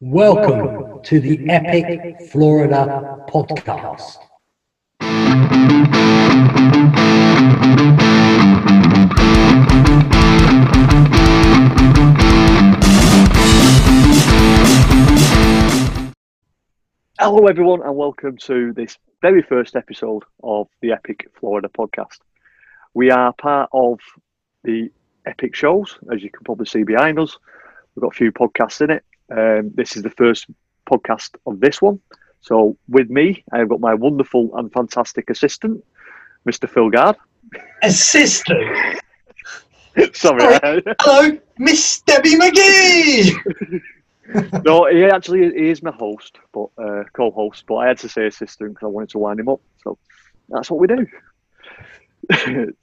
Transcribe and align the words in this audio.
Welcome 0.00 1.02
to 1.02 1.18
the 1.18 1.50
Epic 1.50 2.30
Florida 2.30 3.16
Podcast. 3.28 4.18
Hello, 17.18 17.48
everyone, 17.48 17.82
and 17.82 17.96
welcome 17.96 18.36
to 18.36 18.72
this 18.74 18.96
very 19.20 19.42
first 19.42 19.74
episode 19.74 20.22
of 20.44 20.68
the 20.80 20.92
Epic 20.92 21.28
Florida 21.40 21.68
podcast. 21.76 22.18
We 22.94 23.10
are 23.10 23.32
part 23.32 23.68
of 23.72 23.98
the 24.62 24.92
Epic 25.26 25.56
shows, 25.56 25.98
as 26.12 26.22
you 26.22 26.30
can 26.30 26.44
probably 26.44 26.66
see 26.66 26.84
behind 26.84 27.18
us. 27.18 27.36
We've 27.96 28.02
got 28.02 28.14
a 28.14 28.16
few 28.16 28.30
podcasts 28.30 28.80
in 28.80 28.90
it. 28.90 29.04
Um, 29.30 29.70
this 29.74 29.96
is 29.96 30.02
the 30.02 30.10
first 30.10 30.46
podcast 30.90 31.36
of 31.46 31.60
this 31.60 31.82
one. 31.82 32.00
So, 32.40 32.76
with 32.88 33.10
me, 33.10 33.44
I've 33.52 33.68
got 33.68 33.80
my 33.80 33.94
wonderful 33.94 34.50
and 34.56 34.72
fantastic 34.72 35.28
assistant, 35.28 35.84
Mr. 36.48 36.68
Phil 36.68 36.88
Gard. 36.88 37.16
Assistant. 37.82 38.98
Sorry. 40.12 40.58
Sorry. 40.58 40.82
Hello, 41.00 41.38
Miss 41.58 42.00
Debbie 42.02 42.36
McGee. 42.36 43.82
no, 44.64 44.86
he 44.86 45.04
actually 45.04 45.50
he 45.50 45.70
is 45.70 45.82
my 45.82 45.90
host, 45.90 46.38
but 46.52 46.68
uh, 46.78 47.04
co-host. 47.12 47.64
But 47.66 47.76
I 47.76 47.88
had 47.88 47.98
to 47.98 48.08
say 48.08 48.26
assistant 48.26 48.74
because 48.74 48.86
I 48.86 48.90
wanted 48.90 49.10
to 49.10 49.18
wind 49.18 49.40
him 49.40 49.48
up. 49.48 49.60
So 49.82 49.98
that's 50.48 50.70
what 50.70 50.80
we 50.80 50.86
do. 50.86 51.06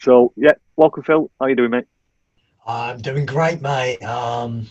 so 0.01 0.33
yeah, 0.35 0.53
welcome, 0.75 1.03
Phil. 1.03 1.31
How 1.39 1.45
you 1.45 1.55
doing, 1.55 1.71
mate? 1.71 1.85
I'm 2.67 2.99
doing 2.99 3.25
great, 3.25 3.61
mate. 3.61 4.03
Um, 4.03 4.67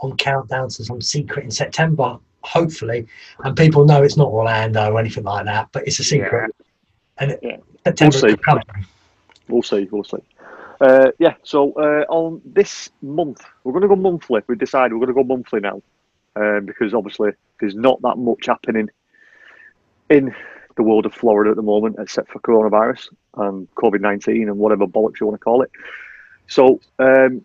on 0.00 0.16
countdown 0.16 0.68
to 0.68 0.84
some 0.84 1.00
secret 1.00 1.44
in 1.44 1.50
September, 1.50 2.18
hopefully, 2.42 3.06
and 3.40 3.56
people 3.56 3.84
know 3.84 4.02
it's 4.02 4.16
not 4.16 4.28
Orlando 4.28 4.92
or 4.92 5.00
anything 5.00 5.24
like 5.24 5.44
that, 5.46 5.68
but 5.72 5.86
it's 5.86 5.98
a 5.98 6.04
secret. 6.04 6.54
Yeah. 6.58 6.64
And 7.18 7.38
yeah. 7.42 7.56
September 7.84 8.18
we'll 8.22 8.30
see. 8.30 8.86
We'll 9.48 9.62
see. 9.62 9.88
We'll 9.90 10.04
see. 10.04 10.18
Uh, 10.80 11.10
yeah, 11.18 11.34
so 11.42 11.72
uh, 11.72 12.04
on 12.10 12.40
this 12.44 12.90
month, 13.00 13.42
we're 13.64 13.72
going 13.72 13.82
to 13.82 13.88
go 13.88 13.96
monthly. 13.96 14.42
We 14.46 14.56
decided 14.56 14.92
we're 14.92 15.06
going 15.06 15.16
to 15.16 15.22
go 15.22 15.24
monthly 15.24 15.60
now 15.60 15.82
um, 16.36 16.66
because 16.66 16.92
obviously 16.92 17.30
there's 17.60 17.74
not 17.74 18.00
that 18.02 18.16
much 18.16 18.46
happening 18.46 18.90
in 20.10 20.34
the 20.76 20.82
world 20.82 21.06
of 21.06 21.14
Florida 21.14 21.50
at 21.50 21.56
the 21.56 21.62
moment, 21.62 21.96
except 21.98 22.30
for 22.30 22.40
coronavirus 22.40 23.08
and 23.36 23.74
COVID 23.74 24.00
19 24.00 24.48
and 24.48 24.58
whatever 24.58 24.86
bollocks 24.86 25.20
you 25.20 25.26
want 25.26 25.40
to 25.40 25.44
call 25.44 25.62
it. 25.62 25.70
So 26.46 26.80
um, 26.98 27.44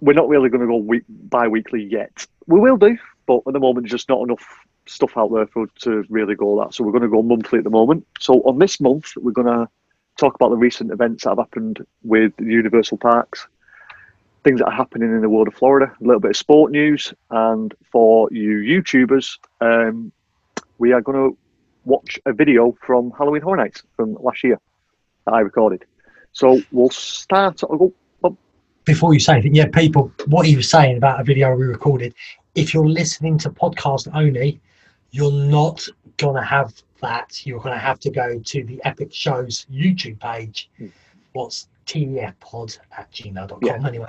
we're 0.00 0.12
not 0.12 0.28
really 0.28 0.48
going 0.48 0.60
to 0.60 0.66
go 0.66 0.76
week 0.76 1.04
bi 1.08 1.48
weekly 1.48 1.82
yet. 1.82 2.26
We 2.46 2.60
will 2.60 2.76
do, 2.76 2.96
but 3.26 3.42
at 3.46 3.52
the 3.52 3.60
moment, 3.60 3.84
there's 3.84 3.92
just 3.92 4.08
not 4.08 4.22
enough 4.22 4.44
stuff 4.86 5.16
out 5.16 5.32
there 5.32 5.46
for 5.46 5.66
to 5.80 6.04
really 6.08 6.34
go 6.34 6.62
that. 6.62 6.74
So 6.74 6.84
we're 6.84 6.92
going 6.92 7.02
to 7.02 7.08
go 7.08 7.22
monthly 7.22 7.58
at 7.58 7.64
the 7.64 7.70
moment. 7.70 8.06
So 8.20 8.40
on 8.42 8.58
this 8.58 8.80
month, 8.80 9.12
we're 9.16 9.32
going 9.32 9.46
to 9.46 9.68
talk 10.16 10.34
about 10.34 10.50
the 10.50 10.56
recent 10.56 10.90
events 10.90 11.24
that 11.24 11.30
have 11.30 11.38
happened 11.38 11.84
with 12.02 12.32
Universal 12.38 12.98
Parks, 12.98 13.46
things 14.44 14.60
that 14.60 14.66
are 14.66 14.72
happening 14.72 15.10
in 15.10 15.20
the 15.20 15.28
world 15.28 15.48
of 15.48 15.54
Florida, 15.54 15.92
a 16.00 16.04
little 16.04 16.20
bit 16.20 16.30
of 16.30 16.36
sport 16.36 16.72
news, 16.72 17.12
and 17.30 17.74
for 17.90 18.28
you 18.32 18.56
YouTubers, 18.58 19.38
um, 19.60 20.12
we 20.78 20.92
are 20.92 21.00
going 21.00 21.30
to 21.30 21.38
watch 21.84 22.18
a 22.26 22.32
video 22.32 22.76
from 22.82 23.12
Halloween 23.16 23.42
Horror 23.42 23.56
Nights 23.58 23.82
from 23.96 24.14
last 24.14 24.44
year 24.44 24.58
that 25.24 25.34
I 25.34 25.40
recorded. 25.40 25.84
So 26.32 26.60
we'll 26.70 26.90
start. 26.90 27.62
I'll 27.62 27.76
go, 27.76 27.92
Before 28.88 29.12
you 29.12 29.20
say 29.20 29.34
anything, 29.34 29.54
yeah, 29.54 29.66
people, 29.66 30.10
what 30.28 30.46
he 30.46 30.56
was 30.56 30.70
saying 30.70 30.96
about 30.96 31.20
a 31.20 31.22
video 31.22 31.54
we 31.54 31.66
recorded, 31.66 32.14
if 32.54 32.72
you're 32.72 32.88
listening 32.88 33.36
to 33.40 33.50
podcast 33.50 34.08
only, 34.14 34.62
you're 35.10 35.30
not 35.30 35.86
going 36.16 36.36
to 36.36 36.42
have 36.42 36.72
that, 37.02 37.46
you're 37.46 37.60
going 37.60 37.74
to 37.74 37.78
have 37.78 38.00
to 38.00 38.10
go 38.10 38.38
to 38.38 38.64
the 38.64 38.80
Epic 38.86 39.12
Shows 39.12 39.66
YouTube 39.70 40.18
page. 40.20 40.70
Mm. 40.80 40.90
What's 41.34 41.68
tdfpod 41.84 42.78
at 42.96 43.12
gmail.com 43.12 43.58
yeah. 43.62 43.86
anyway. 43.86 44.08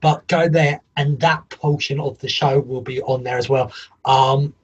But 0.00 0.26
go 0.28 0.48
there 0.48 0.80
and 0.96 1.20
that 1.20 1.46
portion 1.50 2.00
of 2.00 2.18
the 2.20 2.28
show 2.28 2.60
will 2.60 2.80
be 2.80 3.02
on 3.02 3.24
there 3.24 3.36
as 3.36 3.50
well. 3.50 3.74
Um, 4.06 4.54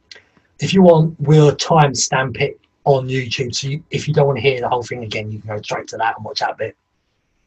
if 0.58 0.72
you 0.72 0.80
want, 0.80 1.20
we'll 1.20 1.54
timestamp 1.54 2.40
it 2.40 2.58
on 2.84 3.08
YouTube. 3.08 3.54
So 3.54 3.68
you, 3.68 3.84
if 3.90 4.08
you 4.08 4.14
don't 4.14 4.26
want 4.26 4.38
to 4.38 4.42
hear 4.42 4.62
the 4.62 4.70
whole 4.70 4.82
thing 4.82 5.04
again, 5.04 5.30
you 5.30 5.38
can 5.40 5.54
go 5.54 5.60
straight 5.60 5.88
to 5.88 5.98
that 5.98 6.16
and 6.16 6.24
watch 6.24 6.40
that 6.40 6.56
bit. 6.56 6.78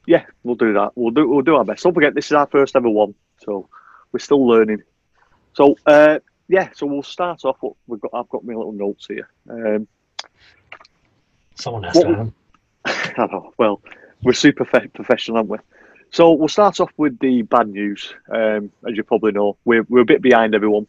Yeah, 0.05 0.25
we'll 0.43 0.55
do 0.55 0.73
that. 0.73 0.91
We'll 0.95 1.11
do 1.11 1.27
we'll 1.27 1.41
do 1.41 1.55
our 1.55 1.65
best. 1.65 1.83
Don't 1.83 1.93
forget, 1.93 2.13
this 2.13 2.25
is 2.25 2.33
our 2.33 2.47
first 2.47 2.75
ever 2.75 2.89
one, 2.89 3.15
so 3.37 3.69
we're 4.11 4.19
still 4.19 4.45
learning. 4.45 4.83
So 5.53 5.75
uh, 5.85 6.19
yeah, 6.47 6.69
so 6.73 6.85
we'll 6.85 7.03
start 7.03 7.45
off. 7.45 7.57
What 7.61 7.75
we've 7.87 8.01
got, 8.01 8.11
I've 8.13 8.29
got 8.29 8.43
my 8.43 8.53
little 8.53 8.73
notes 8.73 9.07
here. 9.07 9.29
Um, 9.49 9.87
Someone 11.55 11.83
has 11.83 11.93
to 11.99 12.07
have 12.07 12.17
them. 12.17 12.35
I 12.85 13.27
know. 13.31 13.53
Well, 13.57 13.81
we're 14.23 14.33
super 14.33 14.65
professional, 14.65 15.37
aren't 15.37 15.49
we? 15.49 15.57
So 16.11 16.31
we'll 16.33 16.47
start 16.47 16.79
off 16.79 16.91
with 16.97 17.17
the 17.19 17.41
bad 17.43 17.69
news. 17.69 18.13
Um, 18.29 18.71
as 18.87 18.95
you 18.95 19.03
probably 19.03 19.31
know, 19.31 19.57
we're, 19.65 19.83
we're 19.89 20.01
a 20.01 20.05
bit 20.05 20.21
behind 20.21 20.53
everyone, 20.53 20.87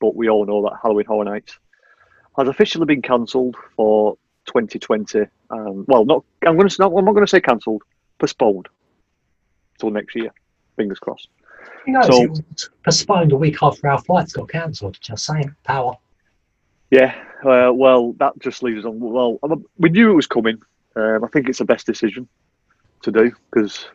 but 0.00 0.16
we 0.16 0.28
all 0.28 0.44
know 0.46 0.62
that 0.62 0.78
Halloween 0.82 1.06
Horror 1.06 1.24
Nights 1.24 1.58
has 2.36 2.48
officially 2.48 2.86
been 2.86 3.02
cancelled 3.02 3.56
for 3.76 4.16
2020. 4.46 5.26
Um, 5.50 5.84
well, 5.86 6.04
not 6.04 6.24
I'm 6.44 6.56
going 6.56 6.68
to 6.68 6.76
not, 6.80 6.92
I'm 6.92 7.04
not 7.04 7.12
going 7.12 7.24
to 7.24 7.30
say 7.30 7.40
cancelled, 7.40 7.82
postponed 8.24 8.68
till 9.78 9.90
next 9.90 10.16
year. 10.16 10.32
Fingers 10.76 10.98
crossed. 10.98 11.28
You 11.86 11.92
know, 11.92 12.00
so, 12.00 12.22
it 12.22 12.30
was 12.30 12.70
postponed 12.82 13.32
a 13.32 13.36
week 13.36 13.58
after 13.60 13.86
our 13.88 13.98
flights 13.98 14.32
got 14.32 14.48
cancelled. 14.48 14.96
Just 14.98 15.26
saying, 15.26 15.54
power. 15.62 15.94
Yeah, 16.90 17.14
uh, 17.44 17.70
well, 17.74 18.14
that 18.14 18.32
just 18.38 18.62
leaves 18.62 18.78
us 18.78 18.84
on. 18.86 18.98
Well, 18.98 19.38
we 19.78 19.90
knew 19.90 20.10
it 20.10 20.14
was 20.14 20.26
coming. 20.26 20.58
Um, 20.96 21.22
I 21.22 21.28
think 21.28 21.48
it's 21.48 21.58
the 21.58 21.66
best 21.66 21.84
decision 21.84 22.26
to 23.02 23.12
do 23.12 23.32
because 23.50 23.86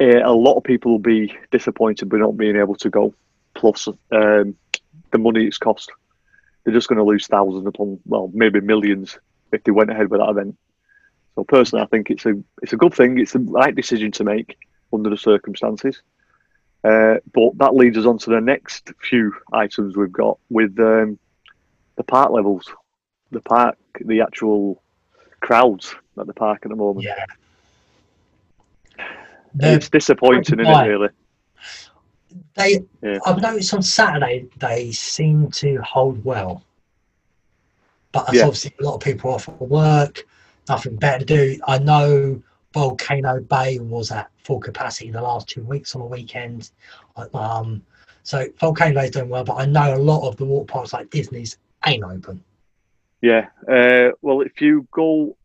uh, 0.00 0.22
a 0.24 0.32
lot 0.32 0.56
of 0.56 0.64
people 0.64 0.92
will 0.92 0.98
be 0.98 1.36
disappointed 1.50 2.08
by 2.08 2.16
not 2.16 2.38
being 2.38 2.56
able 2.56 2.76
to 2.76 2.88
go. 2.88 3.14
Plus, 3.54 3.88
um, 3.88 4.56
the 5.10 5.18
money 5.18 5.44
it's 5.44 5.58
cost. 5.58 5.90
They're 6.64 6.74
just 6.74 6.88
going 6.88 6.98
to 6.98 7.04
lose 7.04 7.26
thousands 7.26 7.66
upon, 7.66 8.00
well, 8.06 8.30
maybe 8.32 8.60
millions 8.60 9.18
if 9.52 9.62
they 9.64 9.72
went 9.72 9.90
ahead 9.90 10.10
with 10.10 10.20
that 10.20 10.30
event. 10.30 10.56
So 11.36 11.44
personally, 11.44 11.84
I 11.84 11.86
think 11.86 12.10
it's 12.10 12.26
a 12.26 12.34
it's 12.62 12.72
a 12.72 12.76
good 12.76 12.94
thing. 12.94 13.18
It's 13.18 13.34
the 13.34 13.40
right 13.40 13.74
decision 13.74 14.10
to 14.12 14.24
make 14.24 14.56
under 14.92 15.10
the 15.10 15.16
circumstances. 15.16 16.02
Uh, 16.82 17.16
but 17.32 17.56
that 17.58 17.74
leads 17.74 17.98
us 17.98 18.06
on 18.06 18.18
to 18.18 18.30
the 18.30 18.40
next 18.40 18.92
few 19.02 19.34
items 19.52 19.96
we've 19.96 20.12
got 20.12 20.38
with 20.50 20.78
um, 20.78 21.18
the 21.96 22.04
park 22.04 22.30
levels, 22.30 22.72
the 23.32 23.40
park, 23.40 23.76
the 24.00 24.20
actual 24.20 24.82
crowds 25.40 25.94
at 26.18 26.26
the 26.26 26.34
park 26.34 26.60
at 26.62 26.70
the 26.70 26.76
moment. 26.76 27.04
Yeah. 27.04 27.24
it's 29.60 29.90
disappointing, 29.90 30.60
isn't 30.60 30.72
it, 30.72 30.88
really? 30.88 31.08
They, 32.54 32.80
yeah. 33.02 33.18
I've 33.26 33.42
noticed 33.42 33.74
on 33.74 33.82
Saturday 33.82 34.46
they 34.58 34.92
seem 34.92 35.50
to 35.52 35.78
hold 35.82 36.24
well, 36.24 36.62
but 38.12 38.26
that's 38.26 38.38
yeah. 38.38 38.44
obviously 38.44 38.74
a 38.80 38.84
lot 38.84 38.94
of 38.94 39.00
people 39.00 39.32
off 39.32 39.48
at 39.48 39.60
work, 39.60 40.24
nothing 40.68 40.96
better 40.96 41.20
to 41.20 41.24
do. 41.24 41.60
I 41.66 41.78
know 41.78 42.42
Volcano 42.72 43.40
Bay 43.40 43.78
was 43.78 44.10
at 44.10 44.30
full 44.44 44.60
capacity 44.60 45.10
the 45.10 45.22
last 45.22 45.48
two 45.48 45.62
weeks 45.62 45.94
on 45.94 46.02
the 46.02 46.06
weekend. 46.06 46.70
Um, 47.34 47.82
so 48.22 48.46
Volcano 48.58 48.94
Bay 48.94 49.06
is 49.06 49.12
doing 49.12 49.28
well, 49.28 49.44
but 49.44 49.54
I 49.54 49.66
know 49.66 49.94
a 49.94 49.98
lot 49.98 50.26
of 50.28 50.36
the 50.36 50.44
water 50.44 50.66
parks 50.66 50.92
like 50.92 51.10
Disney's 51.10 51.58
ain't 51.86 52.04
open. 52.04 52.42
Yeah. 53.22 53.48
Uh, 53.68 54.10
well, 54.20 54.40
if 54.40 54.60
you 54.60 54.86
go, 54.90 55.36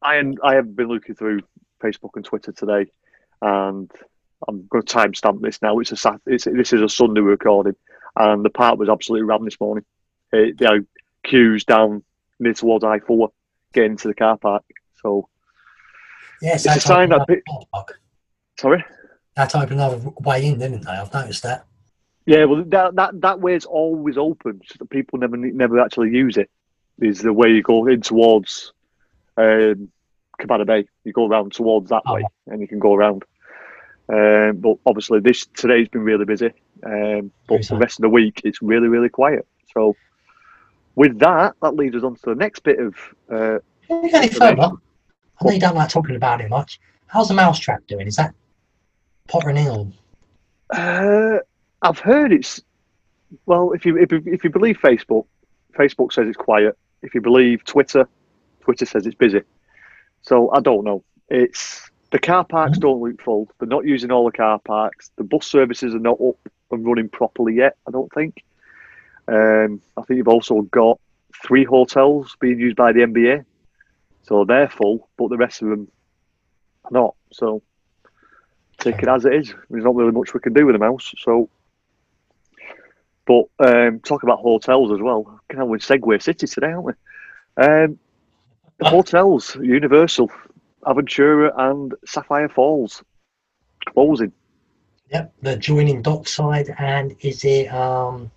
I 0.00 0.16
and 0.16 0.38
I 0.42 0.54
have 0.54 0.74
been 0.74 0.88
looking 0.88 1.14
through 1.14 1.40
Facebook 1.80 2.10
and 2.16 2.24
Twitter 2.24 2.52
today, 2.52 2.86
and 3.42 3.90
I'm 4.46 4.66
going 4.68 4.84
to 4.84 4.94
timestamp 4.94 5.40
this 5.40 5.60
now. 5.60 5.78
It's 5.80 5.92
a 5.92 6.20
it's, 6.26 6.44
this 6.44 6.72
is 6.72 6.80
a 6.80 6.88
Sunday 6.88 7.20
recording, 7.20 7.76
and 8.16 8.44
the 8.44 8.50
park 8.50 8.78
was 8.78 8.88
absolutely 8.88 9.24
rammed 9.24 9.46
this 9.46 9.60
morning. 9.60 9.84
It, 10.32 10.60
you 10.60 10.66
know, 10.66 10.84
queues 11.24 11.64
down 11.64 12.02
near 12.38 12.54
towards 12.54 12.84
I 12.84 13.00
four 13.00 13.32
getting 13.72 13.96
to 13.96 14.08
the 14.08 14.14
car 14.14 14.36
park. 14.36 14.64
So 15.02 15.28
yes, 16.42 16.66
it's 16.66 16.76
a 16.76 16.80
sign 16.80 17.10
that. 17.10 17.26
Sorry. 18.58 18.84
That 19.36 19.54
opened 19.54 19.72
another 19.72 20.10
way 20.20 20.46
in, 20.46 20.58
didn't 20.58 20.84
they? 20.84 20.90
I've 20.90 21.14
noticed 21.14 21.44
that. 21.44 21.66
Yeah, 22.26 22.44
well, 22.44 22.64
that 22.66 22.94
that 22.96 23.20
that 23.20 23.40
way's 23.40 23.64
always 23.64 24.18
open, 24.18 24.60
so 24.66 24.76
that 24.78 24.90
people 24.90 25.18
never 25.18 25.36
never 25.36 25.80
actually 25.80 26.10
use 26.10 26.36
it. 26.36 26.50
Is 27.00 27.20
the 27.20 27.32
way 27.32 27.50
you 27.50 27.62
go 27.62 27.86
in 27.86 28.00
towards 28.00 28.72
um, 29.36 29.90
Cabana 30.38 30.64
Bay. 30.64 30.88
You 31.04 31.12
go 31.12 31.26
around 31.26 31.52
towards 31.52 31.90
that 31.90 32.02
oh. 32.06 32.14
way, 32.14 32.24
and 32.48 32.60
you 32.60 32.68
can 32.68 32.80
go 32.80 32.94
around. 32.94 33.24
Um, 34.08 34.56
but 34.56 34.78
obviously, 34.86 35.20
this 35.20 35.46
today's 35.46 35.88
been 35.88 36.02
really 36.02 36.24
busy. 36.24 36.52
Um, 36.84 37.30
but 37.46 37.66
the 37.66 37.76
rest 37.76 37.98
of 37.98 38.02
the 38.02 38.08
week, 38.08 38.42
it's 38.44 38.60
really 38.60 38.88
really 38.88 39.08
quiet. 39.08 39.46
So, 39.72 39.96
with 40.98 41.18
that, 41.20 41.54
that 41.62 41.76
leads 41.76 41.94
us 41.96 42.02
on 42.02 42.14
to 42.16 42.20
the 42.26 42.34
next 42.34 42.60
bit 42.64 42.78
of. 42.80 42.94
Uh, 43.30 43.58
any 43.88 44.28
further? 44.28 44.70
I 45.40 45.44
know 45.44 45.50
you 45.52 45.60
don't 45.60 45.76
like 45.76 45.88
talking 45.88 46.16
about 46.16 46.40
it 46.40 46.50
much. 46.50 46.80
How's 47.06 47.28
the 47.28 47.34
mousetrap 47.34 47.86
doing? 47.86 48.06
Is 48.06 48.16
that 48.16 48.34
pottering 49.28 49.56
ill? 49.56 49.92
Uh, 50.74 51.38
I've 51.82 51.98
heard 51.98 52.32
it's 52.32 52.60
Well, 53.46 53.72
if 53.72 53.84
you 53.86 53.96
if, 53.98 54.10
you- 54.12 54.22
if 54.26 54.42
you 54.44 54.50
believe 54.50 54.78
Facebook, 54.78 55.26
Facebook 55.74 56.12
says 56.12 56.26
it's 56.28 56.36
quiet. 56.36 56.76
If 57.02 57.14
you 57.14 57.20
believe 57.20 57.64
Twitter, 57.64 58.08
Twitter 58.60 58.84
says 58.86 59.06
it's 59.06 59.14
busy. 59.14 59.42
So 60.22 60.50
I 60.52 60.60
don't 60.60 60.84
know. 60.84 61.04
It's 61.28 61.88
the 62.10 62.18
car 62.18 62.44
parks 62.44 62.78
Mhm. 62.78 62.82
don't 62.82 63.00
look 63.02 63.20
full. 63.22 63.48
They're 63.58 63.68
not 63.68 63.84
using 63.84 64.10
all 64.10 64.24
the 64.24 64.32
car 64.36 64.58
parks. 64.58 65.10
The 65.16 65.24
bus 65.24 65.46
services 65.46 65.94
are 65.94 65.98
not 66.00 66.18
up 66.20 66.36
and 66.72 66.84
running 66.86 67.08
properly 67.08 67.54
yet. 67.54 67.76
I 67.86 67.90
don't 67.90 68.12
think. 68.12 68.42
Um, 69.28 69.82
I 69.96 70.02
think 70.02 70.18
you've 70.18 70.28
also 70.28 70.62
got 70.62 70.98
three 71.46 71.64
hotels 71.64 72.36
being 72.40 72.58
used 72.58 72.76
by 72.76 72.92
the 72.92 73.00
NBA, 73.00 73.44
so 74.22 74.44
they're 74.44 74.68
full, 74.68 75.08
but 75.16 75.28
the 75.28 75.36
rest 75.36 75.62
of 75.62 75.68
them 75.68 75.88
are 76.84 76.90
not. 76.90 77.14
So 77.32 77.62
take 78.78 79.02
it 79.02 79.08
as 79.08 79.24
it 79.24 79.34
is. 79.34 79.54
There's 79.68 79.84
not 79.84 79.94
really 79.94 80.12
much 80.12 80.32
we 80.32 80.40
can 80.40 80.54
do 80.54 80.66
with 80.66 80.74
the 80.74 80.78
mouse. 80.78 81.12
So, 81.18 81.50
but 83.26 83.44
um, 83.58 84.00
talk 84.00 84.22
about 84.22 84.38
hotels 84.38 84.92
as 84.92 85.00
well. 85.00 85.40
Kind 85.48 85.62
of 85.62 85.68
with 85.68 85.82
Segway 85.82 86.22
City 86.22 86.46
today, 86.46 86.68
aren't 86.68 86.84
we? 86.84 86.92
Um, 87.58 87.98
the 88.78 88.84
hotels, 88.88 89.56
Universal, 89.56 90.30
Aventura, 90.84 91.52
and 91.56 91.94
Sapphire 92.06 92.48
Falls 92.48 93.02
closing. 93.86 94.32
Yep, 95.10 95.34
they're 95.42 95.56
joining 95.56 96.02
Dockside 96.02 96.74
and 96.78 97.16
is 97.20 97.44
it 97.44 97.68
um 97.68 98.30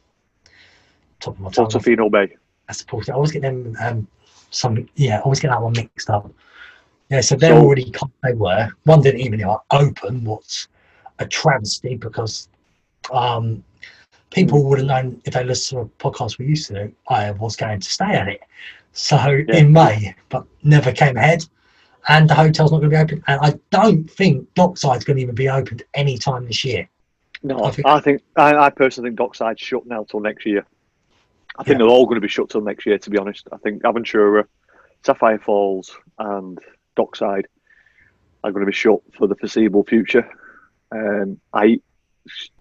top 1.21 1.35
of 1.35 1.39
my 1.39 1.49
tongue? 1.51 1.67
Portofino 1.67 2.09
Bay. 2.11 2.35
I 2.69 2.73
suppose 2.73 3.09
I 3.09 3.13
always 3.13 3.31
get 3.31 3.41
them 3.41 3.75
um 3.81 4.07
some 4.49 4.87
yeah, 4.95 5.17
I 5.17 5.21
always 5.21 5.39
get 5.39 5.49
that 5.51 5.61
one 5.61 5.73
mixed 5.73 6.09
up. 6.09 6.29
Yeah, 7.09 7.21
so 7.21 7.35
they're 7.35 7.51
So- 7.55 7.61
already 7.61 7.91
they 8.23 8.33
were. 8.33 8.69
One 8.83 9.01
didn't 9.01 9.21
even 9.21 9.43
open, 9.71 10.23
what's 10.23 10.67
a 11.19 11.25
travesty 11.27 11.95
because 11.95 12.49
um 13.11 13.63
people 14.29 14.63
would 14.63 14.79
have 14.79 14.87
known 14.87 15.21
if 15.25 15.33
they 15.33 15.43
listened 15.43 15.77
to 15.81 16.05
a 16.07 16.09
podcast 16.11 16.37
we 16.37 16.45
used 16.45 16.67
to 16.67 16.73
do, 16.85 16.93
I 17.09 17.31
was 17.31 17.55
going 17.55 17.79
to 17.81 17.89
stay 17.89 18.05
at 18.13 18.27
it. 18.29 18.41
So 18.93 19.17
Yeah. 19.17 19.55
in 19.57 19.71
May, 19.73 20.15
but 20.29 20.45
never 20.63 20.91
came 20.91 21.17
ahead. 21.17 21.45
And 22.07 22.29
the 22.29 22.33
hotel's 22.33 22.71
not 22.71 22.79
going 22.79 22.89
to 22.91 22.95
be 22.97 23.01
open. 23.01 23.23
And 23.27 23.39
I 23.41 23.53
don't 23.69 24.09
think 24.09 24.51
Dockside's 24.55 25.03
going 25.03 25.17
to 25.17 25.23
even 25.23 25.35
be 25.35 25.49
opened 25.49 25.83
any 25.93 26.17
time 26.17 26.45
this 26.47 26.63
year. 26.65 26.87
No, 27.43 27.59
I 27.59 27.67
I 27.67 27.71
think- 27.71 28.03
think, 28.03 28.21
I, 28.37 28.55
I 28.55 28.69
personally 28.69 29.09
think 29.09 29.19
Dockside's 29.19 29.59
shut 29.61 29.85
now 29.85 30.03
till 30.09 30.19
next 30.19 30.45
year. 30.45 30.65
I 31.57 31.63
think 31.63 31.73
Yeah. 31.75 31.77
they're 31.79 31.87
all 31.93 32.05
going 32.05 32.15
to 32.15 32.21
be 32.21 32.27
shut 32.27 32.49
till 32.49 32.61
next 32.61 32.85
year. 32.85 32.97
To 32.97 33.09
be 33.09 33.17
honest, 33.17 33.47
I 33.51 33.57
think 33.57 33.83
Aventura, 33.83 34.45
Sapphire 35.05 35.39
Falls, 35.39 35.91
and 36.19 36.57
Dockside 36.95 37.47
are 38.43 38.51
going 38.51 38.61
to 38.65 38.69
be 38.69 38.75
shut 38.75 38.99
for 39.17 39.27
the 39.27 39.35
foreseeable 39.35 39.83
future. 39.83 40.27
Um, 40.91 41.39
I 41.53 41.79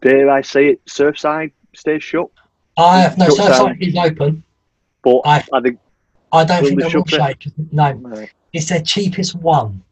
dare 0.03 0.31
I 0.31 0.43
say 0.43 0.69
it, 0.69 0.85
Surfside 0.87 1.53
stays 1.75 2.03
shut, 2.03 2.29
I 2.77 3.01
have 3.01 3.19
no 3.19 3.27
Surfside 3.29 3.81
is 3.81 3.97
open. 3.97 4.43
but 5.03 5.21
I- 5.25 5.45
I 5.53 5.61
think 5.61 5.79
I 6.33 6.45
don't 6.45 6.65
think 6.65 6.79
they 6.81 6.85
will 6.87 7.05
shut 7.07 7.43
shake. 7.43 7.53
No, 7.73 8.01
uh, 8.13 8.27
it's 8.53 8.69
their 8.69 8.81
cheapest 8.83 9.35
one. 9.35 9.83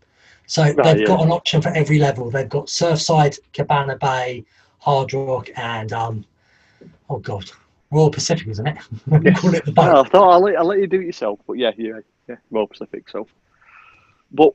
So 0.46 0.62
Right, 0.62 0.76
they've 0.76 1.00
yeah. 1.00 1.06
got 1.06 1.20
an 1.22 1.30
option 1.32 1.60
for 1.60 1.68
every 1.70 1.98
level. 1.98 2.30
They've 2.30 2.48
got 2.48 2.66
Surfside, 2.66 3.38
Cabana 3.52 3.96
Bay, 3.96 4.44
Hard 4.78 5.12
Rock, 5.12 5.50
and 5.56 5.92
um, 5.92 6.24
oh 7.10 7.18
god, 7.18 7.50
Royal 7.90 8.10
Pacific, 8.10 8.46
isn't 8.48 8.66
it? 8.66 8.76
Call 9.36 9.54
it 9.54 9.64
the 9.64 9.72
No. 9.76 10.02
I 10.02 10.08
thought 10.08 10.30
I'll 10.30 10.40
let, 10.40 10.56
I'll 10.56 10.66
let 10.66 10.78
you 10.78 10.86
do 10.86 11.00
it 11.00 11.06
yourself, 11.06 11.40
but 11.46 11.54
yeah, 11.54 11.72
yeah, 11.76 12.00
yeah, 12.28 12.36
Royal 12.50 12.66
Pacific. 12.66 13.08
So, 13.08 13.26
but 14.30 14.52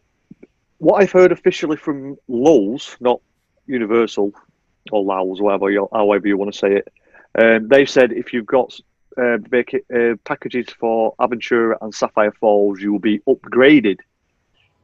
what 0.78 1.02
I've 1.02 1.12
heard 1.12 1.32
officially 1.32 1.78
from 1.78 2.18
Loews, 2.30 2.96
not 3.00 3.22
Universal 3.66 4.34
or 4.92 5.04
Loews, 5.04 5.42
whatever 5.42 5.72
you, 5.72 5.88
however 5.92 6.28
you 6.28 6.38
want 6.38 6.54
to 6.54 6.60
say 6.60 6.76
it, 6.76 6.94
um, 7.40 7.68
they 7.68 7.86
said 7.86 8.12
if 8.12 8.34
you've 8.34 8.46
got 8.46 8.78
uh, 9.18 9.38
uh, 9.38 10.16
packages 10.24 10.68
for 10.80 11.16
Aventura 11.20 11.78
and 11.82 11.94
Sapphire 11.94 12.32
Falls, 12.34 12.82
you 12.82 12.92
will 12.92 13.00
be 13.00 13.20
upgraded 13.20 14.00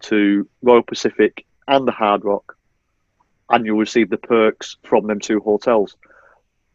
to 0.02 0.48
Royal 0.62 0.82
Pacific 0.82 1.46
and 1.68 1.88
the 1.88 1.92
Hard 1.92 2.26
Rock, 2.26 2.58
and 3.50 3.66
you'll 3.66 3.78
receive 3.78 4.10
the 4.10 4.18
perks 4.18 4.78
from 4.84 5.08
them 5.08 5.20
two 5.20 5.40
hotels. 5.40 5.96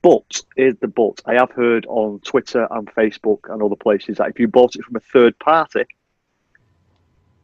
But 0.04 0.42
here's 0.54 0.76
the 0.80 0.88
but. 0.88 1.22
I 1.24 1.32
have 1.32 1.50
heard 1.52 1.86
on 1.86 2.20
Twitter 2.20 2.68
and 2.72 2.86
Facebook 2.94 3.50
and 3.50 3.62
other 3.62 3.74
places 3.74 4.18
that 4.18 4.28
if 4.28 4.38
you 4.38 4.46
bought 4.46 4.76
it 4.76 4.84
from 4.84 4.96
a 4.96 5.00
third 5.00 5.38
party, 5.38 5.84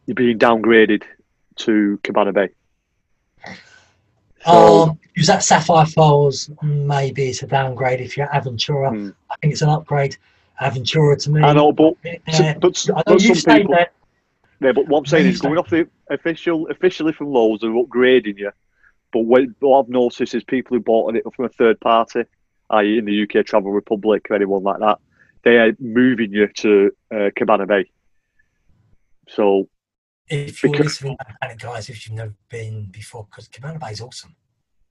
you're 0.05 0.15
being 0.15 0.39
downgraded 0.39 1.03
to 1.57 1.99
Cabana 2.03 2.35
Bay. 2.35 2.51
So, 4.45 4.53
Um, 4.91 4.99
is 5.17 5.27
that 5.29 5.43
Sapphire 5.43 5.87
Falls? 5.87 6.51
Maybe 6.63 7.29
it's 7.31 7.43
a 7.43 7.47
downgrade. 7.47 8.03
If 8.03 8.19
you're 8.19 8.27
Aventura, 8.27 8.91
Hmm. 8.91 9.09
I 9.31 9.37
think 9.41 9.53
it's 9.55 9.63
an 9.63 9.71
upgrade. 9.71 10.19
Aventura 10.61 11.17
to 11.25 11.31
me. 11.31 11.41
I 11.41 11.55
know, 11.55 11.73
but, 11.73 11.95
Yeah. 12.05 12.59
but, 12.61 12.87
know 12.89 13.03
but 13.07 13.21
some 13.23 13.57
people, 13.57 13.75
there. 13.75 13.91
yeah, 14.61 14.73
but 14.73 14.87
what 14.87 14.99
I'm 14.99 15.07
saying 15.07 15.29
is 15.29 15.41
going 15.41 15.57
off 15.57 15.71
the 15.71 15.89
official, 16.11 16.69
officially 16.69 17.15
from 17.15 17.29
Loews, 17.29 17.61
they're 17.61 17.71
upgrading 17.71 18.37
you. 18.39 18.51
But 19.15 19.21
what 19.21 19.45
I've 19.45 19.89
noticed 19.89 20.35
is 20.35 20.45
people 20.45 20.77
who 20.77 20.83
bought 20.83 21.17
it 21.17 21.25
from 21.35 21.47
a 21.47 21.49
third 21.49 21.81
party, 21.81 22.25
i.e., 22.71 22.99
in 22.99 23.05
the 23.05 23.23
UK 23.23 23.45
Travel 23.45 23.71
Republic 23.73 24.27
or 24.31 24.37
anyone 24.37 24.63
like 24.63 24.81
that, 24.81 24.99
they 25.45 25.57
are 25.59 25.73
moving 25.81 26.33
you 26.33 26.49
to 26.49 26.91
uh, 27.15 27.31
Cabana 27.37 27.67
Bay. 27.67 27.91
So 29.29 29.69
If 30.29 30.63
you're 30.63 30.73
because- 30.73 30.87
listening, 31.03 31.17
guys, 31.59 31.89
if 31.89 32.07
you've 32.07 32.17
never 32.17 32.35
been 32.49 32.87
before, 32.91 33.27
because 33.31 33.49
Cabana 33.49 33.79
Bay 33.79 33.91
is 33.93 34.01
awesome. 34.01 34.35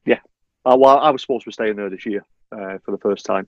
Yeah. 0.06 0.20
Uh, 0.66 0.78
well, 0.80 1.00
I 1.00 1.10
was 1.10 1.22
supposed 1.22 1.44
to 1.44 1.50
be 1.50 1.54
staying 1.54 1.76
there 1.76 1.90
this 1.90 2.06
year 2.06 2.26
uh, 2.52 2.78
for 2.84 2.92
the 2.92 2.98
first 2.98 3.26
time, 3.26 3.48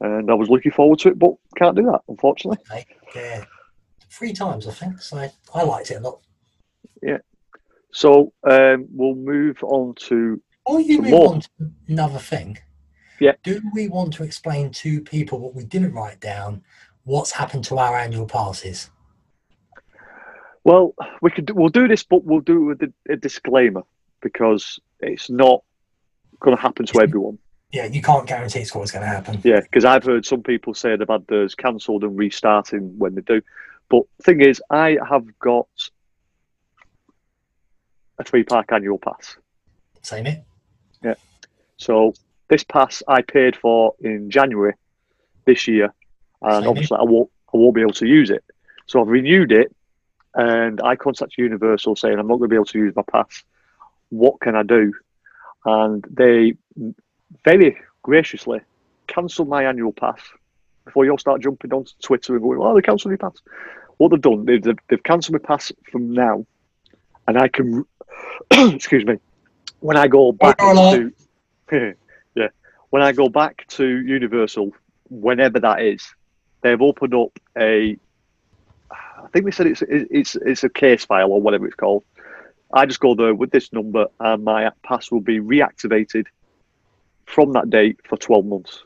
and 0.00 0.30
I 0.30 0.34
was 0.34 0.48
looking 0.48 0.72
forward 0.72 0.98
to 1.00 1.08
it, 1.08 1.18
but 1.18 1.32
can't 1.56 1.76
do 1.76 1.84
that, 1.84 2.00
unfortunately. 2.08 2.58
Okay, 2.70 2.86
yeah, 3.14 3.44
three 4.10 4.32
times 4.32 4.66
I 4.68 4.72
think. 4.72 5.00
So 5.00 5.26
I 5.54 5.62
liked 5.62 5.90
it 5.90 5.94
a 5.96 6.00
lot. 6.00 6.20
Yeah. 7.02 7.18
So 7.92 8.32
um, 8.48 8.86
we'll 8.92 9.14
move 9.14 9.62
on 9.62 9.94
to 10.08 10.40
Before 10.66 10.80
you 10.80 11.00
move 11.02 11.10
more. 11.10 11.34
on 11.34 11.40
to 11.40 11.48
another 11.88 12.18
thing, 12.18 12.58
Yeah. 13.20 13.32
do 13.42 13.60
we 13.74 13.88
want 13.88 14.12
to 14.14 14.22
explain 14.22 14.70
to 14.72 15.00
people 15.00 15.40
what 15.40 15.54
we 15.54 15.64
didn't 15.64 15.92
write 15.92 16.20
down? 16.20 16.62
What's 17.04 17.32
happened 17.32 17.64
to 17.64 17.78
our 17.78 17.96
annual 17.96 18.26
passes? 18.26 18.90
well, 20.68 20.94
we 21.22 21.30
could 21.30 21.46
do, 21.46 21.54
we'll 21.54 21.70
do 21.70 21.88
this, 21.88 22.02
but 22.02 22.24
we'll 22.24 22.40
do 22.40 22.58
it 22.62 22.64
with 22.66 22.82
a, 22.82 23.12
a 23.14 23.16
disclaimer 23.16 23.82
because 24.20 24.78
it's 25.00 25.30
not 25.30 25.62
going 26.40 26.54
to 26.54 26.60
happen 26.60 26.84
to 26.84 27.00
everyone. 27.00 27.38
Yeah, 27.72 27.86
you 27.86 28.02
can't 28.02 28.26
guarantee 28.26 28.60
it's 28.60 28.74
what's 28.74 28.90
going 28.90 29.02
to 29.02 29.08
happen. 29.08 29.40
Yeah, 29.44 29.60
because 29.60 29.86
I've 29.86 30.04
heard 30.04 30.26
some 30.26 30.42
people 30.42 30.74
say 30.74 30.94
they've 30.94 31.08
had 31.08 31.26
theirs 31.26 31.54
cancelled 31.54 32.04
and 32.04 32.18
restarting 32.18 32.98
when 32.98 33.14
they 33.14 33.22
do. 33.22 33.40
But 33.88 34.02
thing 34.22 34.42
is, 34.42 34.62
I 34.68 34.98
have 35.08 35.24
got 35.38 35.68
a 38.18 38.24
three 38.24 38.44
park 38.44 38.70
annual 38.70 38.98
pass. 38.98 39.38
Same 40.02 40.26
it. 40.26 40.44
Yeah. 41.02 41.14
So 41.78 42.12
this 42.48 42.64
pass 42.64 43.02
I 43.06 43.22
paid 43.22 43.56
for 43.56 43.94
in 44.00 44.30
January 44.30 44.74
this 45.44 45.68
year, 45.68 45.92
and 46.42 46.64
Same 46.64 46.70
obviously 46.70 46.98
I 46.98 47.02
won't 47.02 47.30
I 47.52 47.56
won't 47.56 47.74
be 47.74 47.82
able 47.82 47.92
to 47.94 48.06
use 48.06 48.30
it. 48.30 48.44
So 48.86 49.00
I've 49.00 49.08
renewed 49.08 49.52
it, 49.52 49.74
and 50.34 50.80
I 50.80 50.96
contacted 50.96 51.38
Universal 51.38 51.96
saying 51.96 52.18
I'm 52.18 52.26
not 52.26 52.38
going 52.38 52.48
to 52.48 52.54
be 52.54 52.56
able 52.56 52.64
to 52.66 52.78
use 52.78 52.96
my 52.96 53.02
pass. 53.10 53.44
What 54.10 54.40
can 54.40 54.56
I 54.56 54.62
do? 54.62 54.92
And 55.64 56.04
they 56.10 56.54
very 57.44 57.76
graciously 58.02 58.60
cancelled 59.06 59.48
my 59.48 59.64
annual 59.64 59.92
pass 59.92 60.20
before 60.84 61.04
you 61.04 61.10
all 61.10 61.18
start 61.18 61.42
jumping 61.42 61.72
onto 61.72 61.92
Twitter 62.02 62.34
and 62.34 62.42
going, 62.42 62.58
"Oh, 62.60 62.74
they 62.74 62.82
cancelled 62.82 63.10
your 63.10 63.18
pass." 63.18 63.40
What 63.98 64.10
they've 64.10 64.20
done, 64.20 64.44
they've, 64.44 64.62
they've, 64.62 64.78
they've 64.88 65.02
cancelled 65.02 65.34
my 65.34 65.46
pass 65.46 65.72
from 65.90 66.12
now, 66.12 66.46
and 67.26 67.36
I 67.36 67.48
can, 67.48 67.84
excuse 68.50 69.04
me, 69.04 69.18
when 69.80 69.96
I 69.96 70.06
go 70.06 70.32
back 70.32 70.58
to, 70.58 71.12
yeah, 71.72 71.92
when 72.90 73.02
I 73.02 73.12
go 73.12 73.28
back 73.28 73.66
to 73.68 73.84
Universal, 73.86 74.72
whenever 75.10 75.60
that 75.60 75.82
is, 75.82 76.02
they've 76.62 76.80
opened 76.80 77.14
up 77.14 77.38
a, 77.56 77.96
I 78.90 79.28
think 79.32 79.44
they 79.44 79.50
said 79.50 79.66
it's 79.66 79.82
it's 79.82 80.36
it's 80.36 80.64
a 80.64 80.68
case 80.68 81.04
file 81.04 81.32
or 81.32 81.40
whatever 81.40 81.66
it's 81.66 81.76
called. 81.76 82.04
I 82.72 82.86
just 82.86 83.00
go 83.00 83.14
there 83.14 83.34
with 83.34 83.50
this 83.50 83.72
number, 83.72 84.06
and 84.20 84.44
my 84.44 84.70
pass 84.82 85.10
will 85.10 85.20
be 85.20 85.40
reactivated 85.40 86.26
from 87.26 87.52
that 87.52 87.70
date 87.70 87.98
for 88.04 88.16
twelve 88.16 88.46
months. 88.46 88.82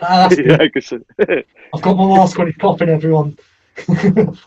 Ah, 0.00 0.28
that's 0.28 0.40
yeah, 1.18 1.36
I've 1.74 1.82
got 1.82 1.96
my 1.96 2.06
mask 2.06 2.38
on. 2.38 2.48
It's 2.48 2.58
popping, 2.58 2.88
everyone. 2.88 3.38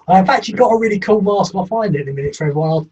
I've 0.07 0.29
actually 0.29 0.55
got 0.55 0.69
a 0.69 0.77
really 0.77 0.99
cool 0.99 1.21
mask. 1.21 1.55
I'll 1.55 1.65
find 1.65 1.95
it 1.95 2.01
in 2.01 2.09
a 2.09 2.13
minute 2.13 2.35
for 2.35 2.47
everyone. 2.47 2.91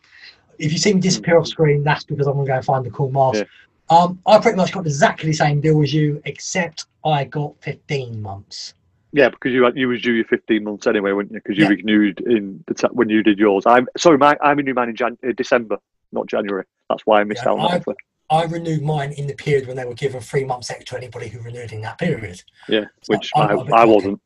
If 0.57 0.71
you 0.71 0.77
see 0.77 0.93
me 0.93 0.99
disappear 0.99 1.37
off 1.37 1.47
screen, 1.47 1.83
that's 1.83 2.03
because 2.03 2.27
I'm 2.27 2.33
going 2.33 2.47
to 2.47 2.53
go 2.53 2.61
find 2.61 2.85
the 2.85 2.91
cool 2.91 3.11
mask. 3.11 3.45
Um, 3.89 4.19
I 4.27 4.37
pretty 4.39 4.57
much 4.57 4.71
got 4.71 4.85
exactly 4.85 5.31
the 5.31 5.35
same 5.37 5.61
deal 5.61 5.81
as 5.81 5.93
you, 5.93 6.21
except 6.25 6.85
I 7.05 7.23
got 7.23 7.55
15 7.61 8.21
months. 8.21 8.75
Yeah, 9.11 9.29
because 9.29 9.51
you 9.53 9.63
had, 9.63 9.75
you 9.75 9.87
was 9.87 10.03
due 10.03 10.13
your 10.13 10.25
fifteen 10.25 10.63
months 10.63 10.85
anyway, 10.85 11.13
weren't 11.13 11.31
you? 11.31 11.39
Because 11.43 11.57
you 11.57 11.63
Yeah. 11.63 11.69
renewed 11.71 12.19
in 12.21 12.63
the 12.67 12.75
t- 12.75 12.87
when 12.91 13.09
you 13.09 13.23
did 13.23 13.39
yours. 13.39 13.63
I'm 13.65 13.87
sorry, 13.97 14.19
my, 14.19 14.37
I 14.39 14.51
renewed 14.51 14.75
mine 14.75 14.89
in 14.89 14.95
Jan- 14.95 15.17
uh, 15.27 15.31
December, 15.35 15.79
not 16.11 16.27
January. 16.27 16.65
That's 16.89 17.01
why 17.07 17.19
I 17.19 17.23
missed 17.23 17.41
Yeah, 17.43 17.53
out 17.53 17.59
on 17.59 17.71
I- 17.71 17.77
that. 17.79 17.95
I 18.29 18.43
renewed 18.43 18.83
mine 18.83 19.13
in 19.13 19.25
the 19.25 19.33
period 19.33 19.65
when 19.65 19.75
they 19.77 19.85
were 19.85 19.95
given 19.95 20.21
three 20.21 20.43
months 20.43 20.69
extra 20.69 20.99
to 20.99 21.03
anybody 21.03 21.27
who 21.27 21.39
renewed 21.41 21.71
in 21.71 21.81
that 21.81 21.97
period. 21.97 22.43
Yeah, 22.67 22.85
which 23.07 23.31
so 23.35 23.41
I, 23.41 23.53
I 23.81 23.85
wasn't. 23.85 24.21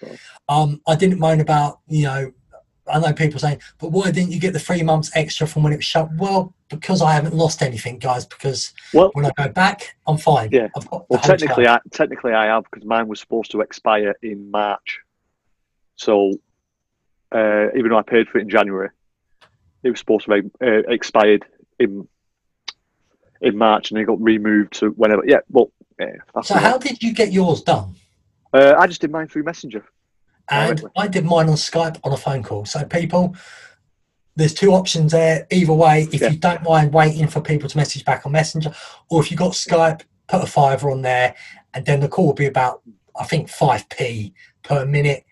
So. 0.00 0.16
Um, 0.48 0.80
I 0.88 0.96
didn't 0.96 1.20
moan 1.20 1.40
about 1.40 1.78
you 1.86 2.02
know. 2.06 2.32
I 2.86 2.98
know 2.98 3.12
people 3.12 3.40
saying, 3.40 3.60
but 3.78 3.92
why 3.92 4.10
didn't 4.10 4.32
you 4.32 4.40
get 4.40 4.52
the 4.52 4.58
three 4.58 4.82
months 4.82 5.10
extra 5.14 5.46
from 5.46 5.62
when 5.62 5.72
it 5.72 5.76
was 5.76 5.84
shut? 5.84 6.08
Well, 6.16 6.54
because 6.68 7.00
I 7.00 7.12
haven't 7.12 7.34
lost 7.34 7.62
anything, 7.62 7.98
guys. 7.98 8.26
Because 8.26 8.72
well, 8.92 9.10
when 9.14 9.24
I 9.24 9.30
go 9.36 9.48
back, 9.48 9.96
I'm 10.06 10.18
fine. 10.18 10.50
Yeah. 10.52 10.68
well, 10.90 11.20
technically, 11.22 11.66
I, 11.66 11.80
technically 11.90 12.32
I 12.32 12.46
have 12.46 12.64
because 12.64 12.84
mine 12.86 13.08
was 13.08 13.20
supposed 13.20 13.50
to 13.52 13.60
expire 13.60 14.14
in 14.22 14.50
March. 14.50 15.00
So 15.96 16.32
uh, 17.34 17.68
even 17.76 17.90
though 17.90 17.98
I 17.98 18.02
paid 18.02 18.28
for 18.28 18.38
it 18.38 18.42
in 18.42 18.50
January, 18.50 18.90
it 19.82 19.90
was 19.90 19.98
supposed 19.98 20.26
to 20.26 20.42
be 20.42 20.50
uh, 20.62 20.82
expired 20.88 21.44
in 21.78 22.06
in 23.40 23.56
March, 23.58 23.90
and 23.90 24.00
it 24.00 24.04
got 24.04 24.20
removed 24.20 24.74
to 24.74 24.90
whenever. 24.90 25.22
Yeah, 25.26 25.40
well. 25.50 25.70
Yeah, 25.98 26.16
so 26.42 26.56
how 26.56 26.76
did 26.76 27.00
you 27.04 27.14
get 27.14 27.32
yours 27.32 27.62
done? 27.62 27.94
Uh, 28.52 28.74
I 28.76 28.88
just 28.88 29.00
did 29.00 29.12
mine 29.12 29.28
through 29.28 29.44
Messenger. 29.44 29.84
And. 30.50 30.84
I 30.96 31.08
did 31.08 31.24
mine 31.24 31.48
on 31.48 31.56
Skype 31.56 31.98
on 32.04 32.12
a 32.12 32.16
phone 32.16 32.42
call. 32.42 32.64
So 32.64 32.84
people, 32.84 33.34
there's 34.36 34.54
two 34.54 34.72
options 34.72 35.12
there. 35.12 35.46
Either 35.50 35.72
way, 35.72 36.08
if 36.12 36.20
yeah. 36.20 36.30
you 36.30 36.36
don't 36.36 36.62
mind 36.62 36.92
waiting 36.92 37.28
for 37.28 37.40
people 37.40 37.68
to 37.68 37.76
message 37.76 38.04
back 38.04 38.26
on 38.26 38.32
Messenger, 38.32 38.74
or 39.08 39.22
if 39.22 39.30
you 39.30 39.36
got 39.36 39.52
Skype, 39.52 40.02
put 40.26 40.42
a 40.42 40.46
fiver 40.46 40.90
on 40.90 41.02
there, 41.02 41.34
and 41.74 41.84
then 41.84 42.00
the 42.00 42.08
call 42.08 42.26
will 42.26 42.34
be 42.34 42.46
about 42.46 42.82
I 43.18 43.24
think 43.24 43.48
five 43.48 43.88
p 43.88 44.34
per 44.62 44.84
minute. 44.84 45.24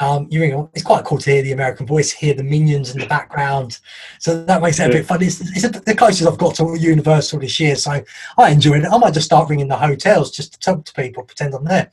Um, 0.00 0.26
you 0.28 0.70
it's 0.74 0.82
quite 0.82 1.04
cool 1.04 1.18
to 1.18 1.30
hear 1.30 1.42
the 1.42 1.52
American 1.52 1.86
voice, 1.86 2.10
hear 2.10 2.34
the 2.34 2.42
minions 2.42 2.92
in 2.92 3.00
the 3.00 3.06
background. 3.06 3.78
So 4.18 4.44
that 4.44 4.60
makes 4.60 4.80
it 4.80 4.90
a 4.90 4.92
bit 4.92 5.06
fun. 5.06 5.22
It's, 5.22 5.40
it's 5.40 5.64
a, 5.64 5.68
the 5.68 5.94
closest 5.94 6.28
I've 6.28 6.36
got 6.36 6.56
to 6.56 6.76
Universal 6.78 7.38
this 7.38 7.60
year. 7.60 7.76
So 7.76 8.02
I 8.36 8.50
enjoy 8.50 8.78
it. 8.78 8.86
I 8.86 8.98
might 8.98 9.14
just 9.14 9.26
start 9.26 9.48
ringing 9.48 9.68
the 9.68 9.76
hotels 9.76 10.32
just 10.32 10.54
to 10.54 10.58
talk 10.58 10.84
to 10.84 10.92
people, 10.94 11.22
pretend 11.22 11.54
I'm 11.54 11.64
there. 11.64 11.90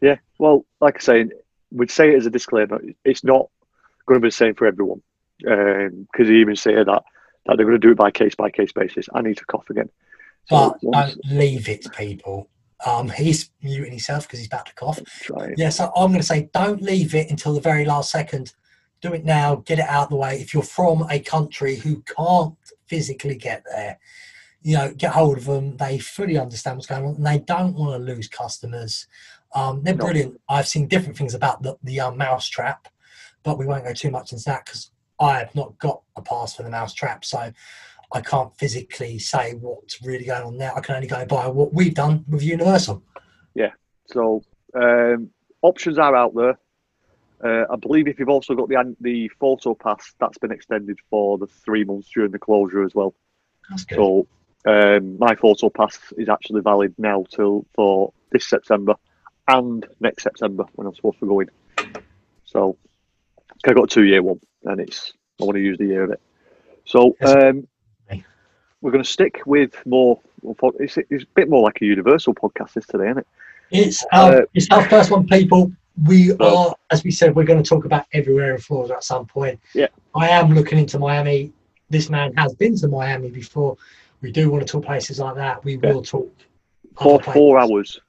Yeah. 0.00 0.16
Well, 0.38 0.64
like 0.80 0.96
I 0.96 1.00
say, 1.00 1.26
we'd 1.70 1.90
say 1.90 2.12
it 2.12 2.16
as 2.16 2.26
a 2.26 2.30
disclaimer. 2.30 2.80
It's 3.04 3.24
not 3.24 3.48
going 4.06 4.20
to 4.20 4.24
be 4.24 4.28
the 4.28 4.32
same 4.32 4.54
for 4.54 4.66
everyone. 4.66 5.02
Because 5.38 5.90
um, 5.90 6.26
you 6.26 6.34
even 6.34 6.56
say 6.56 6.74
that, 6.74 6.86
that 6.86 7.02
they're 7.56 7.66
going 7.66 7.72
to 7.72 7.78
do 7.78 7.92
it 7.92 7.96
by 7.96 8.10
case 8.10 8.34
by 8.34 8.50
case 8.50 8.72
basis. 8.72 9.08
I 9.14 9.22
need 9.22 9.38
to 9.38 9.44
cough 9.46 9.70
again. 9.70 9.88
So 10.46 10.70
but 10.70 10.82
once, 10.82 11.14
don't 11.14 11.24
leave 11.38 11.68
it, 11.68 11.86
people. 11.96 12.48
Um, 12.84 13.08
he's 13.08 13.50
muting 13.62 13.90
himself 13.90 14.26
because 14.26 14.38
he's 14.38 14.48
about 14.48 14.66
to 14.66 14.74
cough. 14.74 15.00
Yeah, 15.56 15.70
so 15.70 15.92
I'm 15.96 16.10
going 16.10 16.20
to 16.20 16.26
say 16.26 16.50
don't 16.52 16.82
leave 16.82 17.14
it 17.14 17.30
until 17.30 17.54
the 17.54 17.60
very 17.60 17.84
last 17.84 18.10
second. 18.10 18.54
Do 19.00 19.14
it 19.14 19.24
now, 19.24 19.56
get 19.56 19.78
it 19.78 19.86
out 19.86 20.04
of 20.04 20.08
the 20.10 20.16
way. 20.16 20.40
If 20.40 20.52
you're 20.52 20.62
from 20.62 21.06
a 21.10 21.20
country 21.20 21.76
who 21.76 22.02
can't 22.02 22.54
physically 22.86 23.36
get 23.36 23.64
there, 23.70 23.98
you 24.62 24.76
know, 24.76 24.92
get 24.94 25.12
hold 25.12 25.38
of 25.38 25.46
them. 25.46 25.76
They 25.76 25.98
fully 25.98 26.36
understand 26.38 26.76
what's 26.76 26.86
going 26.86 27.04
on 27.04 27.14
and 27.14 27.26
they 27.26 27.38
don't 27.38 27.74
want 27.74 27.92
to 27.92 28.12
lose 28.12 28.28
customers. 28.28 29.06
Um, 29.54 29.82
they're 29.82 29.94
no. 29.94 30.04
brilliant. 30.04 30.40
I've 30.48 30.68
seen 30.68 30.86
different 30.86 31.16
things 31.16 31.34
about 31.34 31.62
the, 31.62 31.76
the 31.82 32.00
uh, 32.00 32.10
mouse 32.12 32.48
trap, 32.48 32.88
but 33.42 33.58
we 33.58 33.66
won't 33.66 33.84
go 33.84 33.92
too 33.92 34.10
much 34.10 34.32
into 34.32 34.44
that 34.44 34.64
because 34.64 34.90
I 35.20 35.38
have 35.38 35.54
not 35.54 35.78
got 35.78 36.02
a 36.16 36.22
pass 36.22 36.54
for 36.54 36.62
the 36.62 36.70
mouse 36.70 36.94
trap. 36.94 37.24
So 37.24 37.52
I 38.12 38.20
can't 38.20 38.56
physically 38.56 39.18
say 39.18 39.54
what's 39.54 40.02
really 40.02 40.24
going 40.24 40.42
on 40.42 40.58
there. 40.58 40.74
I 40.74 40.80
can 40.80 40.96
only 40.96 41.08
go 41.08 41.24
by 41.26 41.46
what 41.48 41.72
we've 41.72 41.94
done 41.94 42.24
with 42.28 42.42
Universal. 42.42 43.02
Yeah. 43.54 43.70
So 44.06 44.42
um, 44.74 45.30
options 45.62 45.98
are 45.98 46.14
out 46.14 46.34
there. 46.34 46.58
Uh, 47.42 47.64
I 47.72 47.76
believe 47.76 48.06
if 48.06 48.18
you've 48.18 48.28
also 48.28 48.54
got 48.54 48.68
the 48.68 48.96
the 49.00 49.28
photo 49.40 49.74
pass, 49.74 50.12
that's 50.20 50.38
been 50.38 50.52
extended 50.52 50.98
for 51.08 51.38
the 51.38 51.46
three 51.46 51.84
months 51.84 52.10
during 52.14 52.32
the 52.32 52.38
closure 52.38 52.84
as 52.84 52.94
well. 52.94 53.14
That's 53.70 53.84
good. 53.84 53.96
So 53.96 54.26
um, 54.66 55.18
my 55.18 55.34
photo 55.34 55.70
pass 55.70 55.98
is 56.18 56.28
actually 56.28 56.60
valid 56.60 56.94
now 56.98 57.24
till 57.30 57.64
for 57.74 58.12
this 58.30 58.46
September 58.46 58.94
and 59.48 59.86
next 60.00 60.22
September 60.22 60.64
when 60.74 60.86
I'm 60.86 60.94
supposed 60.94 61.18
to 61.20 61.26
go 61.26 61.40
in. 61.40 61.50
So 62.44 62.76
I 63.66 63.72
got 63.72 63.84
a 63.84 63.86
two 63.86 64.04
year 64.04 64.22
one, 64.22 64.40
and 64.64 64.80
it's 64.80 65.12
I 65.40 65.44
want 65.44 65.56
to 65.56 65.62
use 65.62 65.78
the 65.78 65.86
year 65.86 66.04
of 66.04 66.10
it. 66.10 66.20
So 66.84 67.16
um, 67.22 67.66
we're 68.80 68.90
going 68.90 69.04
to 69.04 69.10
stick 69.10 69.42
with 69.46 69.74
more. 69.86 70.20
It's, 70.78 70.96
it's, 71.10 71.24
a 71.24 71.26
bit 71.34 71.50
more 71.50 71.62
like 71.62 71.80
a 71.82 71.84
universal 71.84 72.34
podcast 72.34 72.72
this 72.72 72.86
today, 72.86 73.06
isn't 73.06 73.18
it? 73.18 73.26
It's 73.70 74.04
our, 74.12 74.42
uh, 74.42 74.44
it's 74.54 74.68
our 74.70 74.88
first 74.88 75.10
one, 75.10 75.26
people. 75.26 75.72
We 76.06 76.32
are, 76.40 76.74
as 76.90 77.04
we 77.04 77.10
said, 77.10 77.36
we're 77.36 77.44
going 77.44 77.62
to 77.62 77.68
talk 77.68 77.84
about 77.84 78.06
everywhere 78.12 78.54
in 78.54 78.60
Florida 78.60 78.94
at 78.94 79.04
some 79.04 79.26
point. 79.26 79.60
Yeah. 79.74 79.88
I 80.14 80.28
am 80.28 80.54
looking 80.54 80.78
into 80.78 80.98
Miami. 80.98 81.52
This 81.90 82.08
man 82.08 82.32
has 82.36 82.54
been 82.54 82.74
to 82.76 82.88
Miami 82.88 83.30
before. 83.30 83.76
We 84.22 84.32
do 84.32 84.50
want 84.50 84.66
to 84.66 84.70
talk 84.72 84.84
places 84.84 85.18
like 85.18 85.34
that. 85.34 85.62
We 85.62 85.76
yeah. 85.76 85.92
will 85.92 86.02
talk. 86.02 86.32
For 86.96 87.22
four 87.22 87.58
hours. 87.58 88.00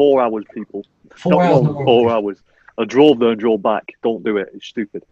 Four 0.00 0.22
hours, 0.22 0.46
people. 0.54 0.86
Four 1.14 1.32
Not 1.32 1.42
hours. 1.42 1.62
Long, 1.62 1.84
four 1.84 2.10
hours. 2.10 2.38
I 2.78 2.86
drove 2.86 3.18
there 3.18 3.32
and 3.32 3.38
drove 3.38 3.62
back. 3.62 3.92
Don't 4.02 4.24
do 4.24 4.38
it. 4.38 4.48
It's 4.54 4.64
stupid. 4.64 5.04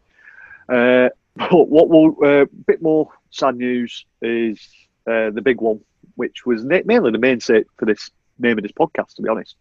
Uh, 0.67 1.11
but 1.37 1.69
what 1.69 1.91
will 1.91 2.17
a 2.23 2.43
uh, 2.43 2.47
bit 2.67 2.81
more 2.81 3.11
sad 3.31 3.57
news 3.57 4.07
is 4.23 4.59
uh, 5.07 5.29
the 5.29 5.43
big 5.43 5.61
one, 5.61 5.81
which 6.15 6.47
was 6.47 6.65
mainly 6.65 7.11
the 7.11 7.19
main 7.19 7.39
set 7.39 7.67
for 7.77 7.85
this 7.85 8.11
name 8.39 8.57
of 8.57 8.63
this 8.63 8.73
podcast, 8.73 9.17
to 9.17 9.23
be 9.23 9.29
honest. 9.29 9.57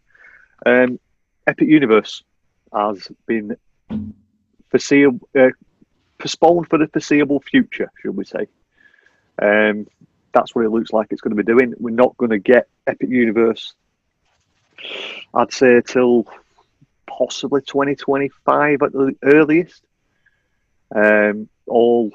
Um, 0.64 0.98
Epic 1.46 1.68
Universe 1.68 2.22
has 2.72 3.08
been 3.26 3.54
foreseeable, 4.70 5.28
uh, 5.38 5.50
postponed 6.16 6.70
for 6.70 6.78
the 6.78 6.86
foreseeable 6.86 7.40
future, 7.40 7.92
should 8.00 8.16
we 8.16 8.24
say. 8.24 8.46
Um, 9.42 9.88
that's 10.32 10.54
what 10.54 10.64
it 10.64 10.70
looks 10.70 10.94
like 10.94 11.08
it's 11.10 11.20
going 11.20 11.36
to 11.36 11.42
be 11.42 11.52
doing. 11.52 11.74
We're 11.76 11.90
not 11.90 12.16
going 12.16 12.30
to 12.30 12.38
get 12.38 12.66
Epic 12.86 13.10
Universe, 13.10 13.74
I'd 15.34 15.52
say, 15.52 15.80
till 15.86 16.26
possibly 17.06 17.60
2025 17.62 18.82
at 18.82 18.92
the 18.92 19.16
earliest. 19.22 19.82
Um, 20.94 21.48
all, 21.66 22.12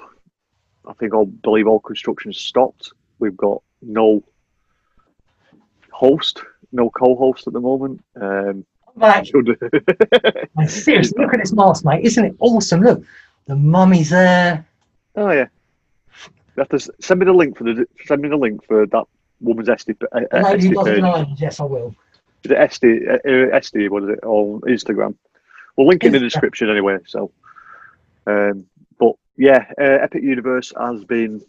I 0.88 0.94
think, 0.94 1.14
I 1.14 1.24
believe 1.26 1.68
all 1.68 1.80
construction 1.80 2.34
stopped. 2.34 2.92
We've 3.20 3.38
got 3.38 3.62
no 3.82 4.24
host, 5.92 6.42
no 6.72 6.90
co-host 6.90 7.48
at 7.48 7.54
the 7.54 7.60
moment. 7.60 8.04
Um, 8.20 8.66
mate, 8.96 9.28
seriously, 10.68 11.24
look 11.24 11.34
at 11.34 11.40
this 11.40 11.54
mask, 11.54 11.86
mate. 11.86 12.04
Isn't 12.04 12.26
it 12.26 12.36
awesome? 12.40 12.82
Look, 12.82 13.04
the 13.46 13.56
mummy's 13.56 14.10
there. 14.10 14.66
Oh 15.16 15.30
yeah. 15.32 15.48
You 16.56 16.62
have 16.62 16.70
to 16.70 16.80
send 16.80 17.20
me 17.20 17.26
the 17.26 17.34
link 17.34 17.58
for 17.58 17.64
the 17.64 17.88
send 18.06 18.22
me 18.22 18.30
the 18.30 18.38
link 18.38 18.66
for 18.66 18.86
that 18.88 19.06
woman's 19.40 19.70
SD. 19.70 19.96
Uh, 20.12 20.20
SD 20.32 20.86
page. 20.86 21.40
yes, 21.40 21.60
I 21.60 21.64
will. 21.64 21.96
Is 22.44 22.52
it 22.52 22.58
SD? 22.58 23.10
Uh, 23.10 23.58
SD? 23.58 23.90
What 23.90 24.04
is 24.04 24.10
it 24.10 24.24
on 24.24 24.62
Instagram? 24.62 25.16
We'll 25.78 25.88
link 25.88 26.04
it 26.04 26.08
in 26.08 26.14
the 26.14 26.20
description 26.20 26.70
anyway. 26.70 26.98
So, 27.08 27.32
um, 28.28 28.66
but 29.00 29.16
yeah, 29.38 29.66
uh, 29.80 29.84
Epic 30.04 30.24
Universe 30.24 30.74
has 30.80 31.04
been 31.06 31.42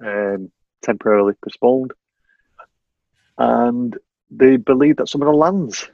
um, 0.00 0.50
temporarily 0.82 1.34
postponed. 1.42 1.92
And 3.38 3.96
they 4.30 4.56
believe 4.56 4.96
that 4.96 5.08
some 5.08 5.22
of 5.22 5.26
the 5.26 5.32
lands 5.32 5.88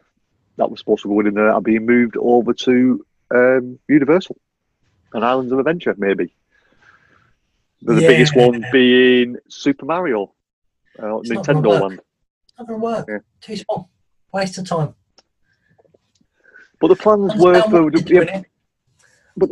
that 0.57 0.71
were 0.71 0.76
supposed 0.76 1.02
to 1.02 1.09
go 1.09 1.21
in 1.21 1.35
there 1.35 1.52
are 1.52 1.61
being 1.61 1.87
moved 1.87 2.17
over 2.17 2.55
to 2.55 3.05
um, 3.35 3.79
Universal 3.88 4.37
and 5.12 5.25
Islands 5.25 5.52
of 5.52 5.59
Adventure, 5.59 5.95
maybe. 5.99 6.35
The, 7.83 8.00
yeah. 8.00 8.09
biggest 8.09 8.37
one 8.37 8.64
being 8.71 9.37
Super 9.49 9.87
Mario, 9.87 10.33
uh, 10.99 11.02
Nintendo 11.02 11.81
Land. 11.81 12.00
Not 12.59 12.69
going 12.69 12.81
to 12.81 12.85
work. 12.85 13.07
Yeah. 13.09 13.19
Too 13.41 13.57
small. 13.57 13.91
Waste 14.32 14.58
of 14.58 14.66
time. 14.66 14.94
But 16.80 16.88
the 16.88 16.96
plans 16.96 17.34
were 17.36 17.62
for. 17.62 17.90
Yeah, 18.06 18.42
but 19.36 19.50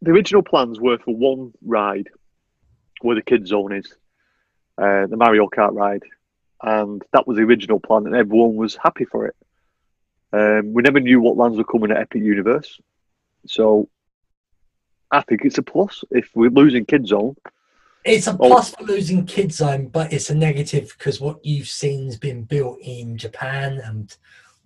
the 0.00 0.10
original 0.10 0.42
plans 0.42 0.80
were 0.80 0.98
for 0.98 1.14
one 1.14 1.52
ride 1.64 2.08
where 3.02 3.14
the 3.14 3.22
kids 3.22 3.50
zone 3.50 3.72
is 3.72 3.86
uh, 4.78 5.06
the 5.06 5.16
Mario 5.16 5.46
Kart 5.46 5.72
ride, 5.74 6.02
and 6.62 7.02
that 7.12 7.26
was 7.28 7.36
the 7.36 7.44
original 7.44 7.78
plan, 7.78 8.06
and 8.06 8.16
everyone 8.16 8.56
was 8.56 8.76
happy 8.76 9.04
for 9.04 9.26
it. 9.26 9.36
Um, 10.32 10.72
we 10.72 10.82
never 10.82 11.00
knew 11.00 11.20
what 11.20 11.36
lands 11.36 11.56
were 11.56 11.64
coming 11.64 11.90
at 11.92 11.98
Epic 11.98 12.22
Universe, 12.22 12.80
so 13.46 13.88
I 15.10 15.20
think 15.20 15.44
it's 15.44 15.58
a 15.58 15.62
plus 15.62 16.02
if 16.10 16.30
we're 16.34 16.50
losing 16.50 16.86
Kids 16.86 17.10
Zone. 17.10 17.36
It's 18.04 18.26
a 18.26 18.34
plus 18.34 18.74
oh, 18.74 18.76
for 18.76 18.84
losing 18.84 19.24
Kid 19.24 19.52
Zone, 19.52 19.88
but 19.88 20.12
it's 20.12 20.30
a 20.30 20.34
negative 20.34 20.94
because 20.98 21.20
what 21.20 21.44
you've 21.44 21.68
seen 21.68 22.06
has 22.06 22.16
been 22.16 22.42
built 22.42 22.78
in 22.80 23.16
Japan 23.16 23.80
and 23.84 24.14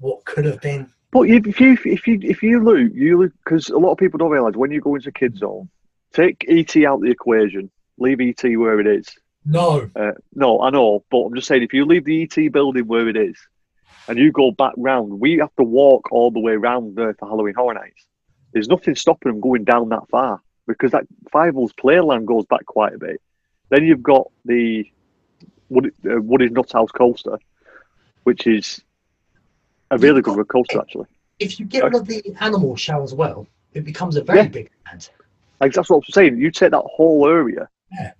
what 0.00 0.24
could 0.24 0.44
have 0.44 0.60
been. 0.60 0.90
But 1.10 1.22
if 1.22 1.60
you 1.60 1.78
if 1.84 2.06
you 2.06 2.18
if 2.22 2.42
you 2.42 2.62
lose, 2.62 2.92
you 2.94 3.18
lose 3.18 3.32
because 3.44 3.68
a 3.68 3.78
lot 3.78 3.92
of 3.92 3.98
people 3.98 4.18
don't 4.18 4.30
realize 4.30 4.54
when 4.54 4.72
you 4.72 4.80
go 4.80 4.96
into 4.96 5.12
Kid 5.12 5.38
Zone, 5.38 5.68
take 6.12 6.44
ET 6.48 6.76
out 6.84 7.00
the 7.00 7.10
equation, 7.10 7.70
leave 7.96 8.20
ET 8.20 8.42
where 8.58 8.80
it 8.80 8.86
is, 8.86 9.16
no. 9.48 9.90
Uh, 9.96 10.12
no, 10.34 10.60
I 10.60 10.70
know, 10.70 11.04
but 11.10 11.18
I'm 11.20 11.34
just 11.34 11.48
saying 11.48 11.62
if 11.62 11.72
you 11.72 11.86
leave 11.86 12.04
the 12.04 12.22
ET 12.22 12.52
building 12.52 12.86
where 12.86 13.08
it 13.08 13.16
is 13.16 13.36
and 14.06 14.18
you 14.18 14.30
go 14.30 14.50
back 14.50 14.74
round, 14.76 15.20
we 15.20 15.38
have 15.38 15.54
to 15.56 15.64
walk 15.64 16.12
all 16.12 16.30
the 16.30 16.40
way 16.40 16.56
round 16.56 16.96
there 16.96 17.14
for 17.14 17.28
Halloween 17.28 17.54
Horror 17.54 17.74
Nights. 17.74 18.06
There's 18.52 18.68
nothing 18.68 18.94
stopping 18.94 19.32
them 19.32 19.40
going 19.40 19.64
down 19.64 19.88
that 19.88 20.08
far 20.10 20.42
because 20.66 20.92
that 20.92 21.06
Fievel's 21.32 21.72
Playland 21.72 22.26
goes 22.26 22.44
back 22.44 22.66
quite 22.66 22.94
a 22.94 22.98
bit. 22.98 23.22
Then 23.70 23.84
you've 23.84 24.02
got 24.02 24.30
the 24.44 24.90
Woody, 25.68 25.90
uh, 26.08 26.20
Woody's 26.20 26.50
Nuthouse 26.50 26.92
coaster, 26.92 27.38
which 28.24 28.46
is 28.46 28.80
a 29.90 29.98
really 29.98 30.22
good 30.22 30.46
coaster 30.48 30.80
actually. 30.80 31.06
If 31.38 31.60
you 31.60 31.66
get 31.66 31.84
rid 31.84 31.94
of 31.94 32.06
the 32.06 32.22
animal 32.40 32.76
show 32.76 33.02
as 33.02 33.14
well, 33.14 33.46
it 33.74 33.84
becomes 33.84 34.16
a 34.16 34.22
very 34.22 34.40
Yeah. 34.40 34.48
big 34.48 34.70
land. 34.86 35.10
Like 35.60 35.72
that's 35.72 35.90
what 35.90 35.98
I'm 35.98 36.12
saying. 36.12 36.38
You 36.38 36.50
take 36.50 36.70
that 36.70 36.84
whole 36.84 37.28
area. 37.28 37.68
Yeah. 37.92 38.12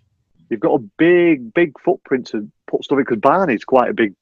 You've 0.51 0.61
got 0.61 0.75
a 0.75 0.79
big, 0.99 1.53
big 1.55 1.79
footprint 1.81 2.27
to 2.29 2.51
put 2.67 2.85
stuff 2.85 2.99
in 2.99 3.05
because 3.05 3.19
Barney's 3.21 3.65
quite 3.65 3.91
a 3.91 3.95
big. 3.95 4.15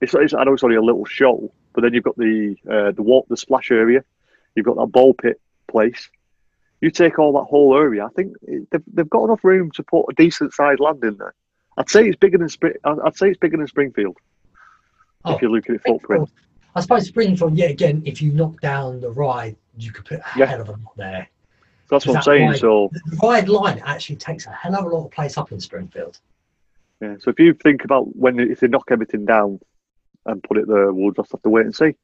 It's, 0.00 0.14
it's 0.14 0.34
I 0.34 0.44
know 0.44 0.54
it's 0.54 0.64
only 0.64 0.76
a 0.76 0.82
little 0.82 1.04
show, 1.04 1.52
but 1.72 1.82
then 1.82 1.94
you've 1.94 2.04
got 2.04 2.16
the 2.16 2.56
uh, 2.68 2.90
the 2.92 3.02
walk, 3.02 3.26
the 3.28 3.36
splash 3.36 3.70
area. 3.70 4.04
You've 4.54 4.66
got 4.66 4.76
that 4.76 4.86
ball 4.86 5.14
pit 5.14 5.40
place. 5.68 6.08
You 6.84 6.90
take 6.90 7.18
all 7.18 7.32
that 7.32 7.44
whole 7.48 7.74
area. 7.74 8.04
I 8.04 8.10
think 8.10 8.36
they've, 8.70 8.82
they've 8.92 9.08
got 9.08 9.24
enough 9.24 9.42
room 9.42 9.70
to 9.70 9.82
put 9.82 10.04
a 10.10 10.12
decent 10.12 10.52
sized 10.52 10.80
land 10.80 11.02
in 11.02 11.16
there. 11.16 11.32
I'd 11.78 11.88
say 11.88 12.06
it's 12.06 12.16
bigger 12.18 12.36
than 12.36 12.50
Spring. 12.50 12.74
I'd 12.84 13.16
say 13.16 13.30
it's 13.30 13.38
bigger 13.38 13.56
than 13.56 13.66
Springfield 13.66 14.18
Oh, 15.24 15.34
if 15.34 15.40
you 15.40 15.48
look 15.48 15.64
at 15.70 15.76
it 15.76 15.82
footprint. 15.86 16.28
I 16.76 16.82
suppose 16.82 17.06
Springfield, 17.06 17.56
yet 17.56 17.70
again, 17.70 18.02
if 18.04 18.20
you 18.20 18.32
knock 18.32 18.60
down 18.60 19.00
the 19.00 19.10
ride, 19.10 19.56
you 19.78 19.92
could 19.92 20.04
put 20.04 20.18
a 20.18 20.24
Yeah. 20.38 20.44
hell 20.44 20.60
of 20.60 20.68
a 20.68 20.72
lot 20.72 20.94
there. 20.98 21.26
That's 21.88 22.06
what 22.06 22.12
I'm 22.12 22.16
that 22.16 22.24
saying. 22.24 22.48
why- 22.48 22.56
So 22.58 22.90
The 22.92 23.16
ride 23.22 23.48
line 23.48 23.80
actually 23.86 24.16
takes 24.16 24.46
a 24.46 24.50
hell 24.50 24.76
of 24.76 24.84
a 24.84 24.88
lot 24.94 25.06
of 25.06 25.10
place 25.10 25.38
up 25.38 25.52
in 25.52 25.60
Springfield. 25.60 26.20
yeah. 27.00 27.16
So 27.18 27.30
if 27.30 27.40
you 27.40 27.54
think 27.54 27.84
about 27.86 28.14
when 28.14 28.38
if 28.38 28.60
they 28.60 28.68
knock 28.68 28.88
everything 28.90 29.24
down 29.24 29.58
and 30.26 30.42
put 30.42 30.58
it 30.58 30.68
there, 30.68 30.92
we'll 30.92 31.12
just 31.12 31.32
have 31.32 31.40
to 31.44 31.48
wait 31.48 31.64
and 31.64 31.74
see. 31.74 31.94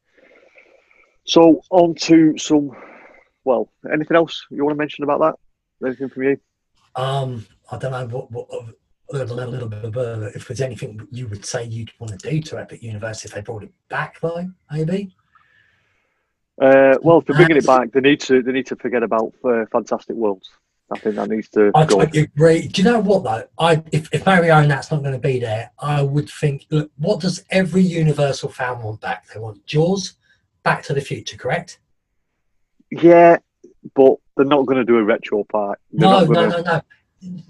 So 1.26 1.60
on 1.68 1.96
to 1.96 2.38
some. 2.38 2.70
Well, 3.44 3.73
anything 3.92 4.16
else 4.16 4.47
you 4.50 4.64
want 4.64 4.75
to 4.75 4.78
mention 4.78 5.04
about 5.04 5.20
that? 5.20 5.87
Anything 5.87 6.09
from 6.09 6.23
you? 6.25 6.40
Um, 6.97 7.47
I 7.70 7.78
don't 7.78 7.92
know 7.92 8.06
what, 8.06 8.30
what 8.30 8.49
a 9.12 9.25
little, 9.25 9.68
bit 9.68 9.85
of 9.85 9.97
uh, 9.97 10.30
if 10.35 10.47
there's 10.47 10.61
anything 10.61 11.06
you 11.11 11.26
would 11.28 11.44
say 11.44 11.64
you'd 11.64 11.90
want 11.99 12.18
to 12.18 12.30
do 12.30 12.40
to 12.40 12.59
Epic 12.59 12.82
Universe 12.82 13.25
if 13.25 13.32
they 13.32 13.40
brought 13.40 13.62
it 13.62 13.73
back, 13.88 14.20
though, 14.20 14.50
maybe. 14.70 15.14
Uh, 16.61 16.97
well, 17.02 17.18
if 17.18 17.26
they're 17.26 17.37
bringing 17.37 17.56
it 17.56 17.66
back, 17.66 17.90
they 17.92 18.00
need 18.00 18.20
to 18.20 18.42
they 18.42 18.52
need 18.52 18.66
to 18.66 18.76
forget 18.76 19.02
about 19.02 19.32
uh, 19.44 19.64
Fantastic 19.73 20.14
Worlds. 20.14 20.49
I 20.92 20.99
think 20.99 21.14
that 21.16 21.28
needs 21.28 21.49
to 21.50 21.70
I 21.75 21.87
go. 21.87 22.00
totally 22.00 22.23
agree. 22.23 22.68
Do 22.68 22.82
you 22.82 22.90
know 22.90 23.00
what 23.00 23.25
though? 23.25 23.44
I 23.59 23.82
if, 23.92 24.12
if 24.12 24.26
Mario 24.26 24.59
and 24.59 24.70
that's 24.70 24.90
not 24.90 25.02
going 25.02 25.14
to 25.14 25.18
be 25.18 25.38
there, 25.38 25.70
I 25.78 26.02
would 26.02 26.28
think. 26.28 26.66
Look, 26.70 26.90
what 26.99 27.20
does 27.20 27.44
every 27.50 27.82
Universal 27.82 28.50
fan 28.50 28.82
want 28.82 29.00
back? 29.00 29.26
They 29.28 29.40
want 29.40 29.64
Jaws, 29.66 30.14
Back 30.62 30.82
to 30.85 30.94
the 30.94 31.00
Future, 31.00 31.37
correct? 31.37 31.79
Yeah, 32.90 33.38
but 33.94 34.16
they're 34.37 34.47
not 34.47 34.66
going 34.66 34.78
to 34.78 34.85
do 34.85 34.97
a 34.97 35.04
retro 35.04 35.44
park. 35.44 35.78
They're 35.92 36.09
No, 36.09 36.20
no, 36.25 36.35
gonna- 36.35 36.49
no, 36.49 36.62
no. 36.62 36.80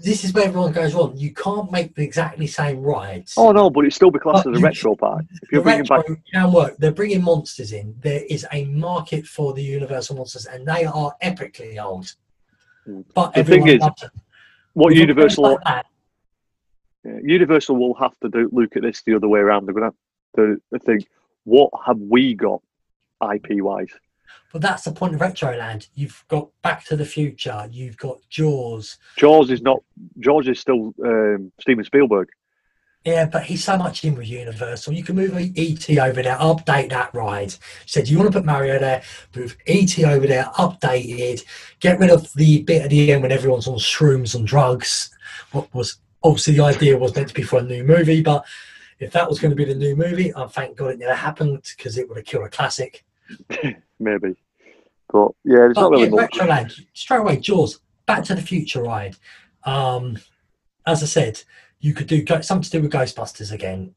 This 0.03 0.25
is 0.25 0.33
where 0.33 0.43
everyone 0.43 0.73
goes 0.73 0.93
wrong. 0.93 1.13
You 1.15 1.33
can't 1.33 1.71
make 1.71 1.95
the 1.95 2.03
exactly 2.03 2.45
same 2.45 2.81
rides. 2.81 3.35
Oh 3.37 3.53
no, 3.53 3.69
but 3.69 3.85
it 3.85 3.93
still 3.93 4.11
be 4.11 4.19
classed 4.19 4.43
But 4.43 4.55
as 4.55 4.59
a 4.59 4.63
retro 4.63 4.97
park. 4.97 5.23
If 5.31 5.39
the 5.39 5.47
you're 5.53 5.61
bringing 5.63 5.85
retro 5.89 6.15
back, 6.15 6.23
can 6.33 6.51
work. 6.51 6.75
They're 6.77 6.91
bringing 6.91 7.23
monsters 7.23 7.71
in. 7.71 7.95
There 8.01 8.21
is 8.29 8.45
a 8.51 8.65
market 8.65 9.25
for 9.25 9.53
the 9.53 9.63
Universal 9.63 10.17
monsters, 10.17 10.45
and 10.45 10.67
they 10.67 10.83
are 10.83 11.15
epically 11.23 11.81
old. 11.81 12.13
Mm. 12.85 13.05
But 13.13 13.33
The 13.33 13.45
thing 13.45 13.67
is, 13.67 13.79
what 14.73 14.89
With 14.89 14.97
Universal 14.97 15.59
like 15.63 15.85
Universal 17.23 17.77
will 17.77 17.93
have 17.95 18.19
to 18.19 18.29
do 18.29 18.49
look 18.51 18.75
at 18.75 18.81
this 18.81 19.01
the 19.03 19.15
other 19.15 19.29
way 19.29 19.39
around. 19.39 19.65
They're 19.67 19.73
going 19.73 19.91
to 20.35 20.61
to 20.73 20.79
think, 20.79 21.07
what 21.45 21.71
have 21.85 21.97
we 21.97 22.35
got 22.35 22.61
IP 23.33 23.61
wise? 23.63 23.93
But 24.51 24.61
that's 24.61 24.83
the 24.83 24.91
point 24.91 25.15
of 25.15 25.21
Retroland. 25.21 25.87
You've 25.95 26.23
got 26.27 26.49
Back 26.61 26.85
to 26.85 26.95
the 26.95 27.05
Future. 27.05 27.67
You've 27.71 27.97
got 27.97 28.19
Jaws. 28.29 28.97
Jaws 29.17 29.49
is 29.49 29.61
not. 29.61 29.81
Jaws 30.19 30.47
is 30.47 30.59
still 30.59 30.93
um, 31.03 31.51
Steven 31.59 31.83
Spielberg. 31.83 32.29
Yeah, 33.03 33.25
but 33.25 33.43
he's 33.43 33.63
so 33.63 33.77
much 33.77 34.05
in 34.05 34.13
with 34.13 34.27
Universal. 34.27 34.93
You 34.93 35.03
can 35.03 35.15
move 35.15 35.35
ET 35.35 35.89
over 35.97 36.21
there, 36.21 36.37
update 36.37 36.89
that 36.91 37.11
ride. 37.15 37.55
Said 37.87 38.07
you 38.07 38.19
want 38.19 38.31
to 38.31 38.37
put 38.37 38.45
Mario 38.45 38.77
there, 38.77 39.01
move 39.35 39.57
ET 39.65 39.97
over 40.03 40.27
there, 40.27 40.43
updated, 40.59 41.43
get 41.79 41.97
rid 41.97 42.11
of 42.11 42.31
the 42.33 42.61
bit 42.61 42.83
at 42.83 42.91
the 42.91 43.11
end 43.11 43.23
when 43.23 43.31
everyone's 43.31 43.67
on 43.67 43.79
shrooms 43.79 44.35
and 44.35 44.45
drugs. 44.45 45.09
What 45.51 45.73
was 45.73 45.97
obviously 46.21 46.57
the 46.57 46.63
idea 46.63 46.95
was 46.95 47.15
meant 47.15 47.29
to 47.29 47.33
be 47.33 47.41
for 47.41 47.57
a 47.57 47.63
new 47.63 47.83
movie, 47.83 48.21
but 48.21 48.45
if 48.99 49.11
that 49.13 49.27
was 49.27 49.39
going 49.39 49.49
to 49.49 49.55
be 49.55 49.65
the 49.65 49.73
new 49.73 49.95
movie, 49.95 50.31
I 50.35 50.45
thank 50.45 50.77
God 50.77 50.91
it 50.91 50.99
never 50.99 51.15
happened 51.15 51.63
because 51.75 51.97
it 51.97 52.07
would 52.07 52.17
have 52.17 52.25
killed 52.25 52.45
a 52.45 52.49
classic. 52.49 53.03
Maybe, 53.99 54.35
but 55.11 55.29
yeah, 55.43 55.57
there's 55.57 55.75
But 55.75 55.81
not 55.81 55.91
really 55.91 56.03
yeah, 56.05 56.09
much. 56.09 56.31
Retroland, 56.33 56.85
straight 56.93 57.19
away, 57.19 57.37
Jaws, 57.37 57.79
Back 58.05 58.23
to 58.25 58.35
the 58.35 58.41
Future 58.41 58.83
ride. 58.83 59.15
Um, 59.63 60.17
as 60.85 61.03
I 61.03 61.05
said, 61.05 61.41
you 61.79 61.93
could 61.93 62.07
do 62.07 62.23
go- 62.23 62.41
something 62.41 62.63
to 62.63 62.69
do 62.71 62.81
with 62.81 62.91
Ghostbusters 62.91 63.51
again. 63.51 63.93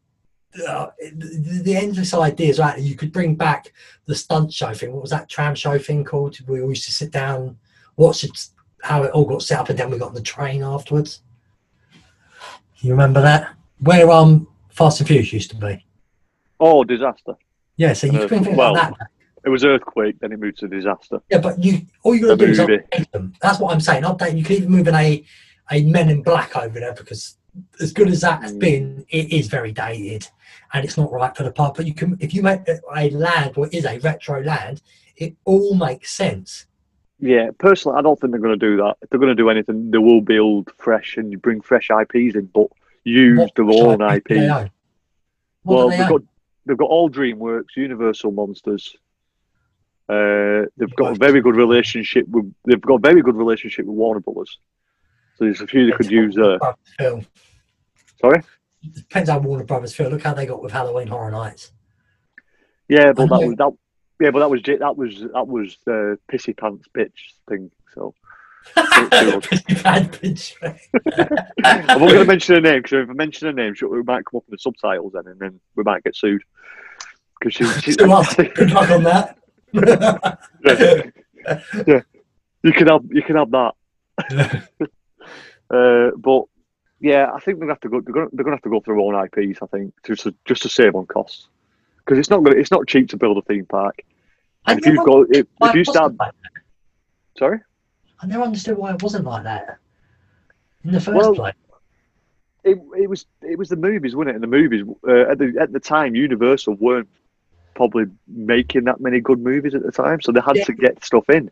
Uh, 0.68 0.86
the, 1.00 1.62
the 1.64 1.76
endless 1.76 2.14
ideas, 2.14 2.58
right? 2.58 2.78
You 2.78 2.94
could 2.94 3.12
bring 3.12 3.34
back 3.34 3.72
the 4.06 4.14
stunt 4.14 4.52
show 4.52 4.72
thing. 4.72 4.92
What 4.92 5.02
was 5.02 5.10
that 5.10 5.28
tram 5.28 5.54
show 5.54 5.78
thing 5.78 6.04
called? 6.04 6.38
We 6.46 6.60
used 6.60 6.84
to 6.84 6.92
sit 6.92 7.10
down, 7.10 7.56
watch 7.96 8.22
it, 8.24 8.46
how 8.82 9.02
it 9.02 9.10
all 9.12 9.24
got 9.24 9.42
set 9.42 9.58
up, 9.58 9.68
and 9.70 9.78
then 9.78 9.90
we 9.90 9.98
got 9.98 10.08
on 10.08 10.14
the 10.14 10.20
train 10.22 10.62
afterwards. 10.62 11.22
You 12.78 12.90
remember 12.92 13.20
that? 13.22 13.54
Where 13.80 14.10
um 14.10 14.46
Fast 14.68 15.00
and 15.00 15.08
Furious 15.08 15.32
used 15.32 15.50
to 15.50 15.56
be. 15.56 15.84
Oh, 16.60 16.84
disaster! 16.84 17.34
Yeah, 17.76 17.92
so 17.94 18.06
you 18.06 18.18
Uh, 18.18 18.20
could 18.20 18.28
bring 18.28 18.44
things 18.44 18.56
well, 18.56 18.74
like 18.74 18.96
that. 18.98 19.08
It 19.44 19.50
was 19.50 19.64
earthquake, 19.64 20.18
then 20.20 20.32
it 20.32 20.40
moved 20.40 20.58
to 20.58 20.68
disaster. 20.68 21.20
Yeah, 21.30 21.38
but 21.38 21.62
you 21.62 21.82
all 22.02 22.14
you 22.14 22.22
got 22.22 22.38
to 22.38 22.46
do 22.46 22.52
is 22.52 22.58
update 22.58 23.10
them. 23.10 23.34
That's 23.42 23.58
what 23.60 23.72
I'm 23.72 23.80
saying. 23.80 24.04
Update. 24.04 24.36
You 24.38 24.44
can 24.44 24.56
even 24.56 24.70
move 24.70 24.88
an 24.88 24.94
a 24.94 25.24
a 25.70 25.82
Men 25.84 26.08
in 26.08 26.22
Black 26.22 26.56
over 26.56 26.80
there 26.80 26.94
because 26.94 27.36
as 27.80 27.92
good 27.92 28.08
as 28.08 28.20
that's 28.22 28.52
Mm. 28.52 28.58
been, 28.58 29.06
it 29.10 29.32
is 29.32 29.46
very 29.48 29.70
dated 29.72 30.26
and 30.72 30.84
it's 30.84 30.96
not 30.96 31.12
right 31.12 31.36
for 31.36 31.42
the 31.44 31.52
part. 31.52 31.76
But 31.76 31.86
you 31.86 31.94
can 31.94 32.16
if 32.20 32.32
you 32.34 32.42
make 32.42 32.60
a 32.68 33.10
land 33.10 33.56
what 33.56 33.72
is 33.74 33.84
a 33.84 33.98
retro 33.98 34.42
land, 34.42 34.82
it 35.16 35.36
all 35.44 35.74
makes 35.74 36.14
sense. 36.14 36.66
Yeah, 37.20 37.50
personally, 37.58 37.98
I 37.98 38.02
don't 38.02 38.18
think 38.20 38.32
they're 38.32 38.40
going 38.40 38.58
to 38.58 38.66
do 38.66 38.76
that. 38.78 38.96
If 39.02 39.10
they're 39.10 39.20
going 39.20 39.34
to 39.34 39.40
do 39.42 39.48
anything, 39.48 39.90
they 39.90 39.98
will 39.98 40.20
build 40.20 40.72
fresh 40.78 41.16
and 41.16 41.30
you 41.30 41.38
bring 41.38 41.60
fresh 41.60 41.88
IPs 41.90 42.34
in, 42.34 42.46
but 42.52 42.66
use 43.04 43.38
What 43.38 43.54
their 43.54 43.66
own 43.66 44.02
IP. 44.02 44.70
well, 45.64 45.88
they 45.88 45.96
they've 45.98 46.06
own? 46.06 46.12
got 46.12 46.22
they've 46.66 46.76
got 46.76 46.88
all 46.90 47.08
DreamWorks, 47.10 47.76
Universal 47.76 48.32
Monsters. 48.32 48.96
Uh, 50.08 50.66
they've 50.76 50.94
got 50.96 51.12
a 51.12 51.14
very 51.14 51.40
good 51.40 51.56
relationship 51.56 52.28
with 52.28 52.52
they've 52.66 52.80
got 52.80 52.96
a 52.96 52.98
very 52.98 53.22
good 53.22 53.36
relationship 53.36 53.86
with 53.86 53.96
Warner 53.96 54.20
Brothers. 54.20 54.58
So 55.36 55.44
there's 55.44 55.60
a 55.60 55.66
few 55.66 55.90
they 55.90 55.96
could 55.96 56.10
use 56.10 56.34
there. 56.34 56.58
Film. 56.98 57.26
Sorry. 58.20 58.42
Depends 58.92 59.30
how 59.30 59.38
Warner 59.38 59.64
Brothers 59.64 59.94
feel. 59.94 60.10
Look 60.10 60.22
how 60.22 60.34
they 60.34 60.46
got 60.46 60.62
with 60.62 60.72
Halloween 60.72 61.08
Horror 61.08 61.30
Nights. 61.30 61.72
Yeah, 62.88 63.12
but 63.12 63.30
that 63.30 63.46
was 63.46 63.56
that. 63.56 63.72
Yeah, 64.20 64.30
but 64.30 64.40
that 64.40 64.50
was 64.50 64.62
that 64.62 64.96
was 64.96 65.20
that 65.32 65.48
was 65.48 65.78
the 65.86 66.18
pissy 66.30 66.56
pants 66.56 66.86
bitch 66.94 67.12
thing. 67.48 67.70
So 67.94 68.14
Pretty 68.74 69.74
bad 69.82 70.12
bitch. 70.12 70.54
I'm 71.64 71.86
not 71.86 71.98
going 71.98 72.14
to 72.14 72.24
mention 72.24 72.54
her 72.54 72.60
name 72.60 72.82
because 72.82 73.04
if 73.04 73.10
I 73.10 73.12
mention 73.12 73.46
her 73.46 73.52
name, 73.52 73.74
we 73.90 74.02
might 74.02 74.24
come 74.24 74.38
up 74.38 74.44
in 74.48 74.52
the 74.52 74.58
subtitles 74.58 75.12
then, 75.14 75.26
and 75.26 75.38
then 75.38 75.60
we 75.76 75.82
might 75.82 76.02
get 76.02 76.16
sued. 76.16 76.42
Because 77.38 77.54
she, 77.54 77.92
she 77.92 78.04
much. 78.04 78.36
Good 78.36 78.70
luck 78.70 78.90
on 78.90 79.02
that. 79.04 79.38
Yeah, 79.74 80.36
you 82.62 82.72
can 82.72 82.86
have 82.86 83.02
you 83.10 83.22
can 83.22 83.36
have 83.36 83.50
that. 83.50 83.72
Uh, 85.70 86.10
but 86.18 86.44
yeah, 87.00 87.30
I 87.32 87.40
think 87.40 87.58
they're 87.58 87.66
gonna 87.66 87.72
have 87.72 87.80
to 87.80 87.88
go. 87.88 88.00
They're 88.00 88.12
gonna, 88.12 88.28
they're 88.32 88.44
gonna 88.44 88.56
have 88.56 88.62
to 88.62 88.70
go 88.70 88.80
through 88.80 88.96
their 88.96 89.02
own 89.02 89.24
IPs. 89.24 89.60
I 89.62 89.66
think 89.66 89.94
just 90.04 90.24
to, 90.24 90.34
just 90.44 90.62
to 90.62 90.68
save 90.68 90.94
on 90.94 91.06
costs 91.06 91.48
because 91.98 92.18
it's 92.18 92.30
not 92.30 92.44
gonna, 92.44 92.56
it's 92.56 92.70
not 92.70 92.86
cheap 92.86 93.08
to 93.08 93.16
build 93.16 93.38
a 93.38 93.42
theme 93.42 93.64
park. 93.64 94.02
And 94.66 94.78
if 94.78 94.86
you've 94.86 95.04
got 95.04 95.26
if, 95.30 95.46
if 95.62 95.74
you 95.74 95.84
start 95.84 96.16
like 96.18 96.32
sorry, 97.38 97.60
I 98.20 98.26
never 98.26 98.42
understood 98.42 98.76
why 98.76 98.92
it 98.92 99.02
wasn't 99.02 99.24
like 99.24 99.44
that 99.44 99.78
in 100.84 100.92
the 100.92 101.00
first 101.00 101.16
Well, 101.16 101.34
place. 101.34 101.54
it, 102.62 102.78
it 102.96 103.08
was 103.08 103.26
it 103.42 103.58
was 103.58 103.70
the 103.70 103.76
movies, 103.76 104.14
wasn't 104.14 104.30
it? 104.30 104.34
And 104.36 104.42
the 104.42 104.48
movies 104.48 104.84
uh, 105.08 105.30
at 105.30 105.38
the 105.38 105.56
at 105.58 105.72
the 105.72 105.80
time, 105.80 106.14
Universal 106.14 106.74
weren't 106.74 107.08
probably 107.74 108.04
making 108.28 108.84
that 108.84 109.00
many 109.00 109.20
good 109.20 109.40
movies 109.40 109.74
at 109.74 109.82
the 109.82 109.92
time, 109.92 110.20
so 110.20 110.32
they 110.32 110.40
had 110.40 110.56
Yeah. 110.56 110.64
to 110.64 110.72
get 110.72 111.04
stuff 111.04 111.28
in. 111.30 111.50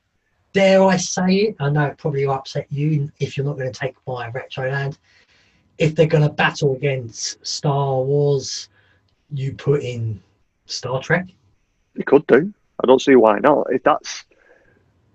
Dare 0.53 0.83
I 0.85 0.97
say 0.97 1.35
it? 1.37 1.57
I 1.61 1.71
know 1.71 1.87
it 1.87 1.99
probably 1.99 2.27
will 2.27 2.35
upset 2.35 2.67
you 2.71 3.11
if 3.21 3.37
you're 3.37 3.47
not 3.47 3.57
going 3.57 3.73
to 3.73 3.79
take 3.79 3.97
my 4.07 4.31
Retroland. 4.31 4.99
If 5.79 5.95
they're 5.95 6.07
going 6.07 6.29
to 6.29 6.33
battle 6.35 6.77
against 6.77 7.45
Star 7.45 8.03
Wars, 8.03 8.69
you 9.31 9.55
put 9.55 9.83
in 9.83 10.23
Star 10.67 11.01
Trek. 11.01 11.27
They 11.95 12.03
could 12.03 12.27
do. 12.27 12.53
I 12.83 12.87
don't 12.87 13.01
see 13.01 13.17
why 13.17 13.39
not. 13.39 13.67
If 13.71 13.83
that's, 13.83 14.25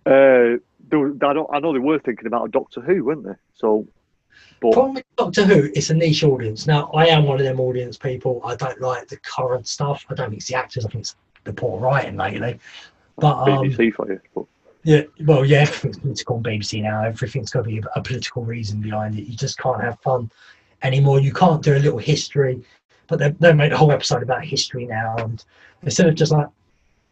uh, 0.05 0.55
I 0.55 0.59
don't. 0.89 1.47
I 1.51 1.59
know 1.59 1.73
they 1.73 1.79
were 1.79 1.99
thinking 1.99 2.27
about 2.27 2.45
a 2.45 2.51
Doctor 2.51 2.81
Who, 2.81 3.03
weren't 3.03 3.25
they? 3.25 3.35
So, 3.53 3.85
but 4.59 4.73
Problem 4.73 4.95
with 4.95 5.05
Doctor 5.17 5.45
Who, 5.45 5.69
it's 5.75 5.89
a 5.91 5.93
niche 5.93 6.23
audience. 6.23 6.65
Now, 6.65 6.89
I 6.93 7.07
am 7.07 7.25
one 7.25 7.39
of 7.39 7.45
them 7.45 7.59
audience 7.59 7.97
people. 7.97 8.41
I 8.43 8.55
don't 8.55 8.81
like 8.81 9.07
the 9.07 9.17
current 9.17 9.67
stuff. 9.67 10.05
I 10.09 10.15
don't 10.15 10.29
think 10.29 10.39
it's 10.41 10.47
the 10.47 10.55
actors. 10.55 10.85
I 10.85 10.89
think 10.89 11.01
it's 11.01 11.15
the 11.43 11.53
poor 11.53 11.79
writing 11.79 12.17
lately. 12.17 12.59
But 13.17 13.37
um, 13.37 13.63
BBC 13.63 13.93
for 13.93 14.11
you. 14.11 14.19
But, 14.33 14.45
Yeah, 14.83 15.01
well, 15.25 15.45
yeah, 15.45 15.59
everything's 15.59 15.99
political 15.99 16.37
on 16.37 16.43
BBC 16.43 16.81
now. 16.81 17.03
Everything's 17.03 17.51
got 17.51 17.63
to 17.63 17.69
be 17.69 17.81
a 17.95 18.01
political 18.01 18.43
reason 18.43 18.81
behind 18.81 19.17
it. 19.17 19.27
You 19.27 19.35
just 19.35 19.59
can't 19.59 19.81
have 19.81 19.99
fun. 20.01 20.31
anymore. 20.81 21.19
You 21.19 21.33
can't 21.33 21.61
do 21.61 21.75
a 21.75 21.79
little 21.79 21.99
history, 21.99 22.63
but 23.07 23.19
they've, 23.19 23.37
they've 23.39 23.55
made 23.55 23.73
a 23.73 23.77
whole 23.77 23.91
episode 23.91 24.23
about 24.23 24.43
history 24.43 24.85
now. 24.85 25.15
And 25.17 25.43
instead 25.83 26.07
of 26.07 26.15
just 26.15 26.31
like 26.31 26.47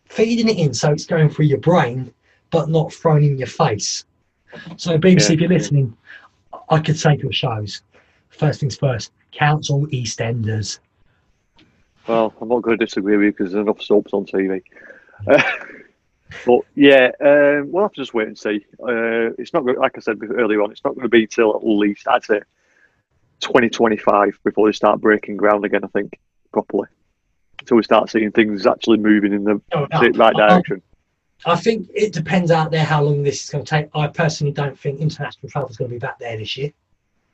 feeding 0.09 0.49
it 0.49 0.57
in 0.57 0.73
so 0.73 0.91
it's 0.91 1.05
going 1.05 1.29
through 1.29 1.45
your 1.45 1.59
brain, 1.59 2.13
but 2.49 2.69
not 2.69 2.93
thrown 2.93 3.23
in 3.23 3.37
your 3.37 3.47
face. 3.47 4.05
So, 4.77 4.97
BBC, 4.97 5.29
yeah. 5.29 5.33
if 5.33 5.39
you're 5.41 5.49
listening, 5.49 5.97
I 6.69 6.79
could 6.79 6.97
say 6.97 7.15
to 7.15 7.23
your 7.23 7.31
shows, 7.31 7.81
first 8.29 8.59
things 8.59 8.77
first, 8.77 9.11
Council 9.31 9.85
EastEnders. 9.87 10.79
Well, 12.07 12.33
I'm 12.39 12.49
not 12.49 12.61
going 12.61 12.77
to 12.77 12.85
disagree 12.85 13.17
with 13.17 13.25
you 13.25 13.31
because 13.31 13.51
there's 13.51 13.63
enough 13.63 13.81
soaps 13.81 14.13
on 14.13 14.25
TV. 14.25 14.61
Uh, 15.27 15.41
but 16.45 16.61
yeah, 16.75 17.11
um, 17.19 17.71
we'll 17.71 17.83
have 17.83 17.93
to 17.93 18.01
just 18.01 18.13
wait 18.13 18.27
and 18.27 18.37
see. 18.37 18.65
Uh, 18.79 19.33
it's 19.37 19.53
not 19.53 19.65
going, 19.65 19.77
like 19.77 19.97
I 19.97 20.01
said 20.01 20.19
earlier 20.23 20.61
on. 20.61 20.71
It's 20.71 20.83
not 20.83 20.95
going 20.95 21.03
to 21.03 21.09
be 21.09 21.27
till 21.27 21.55
at 21.55 21.65
least 21.65 22.07
I'd 22.07 22.23
say 22.23 22.41
2025 23.41 24.39
before 24.43 24.67
they 24.67 24.71
start 24.71 25.01
breaking 25.01 25.37
ground 25.37 25.65
again. 25.65 25.83
I 25.83 25.87
think 25.87 26.19
properly 26.51 26.87
until 27.59 27.77
we 27.77 27.83
start 27.83 28.09
seeing 28.09 28.31
things 28.31 28.65
actually 28.65 28.97
moving 28.97 29.33
in 29.33 29.43
the 29.43 29.61
no, 29.73 29.87
right 29.91 30.35
direction. 30.35 30.81
I 31.45 31.55
think 31.55 31.89
it 31.93 32.13
depends 32.13 32.51
out 32.51 32.71
there 32.71 32.83
how 32.83 33.03
long 33.03 33.23
this 33.23 33.43
is 33.43 33.49
going 33.49 33.63
to 33.63 33.69
take. 33.69 33.87
I 33.93 34.07
personally 34.07 34.53
don't 34.53 34.77
think 34.79 34.99
international 34.99 35.49
travel 35.49 35.69
is 35.69 35.77
going 35.77 35.89
to 35.89 35.95
be 35.95 35.99
back 35.99 36.17
there 36.19 36.37
this 36.37 36.57
year. 36.57 36.71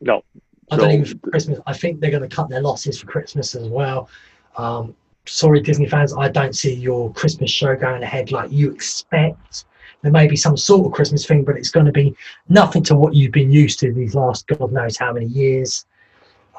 No, 0.01 0.23
I 0.71 0.77
don't 0.77 0.91
even 0.91 1.05
for 1.05 1.29
Christmas. 1.29 1.59
I 1.67 1.73
think 1.73 1.99
they're 1.99 2.11
going 2.11 2.27
to 2.27 2.35
cut 2.35 2.49
their 2.49 2.61
losses 2.61 2.99
for 2.99 3.07
Christmas 3.07 3.55
as 3.55 3.67
well. 3.67 4.09
Um, 4.57 4.95
sorry, 5.25 5.61
Disney 5.61 5.87
fans, 5.87 6.13
I 6.13 6.29
don't 6.29 6.55
see 6.55 6.73
your 6.73 7.13
Christmas 7.13 7.51
show 7.51 7.75
going 7.75 8.03
ahead 8.03 8.31
like 8.31 8.51
you 8.51 8.71
expect. 8.71 9.65
There 10.01 10.11
may 10.11 10.27
be 10.27 10.35
some 10.35 10.57
sort 10.57 10.87
of 10.87 10.93
Christmas 10.93 11.25
thing, 11.25 11.43
but 11.43 11.55
it's 11.57 11.69
going 11.69 11.85
to 11.85 11.91
be 11.91 12.15
nothing 12.49 12.83
to 12.83 12.95
what 12.95 13.13
you've 13.13 13.31
been 13.31 13.51
used 13.51 13.79
to 13.79 13.93
these 13.93 14.15
last 14.15 14.47
God 14.47 14.71
knows 14.71 14.97
how 14.97 15.13
many 15.13 15.27
years. 15.27 15.85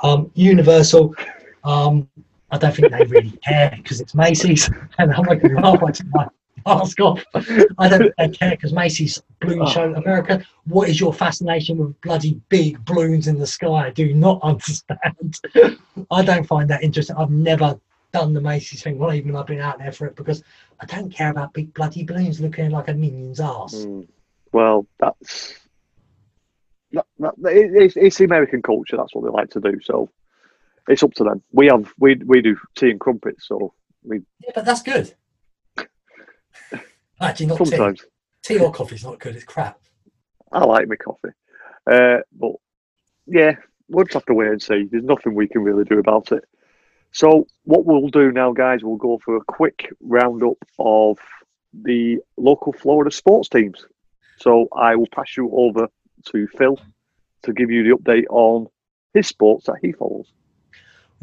Um, 0.02 0.31
Universal, 0.35 1.14
um, 1.64 2.09
I 2.50 2.59
don't 2.59 2.74
think 2.74 2.92
they 2.92 3.05
really 3.05 3.33
care 3.44 3.72
because 3.76 4.00
it's 4.00 4.14
Macy's, 4.14 4.70
and 4.98 5.12
I'm 5.12 5.24
like, 5.24 5.42
going 5.42 5.57
to 5.57 5.61
laugh. 5.61 5.83
I 5.83 6.28
mask 6.67 7.01
off. 7.01 7.25
I 7.79 7.88
don't, 7.88 8.15
care 8.35 8.51
because 8.51 8.73
Macy's 8.73 9.23
balloon 9.41 9.62
oh. 9.62 9.69
show 9.69 9.95
America. 9.95 10.45
What 10.65 10.88
is 10.88 11.01
your 11.01 11.12
fascination 11.12 11.79
with 11.79 12.01
bloody 12.01 12.41
big 12.49 12.85
balloons 12.85 13.29
in 13.29 13.38
the 13.38 13.47
sky? 13.47 13.87
I 13.87 13.91
do 13.91 14.15
not 14.15 14.41
understand. 14.43 15.41
I 16.11 16.23
don't 16.23 16.47
find 16.47 16.69
that 16.71 16.83
interesting. 16.83 17.17
I've 17.17 17.31
never 17.31 17.79
done 18.12 18.35
the 18.35 18.41
Macy's 18.41 18.83
thing, 18.83 18.99
not 18.99 19.15
even 19.15 19.35
I've 19.35 19.47
been 19.47 19.61
out 19.61 19.79
there 19.79 19.93
for 19.93 20.07
it 20.07 20.17
because 20.17 20.43
I 20.81 20.85
don't 20.85 21.11
care 21.11 21.31
about 21.31 21.55
big 21.55 21.73
bloody 21.73 22.05
balloons 22.05 22.41
looking 22.41 22.71
like 22.71 22.88
a 22.88 22.95
minion's 22.95 23.41
ass. 23.41 23.75
Mm. 23.75 24.07
Well, 24.53 24.87
that's 25.01 25.55
that, 26.93 27.07
that, 27.19 27.35
it's, 27.55 27.97
it's 27.97 28.19
the 28.19 28.25
American 28.25 28.62
culture. 28.62 28.97
That's 28.97 29.15
what 29.15 29.25
they 29.25 29.31
like 29.31 29.51
to 29.51 29.61
do. 29.61 29.81
So 29.83 30.11
it's 30.88 31.03
up 31.03 31.12
to 31.15 31.25
them. 31.25 31.43
We 31.53 31.67
have 31.67 31.93
we 31.99 32.17
we 32.17 32.43
do 32.43 32.57
tea 32.75 32.91
and 32.91 33.01
crumpets, 33.01 33.49
so 33.49 33.73
we. 34.05 34.21
Yeah, 34.41 34.53
but 34.55 34.65
that's 34.65 34.83
good. 34.83 35.15
Actually, 37.20 37.46
not 37.46 37.59
sometimes. 37.59 38.01
Tea. 38.42 38.55
tea 38.55 38.61
or 38.61 38.72
coffee's 38.72 39.05
not 39.05 39.18
good. 39.18 39.37
It's 39.37 39.44
crap. 39.44 39.79
I 40.51 40.64
like 40.64 40.88
my 40.88 40.96
coffee, 40.96 41.31
uh, 41.90 42.18
but 42.33 42.53
yeah, 43.27 43.57
we'll 43.88 44.05
just 44.05 44.14
have 44.14 44.27
to 44.27 44.35
wait 44.35 44.48
and 44.48 44.62
see. 44.62 44.88
There's 44.90 45.05
nothing 45.05 45.35
we 45.35 45.48
can 45.48 45.62
really 45.62 45.85
do 45.85 45.98
about 45.98 46.33
it. 46.33 46.44
So 47.12 47.46
what 47.64 47.85
we'll 47.85 48.09
do 48.09 48.33
now, 48.33 48.53
guys, 48.53 48.83
we'll 48.83 48.96
go 48.96 49.18
for 49.25 49.37
a 49.37 49.44
quick 49.44 49.92
roundup 50.01 50.59
of 50.79 51.18
the 51.72 52.18
local 52.37 52.72
Florida 52.72 53.11
sports 53.11 53.48
teams. 53.48 53.87
So 54.38 54.68
I 54.77 54.96
will 54.96 55.09
pass 55.14 55.37
you 55.37 55.51
over 55.53 55.88
to 56.27 56.46
Phil 56.48 56.79
to 57.44 57.53
give 57.53 57.70
you 57.70 57.83
the 57.83 57.96
update 57.96 58.25
on 58.31 58.66
his 59.14 59.27
sports 59.27 59.66
that 59.66 59.77
he 59.83 59.92
follows 59.92 60.33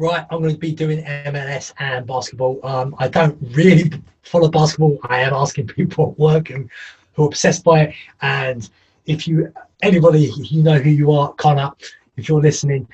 right, 0.00 0.26
I'm 0.30 0.40
going 0.40 0.54
to 0.54 0.58
be 0.58 0.72
doing 0.72 1.04
MLS 1.04 1.72
and 1.78 2.06
basketball. 2.06 2.58
Um, 2.64 2.94
I 2.98 3.08
don't 3.08 3.36
really 3.54 3.92
follow 4.22 4.48
basketball. 4.48 4.98
I 5.04 5.20
am 5.20 5.34
asking 5.34 5.68
people 5.68 6.12
at 6.12 6.18
work 6.18 6.50
and 6.50 6.70
who 7.14 7.24
are 7.24 7.26
obsessed 7.26 7.62
by 7.62 7.82
it. 7.82 7.94
And 8.22 8.68
if 9.06 9.28
you, 9.28 9.52
anybody, 9.82 10.32
you 10.38 10.62
know 10.62 10.78
who 10.78 10.90
you 10.90 11.12
are, 11.12 11.32
Connor, 11.34 11.70
if 12.16 12.28
you're 12.28 12.40
listening, 12.40 12.88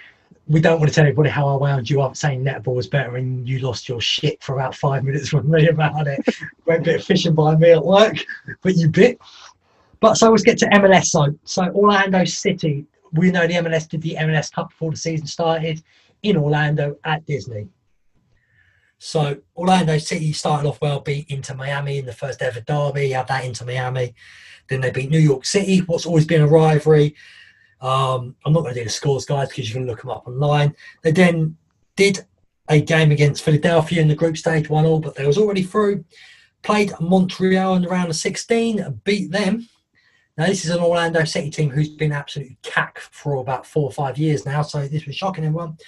we 0.48 0.60
don't 0.60 0.80
want 0.80 0.88
to 0.88 0.94
tell 0.94 1.04
everybody 1.04 1.30
how 1.30 1.48
I 1.48 1.56
wound 1.56 1.88
you 1.88 2.00
up 2.02 2.16
saying 2.16 2.44
netball 2.44 2.74
was 2.74 2.88
better 2.88 3.16
and 3.16 3.48
you 3.48 3.60
lost 3.60 3.88
your 3.88 4.00
shit 4.00 4.42
for 4.42 4.54
about 4.54 4.74
five 4.74 5.04
minutes 5.04 5.32
with 5.32 5.44
me 5.44 5.68
about 5.68 6.08
it. 6.08 6.26
Went 6.66 6.82
a 6.82 6.84
bit 6.84 7.04
fishing 7.04 7.34
by 7.34 7.54
me 7.54 7.70
at 7.70 7.84
work, 7.84 8.16
but 8.62 8.74
you 8.74 8.88
bit. 8.88 9.18
But 10.00 10.16
so 10.16 10.30
let's 10.30 10.42
get 10.42 10.58
to 10.58 10.66
MLS. 10.66 11.06
So, 11.06 11.38
so 11.44 11.64
Orlando 11.70 12.24
City, 12.24 12.84
we 13.12 13.30
know 13.30 13.46
the 13.46 13.54
MLS 13.54 13.88
did 13.88 14.02
the 14.02 14.16
MLS 14.18 14.52
Cup 14.52 14.70
before 14.70 14.90
the 14.90 14.96
season 14.96 15.26
started 15.26 15.82
in 16.30 16.36
Orlando 16.36 16.96
at 17.04 17.26
Disney. 17.26 17.68
So 18.98 19.38
Orlando 19.56 19.98
City 19.98 20.32
started 20.32 20.68
off 20.68 20.80
well, 20.80 21.00
beat 21.00 21.30
Inter 21.30 21.54
Miami 21.54 21.98
in 21.98 22.06
the 22.06 22.12
first 22.12 22.40
ever 22.42 22.60
derby. 22.60 23.10
Had 23.10 23.28
that 23.28 23.44
Inter 23.44 23.66
Miami. 23.66 24.14
Then 24.68 24.80
they 24.80 24.90
beat 24.90 25.10
New 25.10 25.18
York 25.18 25.44
City, 25.44 25.78
what's 25.80 26.06
always 26.06 26.24
been 26.24 26.42
a 26.42 26.46
rivalry. 26.46 27.14
Um, 27.80 28.34
I'm 28.44 28.52
not 28.52 28.62
going 28.62 28.74
to 28.74 28.80
do 28.80 28.84
the 28.84 28.90
scores, 28.90 29.26
guys, 29.26 29.48
because 29.48 29.68
you 29.68 29.74
can 29.74 29.86
look 29.86 30.00
them 30.00 30.10
up 30.10 30.26
online. 30.26 30.74
They 31.02 31.12
then 31.12 31.56
did 31.94 32.24
a 32.68 32.80
game 32.80 33.12
against 33.12 33.42
Philadelphia 33.42 34.02
in 34.02 34.08
the 34.08 34.14
group 34.14 34.36
stage, 34.36 34.68
one 34.68 34.86
all, 34.86 34.98
but 34.98 35.14
they 35.14 35.26
was 35.26 35.38
already 35.38 35.62
through. 35.62 36.04
Played 36.62 36.92
Montreal 37.00 37.76
in 37.76 37.82
the 37.82 37.88
round 37.88 38.08
of 38.08 38.16
16, 38.16 39.00
beat 39.04 39.30
them. 39.30 39.68
Now, 40.36 40.46
this 40.46 40.64
is 40.66 40.70
an 40.70 40.80
Orlando 40.80 41.24
City 41.24 41.50
team 41.50 41.70
who's 41.70 41.88
been 41.88 42.12
absolutely 42.12 42.58
cack 42.62 42.98
for 42.98 43.36
about 43.36 43.64
four 43.64 43.84
or 43.84 43.92
five 43.92 44.18
years 44.18 44.44
now, 44.44 44.60
so 44.60 44.86
this 44.86 45.06
was 45.06 45.16
shocking 45.16 45.44
everyone. 45.44 45.78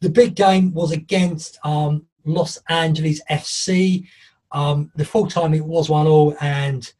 The 0.00 0.08
big 0.08 0.34
game 0.34 0.72
was 0.72 0.92
against 0.92 1.58
um, 1.62 2.06
Los 2.24 2.58
Angeles 2.68 3.20
FC. 3.30 4.06
Um, 4.50 4.90
the 4.96 5.04
full 5.04 5.26
time 5.26 5.52
it 5.52 5.64
was 5.64 5.90
1 5.90 6.06
0, 6.06 6.34
and 6.40 6.90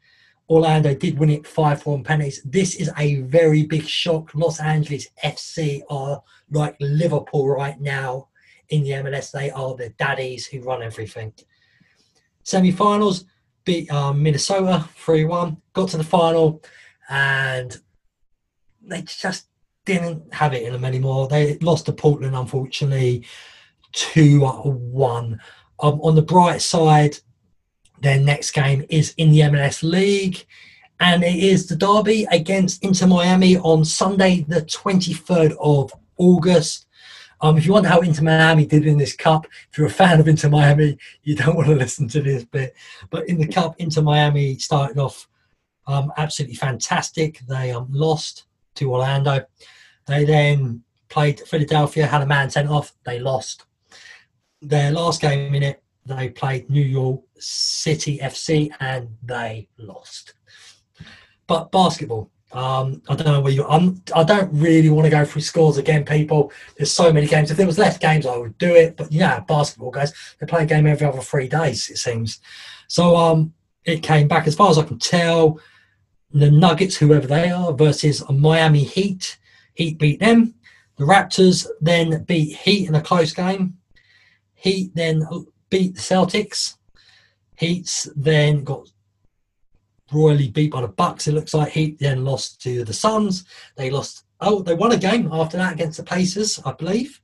Orlando 0.50 0.94
did 0.94 1.18
win 1.18 1.30
it 1.30 1.46
5 1.46 1.82
4 1.82 1.94
on 1.94 2.04
penalties. 2.04 2.42
This 2.44 2.74
is 2.74 2.90
a 2.98 3.22
very 3.22 3.64
big 3.64 3.86
shock. 3.86 4.34
Los 4.34 4.60
Angeles 4.60 5.08
FC 5.24 5.82
are 5.88 6.22
like 6.50 6.76
Liverpool 6.78 7.48
right 7.48 7.80
now 7.80 8.28
in 8.68 8.82
the 8.82 8.90
MLS. 8.90 9.30
They 9.30 9.50
are 9.50 9.74
the 9.74 9.90
daddies 9.98 10.46
who 10.46 10.60
run 10.60 10.82
everything. 10.82 11.32
Semi 12.42 12.70
finals 12.70 13.24
beat 13.64 13.90
um, 13.92 14.22
Minnesota 14.22 14.88
3 14.96 15.24
1, 15.24 15.56
got 15.72 15.88
to 15.90 15.96
the 15.96 16.04
final 16.04 16.62
and 17.08 17.80
they 18.82 19.02
just 19.02 19.46
didn't 19.84 20.32
have 20.32 20.54
it 20.54 20.62
in 20.62 20.72
them 20.72 20.84
anymore. 20.84 21.28
They 21.28 21.58
lost 21.58 21.86
to 21.86 21.92
Portland, 21.92 22.36
unfortunately, 22.36 23.24
2 23.92 24.40
1. 24.40 25.40
Um, 25.80 26.00
on 26.00 26.14
the 26.14 26.22
bright 26.22 26.62
side, 26.62 27.18
their 28.00 28.18
next 28.18 28.52
game 28.52 28.84
is 28.88 29.14
in 29.16 29.30
the 29.30 29.40
MLS 29.40 29.82
League, 29.82 30.46
and 31.00 31.22
it 31.22 31.36
is 31.36 31.66
the 31.66 31.76
derby 31.76 32.26
against 32.30 32.82
Inter 32.84 33.06
Miami 33.06 33.56
on 33.58 33.84
Sunday, 33.84 34.44
the 34.48 34.62
23rd 34.62 35.56
of 35.60 35.92
August. 36.16 36.86
Um, 37.42 37.58
if 37.58 37.66
you 37.66 37.72
wonder 37.72 37.88
how 37.88 38.00
Inter 38.00 38.22
Miami 38.22 38.66
did 38.66 38.86
in 38.86 38.96
this 38.96 39.16
cup, 39.16 39.46
if 39.70 39.76
you're 39.76 39.88
a 39.88 39.90
fan 39.90 40.20
of 40.20 40.28
Inter 40.28 40.48
Miami, 40.48 40.96
you 41.24 41.34
don't 41.34 41.56
want 41.56 41.68
to 41.68 41.74
listen 41.74 42.06
to 42.08 42.22
this 42.22 42.44
bit. 42.44 42.74
But 43.10 43.28
in 43.28 43.38
the 43.38 43.48
cup, 43.48 43.74
Inter 43.78 44.02
Miami 44.02 44.56
started 44.58 44.98
off 44.98 45.28
um, 45.88 46.12
absolutely 46.16 46.54
fantastic. 46.54 47.40
They 47.48 47.72
um, 47.72 47.88
lost 47.90 48.44
to 48.76 48.92
Orlando. 48.92 49.44
They 50.06 50.24
then 50.24 50.84
played 51.08 51.40
Philadelphia, 51.40 52.06
had 52.06 52.22
a 52.22 52.26
man 52.26 52.48
sent 52.48 52.68
off. 52.68 52.94
They 53.04 53.18
lost. 53.18 53.66
Their 54.60 54.92
last 54.92 55.20
game 55.20 55.54
in 55.56 55.64
it, 55.64 55.82
they 56.06 56.28
played 56.28 56.70
New 56.70 56.84
York 56.84 57.22
City 57.38 58.18
FC 58.18 58.70
and 58.78 59.16
they 59.22 59.68
lost. 59.78 60.34
But 61.48 61.72
basketball, 61.72 62.30
um, 62.52 63.00
I 63.08 63.14
don't 63.14 63.26
know 63.26 63.40
where 63.40 63.52
you. 63.52 63.64
I'm, 63.66 64.02
I 64.14 64.24
don't 64.24 64.50
really 64.52 64.90
want 64.90 65.06
to 65.06 65.10
go 65.10 65.24
through 65.24 65.42
scores 65.42 65.78
again, 65.78 66.04
people. 66.04 66.52
There's 66.76 66.90
so 66.90 67.12
many 67.12 67.26
games. 67.26 67.50
If 67.50 67.56
there 67.56 67.66
was 67.66 67.78
less 67.78 67.96
games, 67.96 68.26
I 68.26 68.36
would 68.36 68.58
do 68.58 68.74
it. 68.74 68.96
But 68.96 69.10
yeah, 69.10 69.40
basketball 69.40 69.90
guys, 69.90 70.12
they 70.38 70.46
play 70.46 70.64
a 70.64 70.66
game 70.66 70.86
every 70.86 71.06
other 71.06 71.20
three 71.20 71.48
days. 71.48 71.88
It 71.88 71.96
seems. 71.96 72.40
So 72.88 73.16
um, 73.16 73.54
it 73.84 74.02
came 74.02 74.28
back 74.28 74.46
as 74.46 74.54
far 74.54 74.70
as 74.70 74.78
I 74.78 74.82
can 74.82 74.98
tell 74.98 75.58
the 76.30 76.50
Nuggets, 76.50 76.96
whoever 76.96 77.26
they 77.26 77.50
are, 77.50 77.72
versus 77.72 78.22
Miami 78.30 78.84
Heat. 78.84 79.38
Heat 79.74 79.98
beat 79.98 80.20
them. 80.20 80.54
The 80.96 81.04
Raptors 81.04 81.66
then 81.80 82.24
beat 82.24 82.56
Heat 82.58 82.88
in 82.88 82.94
a 82.94 83.00
close 83.00 83.32
game. 83.32 83.78
Heat 84.54 84.94
then 84.94 85.26
beat 85.70 85.94
the 85.94 86.00
Celtics. 86.00 86.76
Heats 87.56 88.08
then 88.14 88.62
got 88.62 88.91
royally 90.12 90.48
beat 90.48 90.72
by 90.72 90.80
the 90.80 90.88
Bucks. 90.88 91.26
It 91.26 91.32
looks 91.32 91.54
like 91.54 91.72
he 91.72 91.96
then 92.00 92.24
lost 92.24 92.60
to 92.62 92.84
the 92.84 92.92
Suns. 92.92 93.44
They 93.76 93.90
lost. 93.90 94.24
Oh, 94.40 94.62
they 94.62 94.74
won 94.74 94.92
a 94.92 94.98
game 94.98 95.28
after 95.32 95.56
that 95.56 95.74
against 95.74 95.98
the 95.98 96.04
Pacers, 96.04 96.60
I 96.64 96.72
believe. 96.72 97.20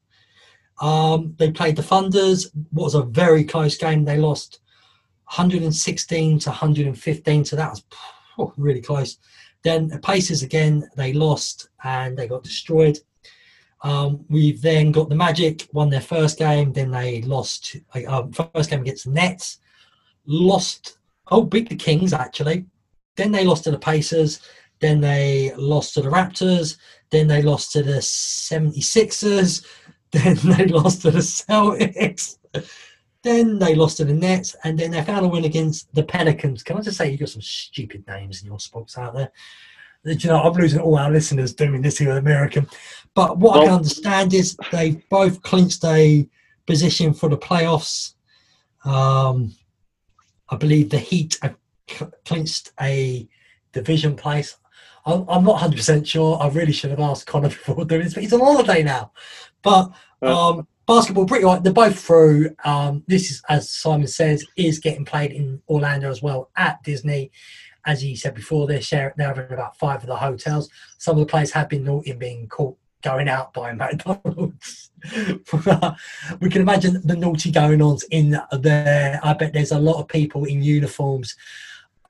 Um, 0.81 1.35
they 1.39 1.51
played 1.51 1.77
the 1.77 1.83
Thunders. 1.83 2.51
What 2.71 2.85
was 2.85 2.95
a 2.95 3.03
very 3.03 3.45
close 3.45 3.77
game. 3.77 4.05
They 4.05 4.19
lost 4.19 4.61
116 5.25 6.39
to 6.41 6.49
115. 6.51 7.45
So 7.45 7.57
that 7.57 7.71
was 7.71 7.85
oh, 8.39 8.53
really 8.57 8.81
close. 8.81 9.19
Then 9.65 9.89
the 9.89 9.99
Pacers 9.99 10.43
again, 10.43 10.89
they 10.97 11.13
lost 11.13 11.69
and 11.83 12.17
they 12.17 12.29
got 12.29 12.45
destroyed. 12.45 12.99
Um, 13.83 14.25
we've 14.29 14.61
then 14.61 14.93
got 14.93 15.09
the 15.09 15.15
Magic 15.15 15.69
won 15.73 15.91
their 15.91 16.01
first 16.01 16.39
game, 16.39 16.73
then 16.73 16.91
they 16.91 17.23
lost 17.23 17.77
um, 18.09 18.33
first 18.33 18.71
game 18.71 18.81
against 18.81 19.05
the 19.05 19.13
Nets, 19.13 19.59
lost. 20.27 20.99
Oh, 21.31 21.45
beat 21.45 21.69
the 21.69 21.77
Kings 21.77 22.13
actually. 22.13 22.67
Then 23.19 23.33
they 23.33 23.45
lost 23.45 23.65
to 23.65 23.73
the 23.73 23.79
Pacers. 23.79 24.41
Then 24.79 25.01
they 25.01 25.53
lost 25.57 25.95
to 25.95 26.03
the 26.03 26.09
Raptors. 26.09 26.77
Then 27.11 27.27
they 27.27 27.43
lost 27.43 27.73
to 27.73 27.83
the 27.83 27.99
76ers. 27.99 29.67
Then 30.11 30.37
they 30.37 30.65
lost 30.65 31.03
to 31.03 31.11
the 31.11 31.19
Celtics. 31.19 32.39
Then 33.25 33.59
they 33.59 33.75
lost 33.75 33.97
to 33.97 34.05
the 34.05 34.15
Nets, 34.15 34.55
and 34.63 34.79
then 34.79 34.93
they 34.93 35.03
found 35.03 35.27
a 35.27 35.29
win 35.29 35.45
against 35.45 35.93
the 35.93 36.05
Pelicans. 36.05 36.63
Can 36.63 36.79
I 36.79 36.81
just 36.81 36.97
say 36.97 37.11
you've 37.11 37.19
got 37.19 37.29
some 37.29 37.43
stupid 37.43 38.07
names 38.07 38.41
in 38.41 38.47
your 38.47 38.61
sports 38.61 38.97
out 38.97 39.13
there? 39.13 39.33
You 40.05 40.31
know, 40.31 40.41
I'm 40.41 40.53
losing 40.53 40.81
all 40.81 40.97
our 40.97 41.11
listeners 41.11 41.53
doing 41.53 41.83
this 41.83 41.99
here 41.99 42.09
with 42.09 42.19
American. 42.19 42.69
But 43.15 43.37
what 43.37 43.55
well, 43.55 43.63
I 43.63 43.65
can 43.67 43.75
understand 43.75 44.33
is 44.35 44.57
they 44.71 45.03
both 45.11 45.43
clinched 45.43 45.85
a 45.85 46.29
position 46.67 47.13
for 47.13 47.29
the 47.29 47.37
playoffs. 47.37 48.15
Um, 48.85 49.53
I 50.49 50.57
believe 50.57 50.89
the 50.89 50.99
Heat 50.99 51.39
have 51.43 51.57
clinched 52.25 52.73
a 52.81 53.29
division 53.73 54.17
place. 54.17 54.57
I'm, 55.07 55.25
I'm 55.29 55.45
not 55.45 55.61
100% 55.61 56.07
sure. 56.07 56.39
I 56.41 56.49
really 56.49 56.73
should 56.73 56.91
have 56.91 57.01
asked 57.01 57.27
Connor 57.27 57.49
before 57.49 57.85
doing 57.85 58.03
this, 58.03 58.15
but 58.15 58.23
he's 58.23 58.33
on 58.33 58.41
holiday 58.41 58.83
now. 58.83 59.13
But 59.63 59.93
um, 60.23 60.67
basketball, 60.87 61.27
pretty 61.27 61.45
right. 61.45 61.63
They're 61.63 61.73
both 61.73 61.99
through. 61.99 62.55
Um, 62.65 63.05
this 63.07 63.31
is, 63.31 63.43
as 63.49 63.71
Simon 63.71 64.07
says, 64.07 64.45
is 64.57 64.79
getting 64.79 65.05
played 65.05 65.33
in 65.33 65.63
Orlando 65.69 66.11
as 66.11 66.23
well 66.23 66.51
at 66.57 66.83
Disney. 66.83 67.31
As 67.87 68.03
he 68.03 68.17
said 68.17 68.35
before, 68.35 68.67
they're 68.67 68.83
sharing. 68.83 69.15
They're 69.17 69.29
having 69.29 69.53
about 69.53 69.79
five 69.79 70.01
of 70.03 70.09
the 70.09 70.17
hotels. 70.17 70.69
Some 70.99 71.17
of 71.17 71.21
the 71.21 71.31
players 71.31 71.53
have 71.53 71.69
been 71.69 71.85
naughty 71.85 72.11
and 72.11 72.21
being 72.21 72.49
caught 72.49 72.77
going 73.03 73.29
out 73.29 73.53
by 73.55 73.73
McDonald's. 73.75 74.91
we 76.41 76.51
can 76.51 76.63
imagine 76.63 77.01
the 77.05 77.17
naughty 77.17 77.51
going 77.51 77.81
ons 77.81 78.03
in 78.11 78.39
there. 78.53 79.21
I 79.23 79.33
bet 79.33 79.53
there's 79.53 79.73
a 79.73 79.79
lot 79.79 80.01
of 80.01 80.09
people 80.09 80.45
in 80.45 80.63
uniforms. 80.63 81.37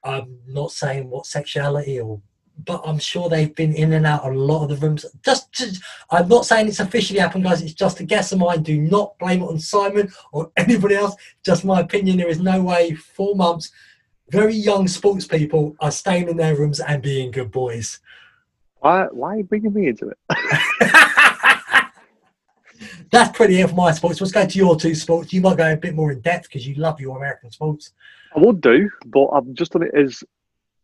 I'm 0.05 0.39
not 0.47 0.73
saying 0.73 1.11
what 1.11 1.27
sexuality 1.27 2.01
or 2.01 2.21
but 2.65 2.83
I'm 2.85 2.99
sure 2.99 3.29
they've 3.29 3.55
been 3.55 3.73
in 3.73 3.93
and 3.93 4.05
out 4.05 4.25
a 4.25 4.31
lot 4.31 4.65
of 4.65 4.69
the 4.69 4.87
rooms. 4.87 5.07
Just, 5.25 5.53
just, 5.53 5.81
I'm 6.11 6.29
not 6.29 6.45
saying 6.45 6.67
it's 6.67 6.81
officially 6.81 7.21
happened, 7.21 7.45
guys. 7.45 7.63
It's 7.63 7.73
just 7.73 8.01
a 8.01 8.05
guess 8.05 8.33
of 8.33 8.41
mine. 8.41 8.65
Do 8.65 8.81
not 8.81 9.17
blame 9.19 9.43
it 9.43 9.47
on 9.47 9.61
Simon 9.61 10.11
or 10.33 10.51
anybody 10.57 10.97
else. 10.97 11.15
Just 11.45 11.65
my 11.65 11.81
opinion. 11.81 12.17
There 12.17 12.29
is 12.29 12.41
no 12.41 12.61
way 12.61 12.95
four 12.95 13.37
months, 13.37 13.71
very 14.31 14.55
young 14.55 14.89
sports 14.89 15.27
people 15.27 15.75
are 15.81 15.91
staying 15.91 16.29
in 16.29 16.37
their 16.37 16.57
rooms 16.57 16.81
and 16.81 17.03
being 17.03 17.31
good 17.31 17.51
boys. 17.51 18.01
Why, 18.81 19.07
why 19.11 19.35
are 19.35 19.39
you 19.39 19.45
bringing 19.45 19.73
me 19.73 19.89
into 19.89 20.09
it? 20.11 20.19
That's 23.11 23.37
pretty 23.37 23.61
it 23.61 23.71
for 23.71 23.75
my 23.75 23.93
sports. 23.93 24.21
Let's 24.21 24.33
go 24.33 24.47
to 24.47 24.59
your 24.59 24.77
two 24.77 24.95
sports. 24.95 25.33
You 25.33 25.41
might 25.41 25.57
go 25.57 25.73
a 25.73 25.77
bit 25.77 25.95
more 25.95 26.13
in 26.13 26.21
depth 26.21 26.49
because 26.49 26.67
you 26.67 26.75
love 26.75 27.01
your 27.01 27.17
American 27.17 27.51
sports. 27.51 27.93
I 28.39 28.47
would 28.47 28.61
do, 28.61 28.91
but 29.07 29.29
I've 29.29 29.53
just 29.55 29.73
done 29.73 29.83
it 29.83 29.95
as 29.95 30.23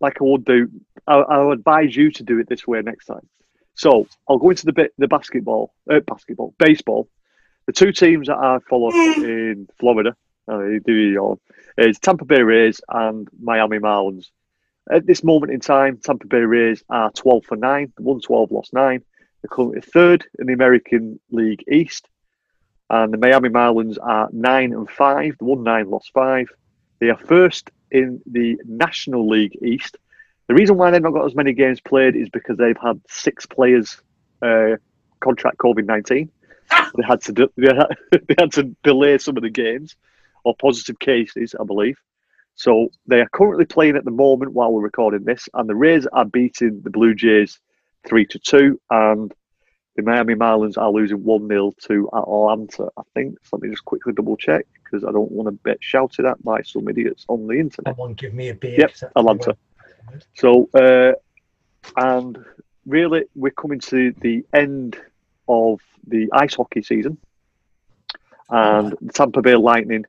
like 0.00 0.20
I 0.20 0.24
would 0.24 0.44
do. 0.44 0.68
I, 1.06 1.14
I 1.14 1.52
advise 1.52 1.94
you 1.94 2.10
to 2.10 2.22
do 2.22 2.38
it 2.40 2.48
this 2.48 2.66
way 2.66 2.82
next 2.82 3.06
time. 3.06 3.28
So 3.74 4.06
I'll 4.28 4.38
go 4.38 4.50
into 4.50 4.66
the 4.66 4.72
bit 4.72 4.92
the 4.98 5.08
basketball, 5.08 5.72
uh, 5.90 6.00
basketball, 6.00 6.54
baseball. 6.58 7.08
The 7.66 7.72
two 7.72 7.92
teams 7.92 8.26
that 8.26 8.36
I 8.36 8.58
follow 8.68 8.90
in 8.92 9.68
Florida, 9.78 10.16
uh, 10.48 10.58
do 10.84 11.38
is 11.78 11.98
Tampa 11.98 12.24
Bay 12.24 12.42
Rays 12.42 12.80
and 12.88 13.28
Miami 13.40 13.78
Marlins. 13.78 14.26
At 14.90 15.06
this 15.06 15.24
moment 15.24 15.52
in 15.52 15.60
time, 15.60 15.98
Tampa 15.98 16.26
Bay 16.26 16.38
Rays 16.38 16.82
are 16.90 17.10
12 17.12 17.44
for 17.46 17.56
9, 17.56 17.92
won 17.98 18.20
12, 18.20 18.50
lost 18.52 18.72
9. 18.74 19.02
They're 19.42 19.48
currently 19.48 19.80
third 19.80 20.26
in 20.38 20.46
the 20.46 20.52
American 20.52 21.18
League 21.30 21.64
East. 21.70 22.06
And 22.90 23.14
the 23.14 23.18
Miami 23.18 23.48
Marlins 23.48 23.96
are 24.02 24.28
9 24.30 24.72
and 24.74 24.90
5, 24.90 25.36
they 25.40 25.46
won 25.46 25.62
9, 25.62 25.88
lost 25.88 26.10
5. 26.12 26.48
They 27.04 27.10
are 27.10 27.18
first 27.18 27.70
in 27.90 28.22
the 28.24 28.58
National 28.64 29.28
League 29.28 29.58
East. 29.62 29.98
The 30.48 30.54
reason 30.54 30.78
why 30.78 30.90
they've 30.90 31.02
not 31.02 31.12
got 31.12 31.26
as 31.26 31.34
many 31.34 31.52
games 31.52 31.78
played 31.78 32.16
is 32.16 32.30
because 32.30 32.56
they've 32.56 32.78
had 32.82 32.98
six 33.10 33.44
players 33.44 34.00
uh, 34.40 34.76
contract 35.20 35.58
COVID 35.58 35.84
19. 35.84 36.30
they 36.70 37.02
had 37.06 37.20
to 37.20 37.32
do, 37.32 37.52
they 37.58 37.74
had, 37.74 37.88
they 38.26 38.34
had 38.38 38.52
to 38.52 38.74
delay 38.82 39.18
some 39.18 39.36
of 39.36 39.42
the 39.42 39.50
games 39.50 39.96
or 40.44 40.54
positive 40.56 40.98
cases, 40.98 41.54
I 41.60 41.64
believe. 41.64 41.98
So 42.54 42.88
they 43.06 43.20
are 43.20 43.28
currently 43.34 43.66
playing 43.66 43.96
at 43.96 44.06
the 44.06 44.10
moment 44.10 44.54
while 44.54 44.72
we're 44.72 44.80
recording 44.80 45.24
this, 45.24 45.46
and 45.52 45.68
the 45.68 45.76
Rays 45.76 46.06
are 46.06 46.24
beating 46.24 46.80
the 46.84 46.90
Blue 46.90 47.14
Jays 47.14 47.60
three 48.06 48.24
to 48.28 48.38
two, 48.38 48.80
and 48.88 49.30
the 49.96 50.02
Miami 50.02 50.34
Marlins 50.34 50.76
are 50.76 50.90
losing 50.90 51.22
one 51.22 51.46
0 51.48 51.72
to 51.82 52.08
Atlanta. 52.12 52.88
I 52.96 53.02
think. 53.14 53.38
So 53.44 53.56
let 53.56 53.62
me 53.62 53.70
just 53.70 53.84
quickly 53.84 54.12
double 54.12 54.36
check 54.36 54.66
because 54.82 55.04
I 55.04 55.12
don't 55.12 55.30
want 55.30 55.48
to 55.48 55.58
get 55.64 55.82
shouted 55.82 56.24
at 56.24 56.42
by 56.42 56.62
some 56.62 56.88
idiots 56.88 57.24
on 57.28 57.46
the 57.46 57.54
internet. 57.54 57.94
Someone 57.94 58.14
give 58.14 58.34
me 58.34 58.48
a 58.48 58.54
beer. 58.54 58.80
Yep, 58.80 59.12
Atlanta. 59.16 59.56
So, 60.34 60.68
uh, 60.74 61.12
and 61.96 62.44
really, 62.86 63.24
we're 63.34 63.50
coming 63.50 63.80
to 63.80 64.12
the 64.20 64.44
end 64.52 64.98
of 65.48 65.80
the 66.06 66.28
ice 66.32 66.54
hockey 66.54 66.82
season, 66.82 67.18
and 68.50 68.94
the 69.00 69.12
Tampa 69.12 69.42
Bay 69.42 69.56
Lightning 69.56 70.04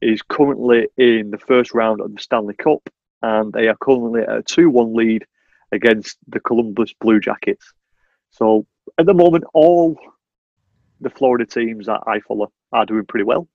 is 0.00 0.22
currently 0.22 0.88
in 0.96 1.30
the 1.30 1.38
first 1.38 1.74
round 1.74 2.00
of 2.00 2.14
the 2.14 2.20
Stanley 2.20 2.54
Cup, 2.54 2.88
and 3.22 3.52
they 3.52 3.68
are 3.68 3.76
currently 3.76 4.22
at 4.22 4.36
a 4.36 4.42
2 4.42 4.70
1 4.70 4.94
lead 4.94 5.26
against 5.72 6.16
the 6.26 6.40
Columbus 6.40 6.92
Blue 6.94 7.20
Jackets. 7.20 7.72
So 8.30 8.66
at 8.98 9.06
the 9.06 9.14
moment, 9.14 9.44
all 9.54 9.98
the 11.00 11.10
Florida 11.10 11.46
teams 11.46 11.86
that 11.86 12.00
I 12.06 12.20
follow 12.20 12.52
are 12.72 12.86
doing 12.86 13.06
pretty 13.06 13.24
well. 13.24 13.48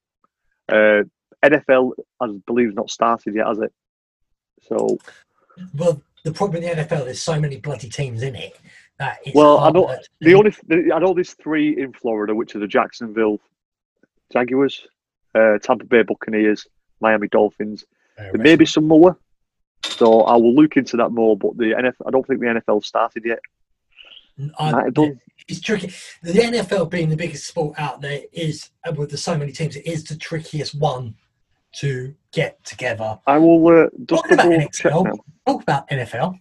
Uh, 0.69 1.03
NFL, 1.43 1.91
I 2.19 2.27
believe, 2.47 2.73
not 2.73 2.89
started 2.89 3.35
yet, 3.35 3.47
has 3.47 3.59
it? 3.59 3.73
So, 4.67 4.97
well, 5.75 6.01
the 6.23 6.33
problem 6.33 6.63
in 6.63 6.77
the 6.77 6.83
NFL 6.83 7.07
is 7.07 7.21
so 7.21 7.39
many 7.39 7.57
bloody 7.57 7.89
teams 7.89 8.23
in 8.23 8.35
it 8.35 8.57
that 8.97 9.19
well, 9.33 9.59
I 9.59 9.69
know 9.71 9.95
the 10.21 10.33
only 10.33 10.53
I 10.71 10.99
know 10.99 11.13
there's 11.13 11.33
three 11.33 11.79
in 11.79 11.93
Florida, 11.93 12.33
which 12.33 12.55
are 12.55 12.59
the 12.59 12.67
Jacksonville 12.67 13.39
Jaguars, 14.31 14.87
uh, 15.35 15.59
Tampa 15.59 15.85
Bay 15.85 16.03
Buccaneers, 16.03 16.67
Miami 16.99 17.27
Dolphins. 17.27 17.85
there 18.17 18.33
may 18.33 18.55
be 18.55 18.65
some 18.65 18.87
more, 18.87 19.19
so 19.83 20.21
I 20.21 20.35
will 20.35 20.55
look 20.55 20.77
into 20.77 20.97
that 20.97 21.09
more. 21.09 21.37
But 21.37 21.57
the 21.57 21.73
NFL, 21.73 22.07
I 22.07 22.11
don't 22.11 22.25
think 22.25 22.39
the 22.39 22.47
NFL 22.47 22.83
started 22.83 23.23
yet. 23.25 23.39
I, 24.59 24.89
it's 25.47 25.61
tricky. 25.61 25.93
The 26.23 26.33
NFL 26.33 26.89
being 26.89 27.09
the 27.09 27.15
biggest 27.15 27.47
sport 27.47 27.79
out 27.79 28.01
there 28.01 28.21
is, 28.31 28.69
with 28.95 29.11
the 29.11 29.17
so 29.17 29.37
many 29.37 29.51
teams, 29.51 29.75
it 29.75 29.85
is 29.85 30.03
the 30.03 30.15
trickiest 30.15 30.75
one 30.75 31.15
to 31.77 32.15
get 32.31 32.63
together. 32.63 33.19
I 33.27 33.37
will 33.37 33.67
uh, 33.67 33.89
talk 34.07 34.29
about 34.31 34.47
NFL. 34.47 35.17
Talk 35.45 35.61
about 35.61 35.89
NFL, 35.89 36.39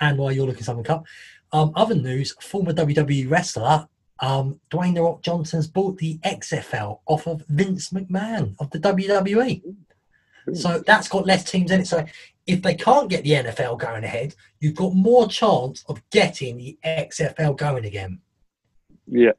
and 0.00 0.18
while 0.18 0.32
you're 0.32 0.46
looking 0.46 0.62
something 0.62 0.88
up, 0.90 1.04
um, 1.52 1.72
other 1.74 1.94
news: 1.94 2.34
former 2.40 2.72
WWE 2.72 3.30
wrestler 3.30 3.88
um, 4.20 4.60
Dwayne 4.70 4.94
the 4.94 5.02
Rock 5.02 5.22
Johnson's 5.22 5.66
bought 5.66 5.98
the 5.98 6.18
XFL 6.24 7.00
off 7.06 7.26
of 7.26 7.44
Vince 7.48 7.90
McMahon 7.90 8.54
of 8.58 8.70
the 8.70 8.80
WWE. 8.80 9.62
So 10.54 10.82
that's 10.86 11.08
got 11.08 11.26
less 11.26 11.44
teams 11.44 11.70
in 11.70 11.82
it. 11.82 11.86
So 11.86 12.04
if 12.48 12.62
they 12.62 12.74
can't 12.74 13.10
get 13.10 13.22
the 13.22 13.32
NFL 13.32 13.78
going 13.78 14.02
ahead, 14.02 14.34
you've 14.58 14.74
got 14.74 14.94
more 14.94 15.28
chance 15.28 15.84
of 15.86 16.02
getting 16.10 16.56
the 16.56 16.78
XFL 16.84 17.56
going 17.56 17.84
again. 17.84 18.20
Yeah. 19.06 19.32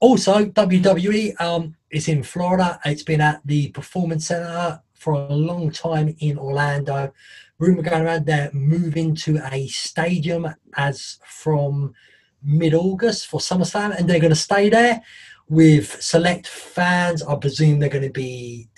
Also, 0.00 0.44
WWE 0.44 1.40
um, 1.40 1.76
is 1.90 2.08
in 2.08 2.24
Florida. 2.24 2.80
It's 2.84 3.04
been 3.04 3.20
at 3.20 3.40
the 3.44 3.68
Performance 3.70 4.26
Center 4.26 4.82
for 4.94 5.14
a 5.14 5.32
long 5.32 5.70
time 5.70 6.16
in 6.18 6.36
Orlando. 6.36 7.12
Rumor 7.58 7.82
going 7.82 8.02
around 8.02 8.26
they're 8.26 8.50
moving 8.52 9.14
to 9.16 9.40
a 9.52 9.68
stadium 9.68 10.52
as 10.76 11.18
from 11.24 11.94
mid-August 12.42 13.28
for 13.28 13.38
SummerSlam, 13.38 13.96
and 13.96 14.10
they're 14.10 14.18
going 14.18 14.30
to 14.30 14.36
stay 14.36 14.68
there 14.68 15.02
with 15.48 16.02
select 16.02 16.48
fans. 16.48 17.22
I 17.22 17.36
presume 17.36 17.78
they're 17.78 17.88
going 17.88 18.02
to 18.02 18.10
be 18.10 18.68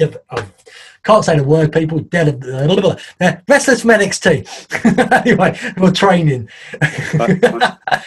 oh, 0.00 0.48
can't 1.02 1.24
say 1.24 1.36
the 1.36 1.44
word, 1.44 1.72
people. 1.72 2.00
Del- 2.00 2.38
restless 3.48 3.82
from 3.82 3.90
NXT. 3.90 5.16
anyway, 5.26 5.58
we're 5.78 5.90
training. 5.90 6.48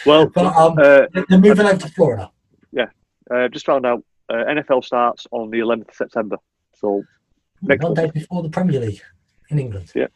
well, 0.05 0.27
but, 0.35 0.55
um, 0.55 0.77
uh, 0.77 1.07
they're 1.29 1.39
moving 1.39 1.65
over 1.65 1.77
to 1.77 1.89
Florida. 1.89 2.31
Yeah, 2.71 2.87
uh, 3.31 3.47
just 3.47 3.65
found 3.65 3.85
out 3.85 4.03
uh, 4.29 4.45
NFL 4.45 4.83
starts 4.83 5.27
on 5.31 5.49
the 5.49 5.59
11th 5.59 5.89
of 5.89 5.95
September. 5.95 6.37
So 6.73 7.03
next 7.61 7.83
one 7.83 7.93
day 7.93 8.11
before 8.13 8.43
the 8.43 8.49
Premier 8.49 8.79
League 8.79 9.01
in 9.49 9.59
England. 9.59 9.91
Yeah. 9.95 10.07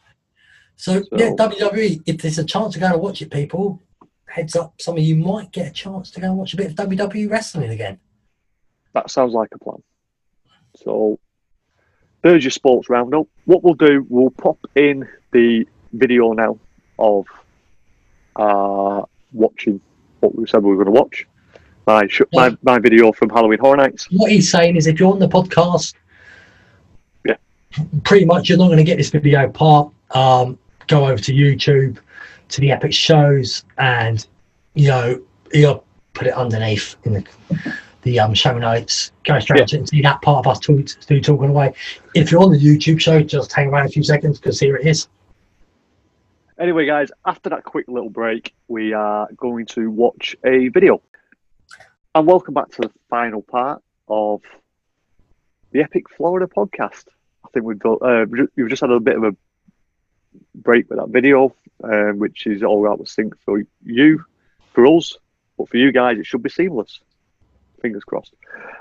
So, 0.76 1.02
so, 1.02 1.08
yeah, 1.14 1.32
WWE. 1.32 2.02
If 2.06 2.22
there's 2.22 2.40
a 2.40 2.44
chance 2.44 2.74
to 2.74 2.80
go 2.80 2.88
and 2.88 3.02
watch 3.02 3.22
it, 3.22 3.32
people, 3.32 3.82
heads 4.28 4.56
up. 4.56 4.74
Some 4.82 4.98
of 4.98 5.04
you 5.04 5.16
might 5.16 5.52
get 5.52 5.68
a 5.68 5.72
chance 5.72 6.12
to 6.12 6.22
go 6.22 6.28
and 6.28 6.38
watch 6.38 6.54
a 6.54 6.58
bit 6.58 6.68
of 6.68 6.76
WWE 6.76 7.30
wrestling 7.30 7.70
again. 7.70 8.00
That 8.94 9.10
sounds 9.10 9.34
like 9.34 9.50
a 9.54 9.60
plan. 9.60 9.84
So 10.76 11.20
there's 12.24 12.44
your 12.44 12.52
sports 12.52 12.90
roundup. 12.90 13.28
What 13.46 13.64
we'll 13.64 13.76
do, 13.76 14.06
we'll 14.10 14.32
pop 14.32 14.58
in 14.76 15.08
the 15.32 15.68
video 15.92 16.32
now 16.32 16.58
of 16.98 17.28
uh, 18.36 19.04
watching 19.34 19.80
what 20.22 20.36
we 20.36 20.48
said 20.48 20.64
we 20.64 20.70
were 20.70 20.84
going 20.84 20.94
to 20.94 21.00
watch. 21.00 21.28
My, 21.86 22.08
sh- 22.08 22.22
yeah. 22.32 22.50
my 22.50 22.58
my 22.64 22.80
video 22.80 23.12
from 23.12 23.30
Halloween 23.30 23.60
Horror 23.60 23.78
Nights. 23.78 24.08
What 24.10 24.32
he's 24.32 24.50
saying 24.50 24.78
is, 24.78 24.88
if 24.88 25.00
you're 25.00 25.12
on 25.12 25.20
the 25.20 25.28
podcast, 25.28 25.94
yeah, 27.26 27.36
pretty 28.04 28.24
much 28.24 28.48
you're 28.48 28.58
not 28.58 28.68
going 28.68 28.78
to 28.78 28.86
get 28.86 28.98
this 28.98 29.10
video 29.10 29.50
part. 29.50 29.92
Um, 30.12 30.58
go 30.88 31.06
over 31.06 31.22
to 31.22 31.34
YouTube, 31.34 31.98
to 32.50 32.62
the 32.62 32.72
Epic 32.72 32.94
shows, 32.94 33.66
and 33.78 34.26
you 34.76 34.88
know 34.88 35.22
you'll 35.52 35.84
put 36.14 36.28
it 36.28 36.34
underneath 36.34 36.96
in 37.04 37.14
the 37.14 37.76
the 38.04 38.20
um, 38.20 38.34
show 38.34 38.58
notes. 38.58 39.12
Go 39.24 39.40
straight 39.40 39.72
yeah. 39.72 39.80
and 39.80 39.90
see 39.90 40.02
that 40.02 40.22
part 40.22 40.46
of 40.46 40.52
us 40.52 40.60
talk, 40.60 40.86
do 41.08 41.20
talking 41.20 41.50
away. 41.50 41.74
If 42.14 42.32
you're 42.32 42.44
on 42.44 42.52
the 42.52 42.60
YouTube 42.60 43.00
show, 43.00 43.22
just 43.22 43.52
hang 43.52 43.70
around 43.70 43.86
a 43.86 43.90
few 43.90 44.04
seconds 44.04 44.40
because 44.40 44.60
here 44.60 44.76
it 44.76 44.86
is. 44.86 45.08
Anyway, 46.60 46.86
guys, 46.86 47.10
after 47.26 47.50
that 47.50 47.64
quick 47.64 47.88
little 47.88 48.10
break, 48.10 48.54
we 48.68 48.94
are 48.94 49.28
going 49.36 49.66
to 49.68 49.90
watch 49.90 50.36
a 50.46 50.68
video. 50.70 51.02
And 52.14 52.28
welcome 52.28 52.54
back 52.54 52.70
to 52.72 52.82
the 52.84 52.92
final 53.10 53.42
part 53.42 53.82
of 54.08 54.42
the 55.72 55.82
Epic 55.82 56.10
Florida 56.10 56.46
podcast. 56.46 57.06
I 57.44 57.50
think 57.54 57.66
we've 57.66 57.80
got, 57.80 58.02
uh, 58.02 58.26
we've 58.56 58.70
just 58.70 58.82
had 58.82 58.92
a 58.92 59.00
bit 59.00 59.18
of 59.18 59.24
a 59.24 59.36
break 60.54 60.90
with 60.90 61.00
that 61.00 61.10
video, 61.10 61.56
uh, 61.84 62.12
which 62.12 62.46
is 62.46 62.62
all 62.62 62.88
out 62.88 63.00
of 63.00 63.10
sync 63.10 63.36
for 63.40 63.62
you, 63.84 64.24
for 64.74 64.86
us, 64.86 65.18
but 65.58 65.70
for 65.70 65.78
you 65.78 65.92
guys, 65.92 66.20
it 66.20 66.26
should 66.26 66.44
be 66.44 66.50
seamless. 66.50 67.00
Fingers 67.84 68.04
crossed. 68.04 68.34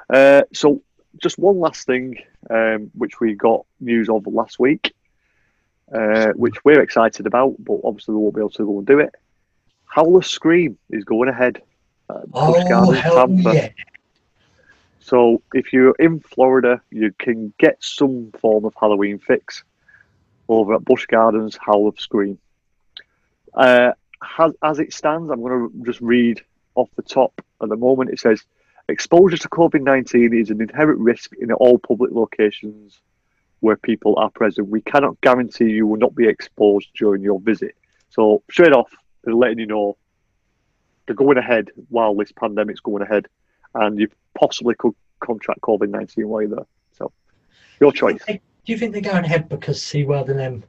Uh, 0.09 0.43
so, 0.55 0.81
just 1.19 1.39
one 1.39 1.61
last 1.61 1.85
thing, 1.85 2.17
um, 2.49 2.91
which 2.95 3.21
we 3.21 3.35
got 3.35 3.67
news 3.81 4.09
of 4.09 4.27
last 4.27 4.59
week, 4.59 4.95
uh, 5.95 6.29
which 6.37 6.65
we're 6.65 6.81
excited 6.81 7.27
about, 7.27 7.55
but 7.59 7.81
obviously 7.85 8.15
we 8.15 8.23
won't 8.23 8.35
be 8.35 8.41
able 8.41 8.49
to 8.49 8.65
go 8.65 8.79
and 8.79 8.87
do 8.87 8.99
it. 8.99 9.15
Howl-O-Scream 9.85 10.79
is 10.89 11.05
going 11.05 11.29
ahead 11.29 11.61
oh, 12.33 12.65
Tampa. 12.65 13.55
Yeah. 13.55 13.69
So 15.01 15.43
if 15.53 15.73
you're 15.73 15.95
in 15.99 16.21
Florida, 16.21 16.81
you 16.91 17.13
can 17.19 17.53
get 17.59 17.77
some 17.81 18.33
form 18.41 18.65
of 18.65 18.75
Halloween 18.79 19.19
fix 19.19 19.65
over 20.49 20.75
at 20.75 20.85
Busch 20.85 21.07
Gardens 21.07 21.59
Howl-O-Scream. 21.61 22.39
Uh, 23.53 23.93
as, 24.39 24.53
as 24.63 24.79
it 24.79 24.93
stands, 24.93 25.31
I'm 25.31 25.41
going 25.41 25.69
to 25.69 25.85
just 25.85 26.01
read 26.01 26.43
off 26.75 26.89
the 26.97 27.03
top 27.03 27.45
at 27.61 27.69
the 27.69 27.77
moment. 27.77 28.11
It 28.11 28.21
says, 28.21 28.45
exposure 28.93 29.37
to 29.39 29.49
COVID-19 29.49 30.41
is 30.41 30.51
an 30.51 30.61
inherent 30.61 31.01
risk 31.01 31.33
in 31.41 31.51
all 31.53 31.79
public 31.79 32.13
locations 32.13 33.01
where 33.61 33.77
people 33.77 34.19
are 34.19 34.31
present. 34.31 34.69
We 34.69 34.83
cannot 34.83 35.21
guarantee 35.21 35.71
you 35.71 35.87
will 35.87 35.99
not 35.99 36.15
be 36.15 36.29
exposed 36.29 36.91
during 36.95 37.23
your 37.23 37.41
visit. 37.41 37.75
So 38.11 38.43
straight 38.51 38.73
off, 38.73 38.93
they're 39.25 39.35
letting 39.35 39.59
you 39.59 39.67
know 39.67 39.97
they're 41.07 41.17
going 41.17 41.39
ahead 41.39 41.71
while 41.89 42.15
this 42.15 42.33
pandemic's 42.33 42.81
going 42.81 43.03
ahead, 43.03 43.27
and 43.75 43.99
you 43.99 44.09
possibly 44.39 44.75
could 44.75 44.95
contract 45.21 45.61
COVID 45.61 45.89
nineteen 45.89 46.29
while 46.29 46.43
you're 46.43 46.57
there. 46.57 46.67
So, 46.93 47.13
your 47.81 47.93
choice. 47.93 48.23
Do 48.27 48.39
you 48.67 48.79
think 48.79 48.93
they're 48.93 49.03
going 49.03 49.25
ahead 49.25 49.49
because 49.49 49.81
SeaWorld 49.81 50.29
and 50.29 50.39
them 50.39 50.65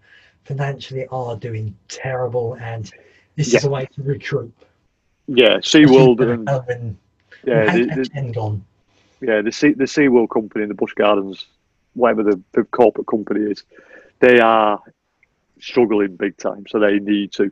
financially 0.45 1.05
are 1.07 1.35
doing 1.35 1.75
terrible, 1.87 2.55
and 2.55 2.91
this 3.35 3.53
yeah. 3.53 3.59
is 3.59 3.65
a 3.65 3.69
way 3.69 3.87
to 3.95 4.03
recruit? 4.03 4.53
Yeah, 5.27 5.57
SeaWorld 5.57 6.21
and 6.69 6.97
yeah, 7.45 7.65
the, 7.73 7.85
the, 7.85 8.09
yeah, 9.21 9.41
the 9.41 9.51
Sea 9.51 9.73
the 9.73 9.85
SeaWorld 9.85 10.29
company, 10.29 10.65
the 10.65 10.73
Busch 10.73 10.93
Gardens, 10.93 11.45
whatever 11.93 12.23
the, 12.23 12.41
the 12.53 12.63
corporate 12.63 13.07
company 13.07 13.51
is, 13.51 13.63
they 14.19 14.39
are 14.39 14.81
struggling 15.59 16.15
big 16.15 16.37
time, 16.37 16.65
so 16.67 16.79
they 16.79 16.99
need 16.99 17.31
to. 17.33 17.51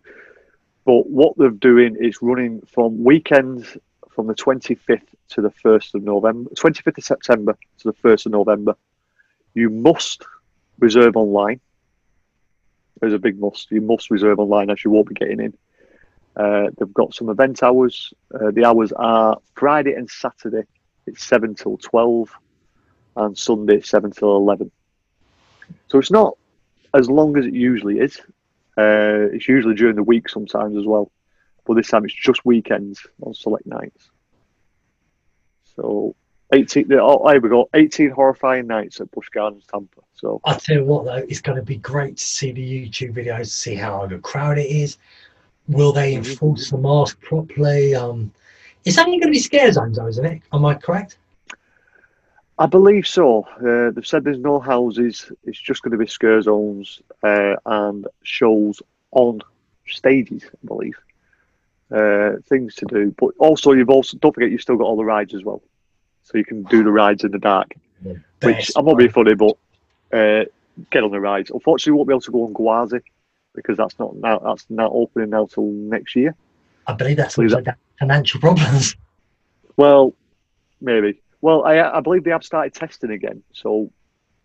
But 0.86 1.08
what 1.08 1.38
they're 1.38 1.50
doing 1.50 1.96
is 2.00 2.22
running 2.22 2.62
from 2.62 3.04
weekends 3.04 3.78
from 4.10 4.28
the 4.28 4.34
25th 4.34 5.02
to 5.30 5.42
the 5.42 5.52
1st 5.64 5.96
of 5.96 6.04
November, 6.04 6.50
25th 6.52 6.98
of 6.98 7.04
September 7.04 7.58
to 7.80 7.92
the 7.92 7.94
1st 7.94 8.28
of 8.28 8.32
November. 8.34 8.76
You 9.54 9.70
must 9.70 10.26
reserve 10.80 11.16
online. 11.16 11.60
There's 13.00 13.14
a 13.14 13.20
big 13.20 13.40
must. 13.40 13.72
You 13.72 13.82
must 13.82 14.12
reserve 14.12 14.40
online 14.40 14.70
as 14.70 14.84
you 14.84 14.92
won't 14.92 15.08
be 15.08 15.16
getting 15.16 15.40
in. 15.40 15.58
Uh, 16.36 16.70
they've 16.78 16.94
got 16.94 17.14
some 17.14 17.30
event 17.30 17.62
hours. 17.64 18.14
Uh, 18.34 18.52
the 18.52 18.66
hours 18.66 18.92
are 18.94 19.38
Friday 19.56 19.94
and 19.94 20.10
Saturday, 20.10 20.64
it's 21.06 21.24
7 21.26 21.56
till 21.56 21.78
12, 21.78 22.30
and 23.18 23.38
Sunday, 23.38 23.82
7 23.82 24.12
till 24.12 24.38
11. 24.38 24.72
So 25.88 26.00
it's 26.00 26.12
not 26.12 26.38
as 26.94 27.10
long 27.10 27.38
as 27.38 27.46
it 27.46 27.54
usually 27.54 28.00
is. 28.00 28.20
Uh, 28.78 29.28
it's 29.34 29.48
usually 29.48 29.76
during 29.76 29.96
the 29.96 30.04
week 30.04 30.30
sometimes 30.30 30.78
as 30.78 30.86
well, 30.86 31.12
but 31.66 31.76
this 31.76 31.90
time 31.90 32.06
it's 32.06 32.14
just 32.14 32.46
weekends 32.46 33.06
on 33.22 33.34
select 33.34 33.66
nights. 33.66 34.10
So 35.76 36.16
18, 36.54 36.88
oh, 36.94 37.28
here 37.30 37.40
we 37.42 37.50
go, 37.50 37.70
18 37.74 38.12
horrifying 38.12 38.68
nights 38.68 39.00
at 39.00 39.12
Busch 39.12 39.30
Gardens, 39.30 39.66
Tampa. 39.72 40.02
So 40.14 40.42
I 40.44 40.56
tell 40.56 40.78
you 40.78 40.86
what, 40.86 41.06
though, 41.06 41.16
it's 41.16 41.42
going 41.42 41.58
to 41.58 41.64
be 41.64 41.78
great 41.78 42.18
to 42.18 42.24
see 42.24 42.52
the 42.52 42.62
YouTube 42.90 43.14
videos, 43.14 43.48
see 43.48 43.76
how 43.76 44.04
overcrowded 44.04 44.66
it 44.66 44.70
is. 44.70 44.98
Will 45.68 45.94
they 45.94 46.16
enforce 46.16 46.70
the 46.70 46.78
mask 46.78 47.22
properly? 47.22 47.96
Um, 47.96 48.32
it's 48.86 48.98
only 48.98 49.20
going 49.20 49.28
to 49.28 49.38
be 49.38 49.40
scare 49.40 49.72
zones, 49.72 49.98
though, 49.98 50.08
isn't 50.08 50.26
it? 50.26 50.42
Am 50.54 50.66
I 50.66 50.76
correct? 50.76 51.18
I 52.58 52.66
believe 52.66 53.08
so. 53.08 53.48
Uh, 53.58 53.92
they've 53.92 54.06
said 54.06 54.24
there's 54.24 54.38
no 54.38 54.60
houses. 54.60 55.32
It's 55.46 55.60
just 55.60 55.82
going 55.82 55.92
to 55.92 55.98
be 55.98 56.08
scare 56.08 56.42
zones 56.42 57.02
uh, 57.24 57.56
and 57.66 58.08
shows 58.24 58.82
on 59.12 59.42
stages, 59.88 60.44
I 60.46 60.68
believe. 60.68 60.96
Uh, 61.92 62.38
things 62.48 62.76
to 62.76 62.86
do, 62.86 63.14
but 63.20 63.32
also 63.38 63.74
you've 63.74 63.90
also 63.90 64.18
don't 64.18 64.34
forget 64.34 64.50
you've 64.50 64.62
still 64.62 64.78
got 64.78 64.86
all 64.86 64.96
the 64.96 65.04
rides 65.04 65.34
as 65.34 65.44
well, 65.44 65.62
so 66.24 66.38
you 66.38 66.46
can 66.46 66.64
do 66.64 66.86
the 66.86 66.92
rides 66.92 67.26
in 67.26 67.32
the 67.32 67.40
dark. 67.40 67.74
The 68.02 68.22
which 68.44 68.72
I'm 68.78 68.86
not 68.86 68.98
being 68.98 69.10
funny, 69.10 69.34
but 69.36 69.58
uh, 70.14 70.46
get 70.90 71.04
on 71.04 71.12
the 71.12 71.20
rides. 71.20 71.50
Unfortunately, 71.50 71.92
we 71.92 71.98
won't 71.98 72.08
be 72.08 72.14
able 72.14 72.22
to 72.22 72.32
go 72.32 72.46
on 72.46 72.54
Gwazi 72.54 73.02
because 73.56 73.78
that's 73.78 73.98
not 74.00 74.16
now 74.16 74.40
that's 74.40 74.66
not 74.70 74.92
opening 74.94 75.30
now 75.30 75.46
till 75.46 75.66
next 75.66 76.16
year. 76.16 76.36
I 76.88 76.94
believe 76.94 77.18
that's 77.18 77.38
also 77.38 77.62
that, 77.62 77.78
financial 78.00 78.40
problems. 78.40 78.96
Well, 79.78 80.14
maybe. 80.82 81.22
Well, 81.40 81.64
I, 81.64 81.80
I 81.80 82.02
believe 82.02 82.26
they 82.26 82.32
have 82.32 82.44
started 82.44 82.74
testing 82.74 83.10
again, 83.10 83.42
so 83.54 83.90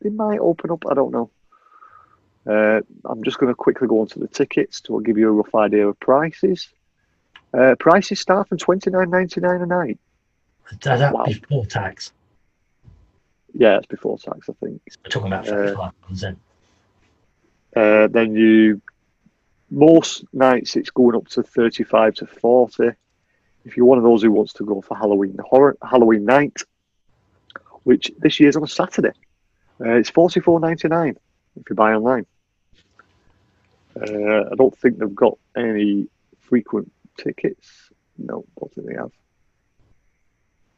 they 0.00 0.08
might 0.08 0.38
open 0.38 0.70
up. 0.70 0.84
I 0.88 0.94
don't 0.94 1.10
know. 1.10 1.30
Uh, 2.46 2.80
I'm 3.04 3.24
just 3.24 3.38
going 3.38 3.50
to 3.50 3.54
quickly 3.54 3.88
go 3.88 4.00
onto 4.00 4.20
the 4.20 4.28
tickets 4.28 4.80
to 4.82 5.02
give 5.02 5.18
you 5.18 5.28
a 5.28 5.32
rough 5.32 5.54
idea 5.54 5.88
of 5.88 5.98
prices. 5.98 6.68
Uh, 7.52 7.74
prices 7.78 8.20
start 8.20 8.48
from 8.48 8.58
twenty 8.58 8.88
nine 8.88 9.10
ninety 9.10 9.40
nine 9.40 9.60
a 9.60 9.66
night. 9.66 9.98
Does 10.80 11.00
that 11.00 11.12
wow. 11.12 11.24
before 11.24 11.66
tax? 11.66 12.12
Yeah, 13.52 13.78
it's 13.78 13.86
before 13.86 14.16
tax, 14.16 14.48
I 14.48 14.52
think. 14.64 14.80
We're 15.04 15.10
talking 15.10 15.32
about 15.32 15.48
uh, 15.48 15.90
then. 16.10 16.36
Uh, 17.74 18.06
then 18.08 18.34
you 18.34 18.80
most 19.70 20.24
nights 20.32 20.76
it's 20.76 20.90
going 20.90 21.16
up 21.16 21.28
to 21.28 21.42
thirty 21.42 21.84
five 21.84 22.14
to 22.14 22.26
forty. 22.26 22.90
If 23.64 23.76
you're 23.76 23.86
one 23.86 23.98
of 23.98 24.04
those 24.04 24.22
who 24.22 24.30
wants 24.30 24.52
to 24.54 24.64
go 24.64 24.80
for 24.80 24.96
Halloween 24.96 25.36
horror 25.44 25.76
Halloween 25.82 26.24
night, 26.24 26.62
which 27.82 28.10
this 28.18 28.38
year's 28.40 28.56
on 28.56 28.64
a 28.64 28.68
Saturday. 28.68 29.12
Uh, 29.80 29.90
it's 29.90 30.10
forty 30.10 30.40
four 30.40 30.60
ninety 30.60 30.88
nine 30.88 31.16
if 31.60 31.68
you 31.68 31.76
buy 31.76 31.92
online. 31.92 32.26
Uh, 33.96 34.44
I 34.52 34.54
don't 34.56 34.76
think 34.76 34.98
they've 34.98 35.14
got 35.14 35.38
any 35.56 36.06
frequent 36.40 36.92
tickets. 37.16 37.90
No, 38.18 38.44
I 38.56 38.60
don't 38.60 38.74
think 38.74 38.86
they 38.88 38.94
have. 38.94 39.12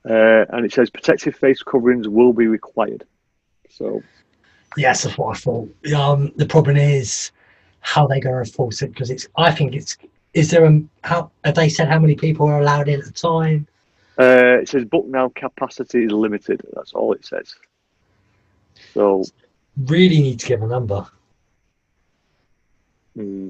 Uh, 0.08 0.46
and 0.50 0.64
it 0.64 0.72
says 0.72 0.88
protective 0.88 1.34
face 1.34 1.62
coverings 1.62 2.08
will 2.08 2.32
be 2.32 2.46
required. 2.46 3.04
So, 3.68 4.02
yes, 4.76 5.02
that's 5.02 5.18
what 5.18 5.36
I 5.36 5.38
thought. 5.38 5.74
Um, 5.94 6.32
the 6.36 6.46
problem 6.46 6.76
is 6.76 7.32
how 7.80 8.06
they 8.06 8.20
going 8.20 8.34
to 8.34 8.40
enforce 8.40 8.82
it 8.82 8.92
because 8.92 9.10
it's. 9.10 9.28
I 9.36 9.50
think 9.52 9.74
it's. 9.74 9.96
Is 10.34 10.50
there 10.50 10.64
a 10.64 10.82
how 11.04 11.30
have 11.44 11.54
they 11.54 11.68
said 11.68 11.88
how 11.88 11.98
many 11.98 12.14
people 12.14 12.46
are 12.46 12.60
allowed 12.60 12.88
in 12.88 13.00
at 13.00 13.06
a 13.06 13.12
time? 13.12 13.66
Uh, 14.18 14.58
it 14.62 14.68
says 14.68 14.84
book 14.84 15.06
now 15.06 15.30
capacity 15.34 16.04
is 16.04 16.12
limited. 16.12 16.60
That's 16.74 16.92
all 16.92 17.12
it 17.12 17.24
says. 17.24 17.54
So 18.94 19.24
really 19.86 20.20
need 20.20 20.40
to 20.40 20.46
give 20.46 20.62
a 20.62 20.66
number. 20.66 21.06
Hmm. 23.14 23.48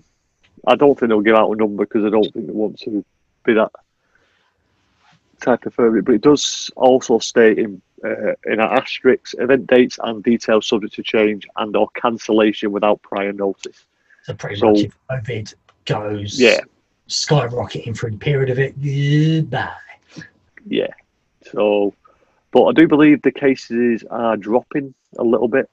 I 0.67 0.75
don't 0.75 0.99
think 0.99 1.09
they'll 1.09 1.21
give 1.21 1.37
out 1.37 1.51
a 1.51 1.57
number 1.57 1.85
because 1.85 2.05
I 2.05 2.11
don't 2.11 2.33
think 2.33 2.47
they 2.47 2.53
want 2.53 2.79
to 2.81 3.05
be 3.45 3.55
that 3.55 3.71
type 5.41 5.67
of 5.67 5.75
firm. 5.75 6.01
But 6.03 6.15
it 6.15 6.21
does 6.21 6.71
also 6.77 7.19
state 7.19 7.59
in 7.59 7.81
uh, 8.05 8.35
in 8.45 8.61
an 8.61 8.61
asterisk 8.61 9.35
event 9.39 9.67
dates 9.67 9.99
and 10.03 10.23
details 10.23 10.69
subject 10.69 10.95
to 10.95 11.03
change 11.03 11.47
and 11.57 11.75
or 11.75 11.89
cancellation 11.97 12.71
without 12.73 13.03
prior 13.03 13.33
notice. 13.33 13.85
So 14.29 14.35
pretty 14.35 14.57
so, 14.57 14.71
much 14.71 14.81
if 14.81 14.95
COVID 15.11 15.55
goes 15.87 16.39
yeah 16.39 16.61
skyrocketing 17.09 17.97
for 17.97 18.09
a 18.09 18.13
period 18.13 18.51
of 18.51 18.59
it, 18.59 18.75
goodbye. 18.79 19.73
Yeah. 20.67 20.93
So, 21.51 21.95
but 22.51 22.65
I 22.67 22.73
do 22.73 22.87
believe 22.87 23.23
the 23.23 23.33
cases 23.33 24.05
are 24.11 24.37
dropping 24.37 24.93
a 25.19 25.25
little 25.25 25.49
bit. 25.49 25.71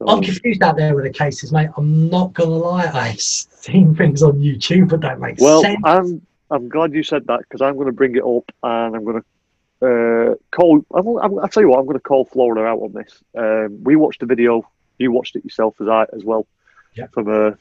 So, 0.00 0.08
I'm 0.08 0.20
confused 0.20 0.60
out 0.64 0.76
there 0.76 0.92
with 0.96 1.04
the 1.04 1.12
cases, 1.12 1.52
mate. 1.52 1.68
I'm 1.76 2.10
not 2.10 2.32
gonna 2.32 2.50
lie. 2.50 2.90
I've 2.92 3.20
seen 3.20 3.94
things 3.94 4.24
on 4.24 4.40
YouTube, 4.40 4.88
but 4.88 5.02
that 5.02 5.20
makes 5.20 5.40
well, 5.40 5.62
sense. 5.62 5.78
I'm 5.84 6.20
I'm 6.50 6.68
glad 6.68 6.92
you 6.92 7.04
said 7.04 7.28
that 7.28 7.38
because 7.40 7.62
I'm 7.62 7.74
going 7.74 7.86
to 7.86 7.92
bring 7.92 8.16
it 8.16 8.24
up 8.24 8.52
and 8.62 8.96
I'm 8.96 9.04
going 9.04 9.22
to 9.22 9.86
uh, 9.86 10.34
call. 10.50 10.84
I'm, 10.92 11.06
I'm, 11.06 11.38
I'll 11.38 11.48
tell 11.48 11.62
you 11.62 11.68
what. 11.68 11.78
I'm 11.78 11.86
going 11.86 11.96
to 11.96 12.02
call 12.02 12.24
Florida 12.24 12.66
out 12.66 12.80
on 12.80 12.92
this. 12.92 13.22
Um, 13.34 13.82
we 13.84 13.96
watched 13.96 14.20
the 14.20 14.26
video. 14.26 14.68
You 14.98 15.12
watched 15.12 15.36
it 15.36 15.44
yourself 15.44 15.80
as 15.80 15.88
I 15.88 16.04
as 16.12 16.24
well. 16.24 16.46
Yeah. 16.94 17.06
From 17.12 17.28
a, 17.28 17.48
a 17.48 17.54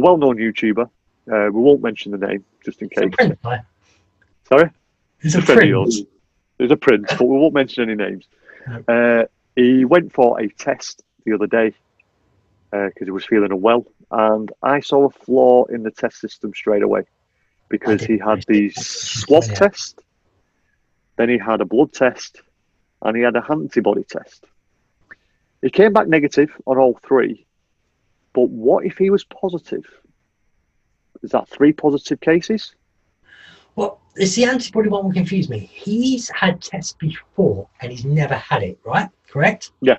well-known 0.00 0.36
YouTuber. 0.36 0.88
Uh, 1.30 1.50
we 1.52 1.60
won't 1.60 1.82
mention 1.82 2.12
the 2.12 2.18
name 2.18 2.44
just 2.64 2.80
in 2.82 2.88
It's 2.90 2.98
a 2.98 3.06
case. 3.06 3.14
print, 3.16 3.38
right? 3.44 3.60
Sorry. 4.48 4.70
It's 5.20 5.34
a 5.34 5.38
It's 5.38 5.46
friendly 5.46 5.60
print. 5.60 5.70
yours. 5.70 6.02
There's 6.58 6.70
a 6.70 6.76
prince, 6.76 7.08
but 7.18 7.24
we 7.24 7.36
won't 7.38 7.54
mention 7.54 7.82
any 7.84 7.94
names. 7.94 8.26
No. 8.66 8.84
Uh, 8.88 9.26
he 9.56 9.84
went 9.84 10.12
for 10.12 10.40
a 10.40 10.48
test 10.48 11.02
the 11.24 11.32
other 11.34 11.46
day 11.46 11.72
because 12.70 13.06
he 13.06 13.10
was 13.10 13.24
feeling 13.24 13.50
unwell, 13.52 13.86
and 14.10 14.50
I 14.62 14.80
saw 14.80 15.06
a 15.06 15.10
flaw 15.10 15.64
in 15.66 15.82
the 15.82 15.90
test 15.90 16.20
system 16.20 16.52
straight 16.54 16.82
away 16.82 17.02
because 17.68 18.02
he 18.02 18.18
had 18.18 18.44
the 18.48 18.70
swab 18.70 19.44
Yeah. 19.48 19.54
test, 19.54 20.00
then 21.16 21.28
he 21.30 21.38
had 21.38 21.60
a 21.60 21.64
blood 21.64 21.92
test, 21.92 22.42
and 23.02 23.16
he 23.16 23.22
had 23.22 23.36
an 23.36 23.42
antibody 23.48 24.04
test. 24.04 24.44
He 25.62 25.70
came 25.70 25.92
back 25.92 26.08
negative 26.08 26.50
on 26.66 26.76
all 26.78 26.98
three, 27.06 27.46
but 28.32 28.48
what 28.50 28.84
if 28.84 28.98
he 28.98 29.10
was 29.10 29.24
positive? 29.24 29.84
Is 31.22 31.30
that 31.30 31.48
three 31.48 31.72
positive 31.72 32.20
cases? 32.20 32.74
Well, 33.76 34.00
it's 34.16 34.34
the 34.34 34.44
antibody 34.44 34.88
one 34.88 35.04
will 35.04 35.12
confuse 35.12 35.48
me. 35.48 35.70
He's 35.72 36.28
had 36.30 36.60
tests 36.60 36.92
before 36.92 37.68
and 37.80 37.90
he's 37.92 38.04
never 38.04 38.34
had 38.34 38.62
it, 38.62 38.78
right? 38.84 39.08
Correct? 39.28 39.70
Yeah. 39.80 39.98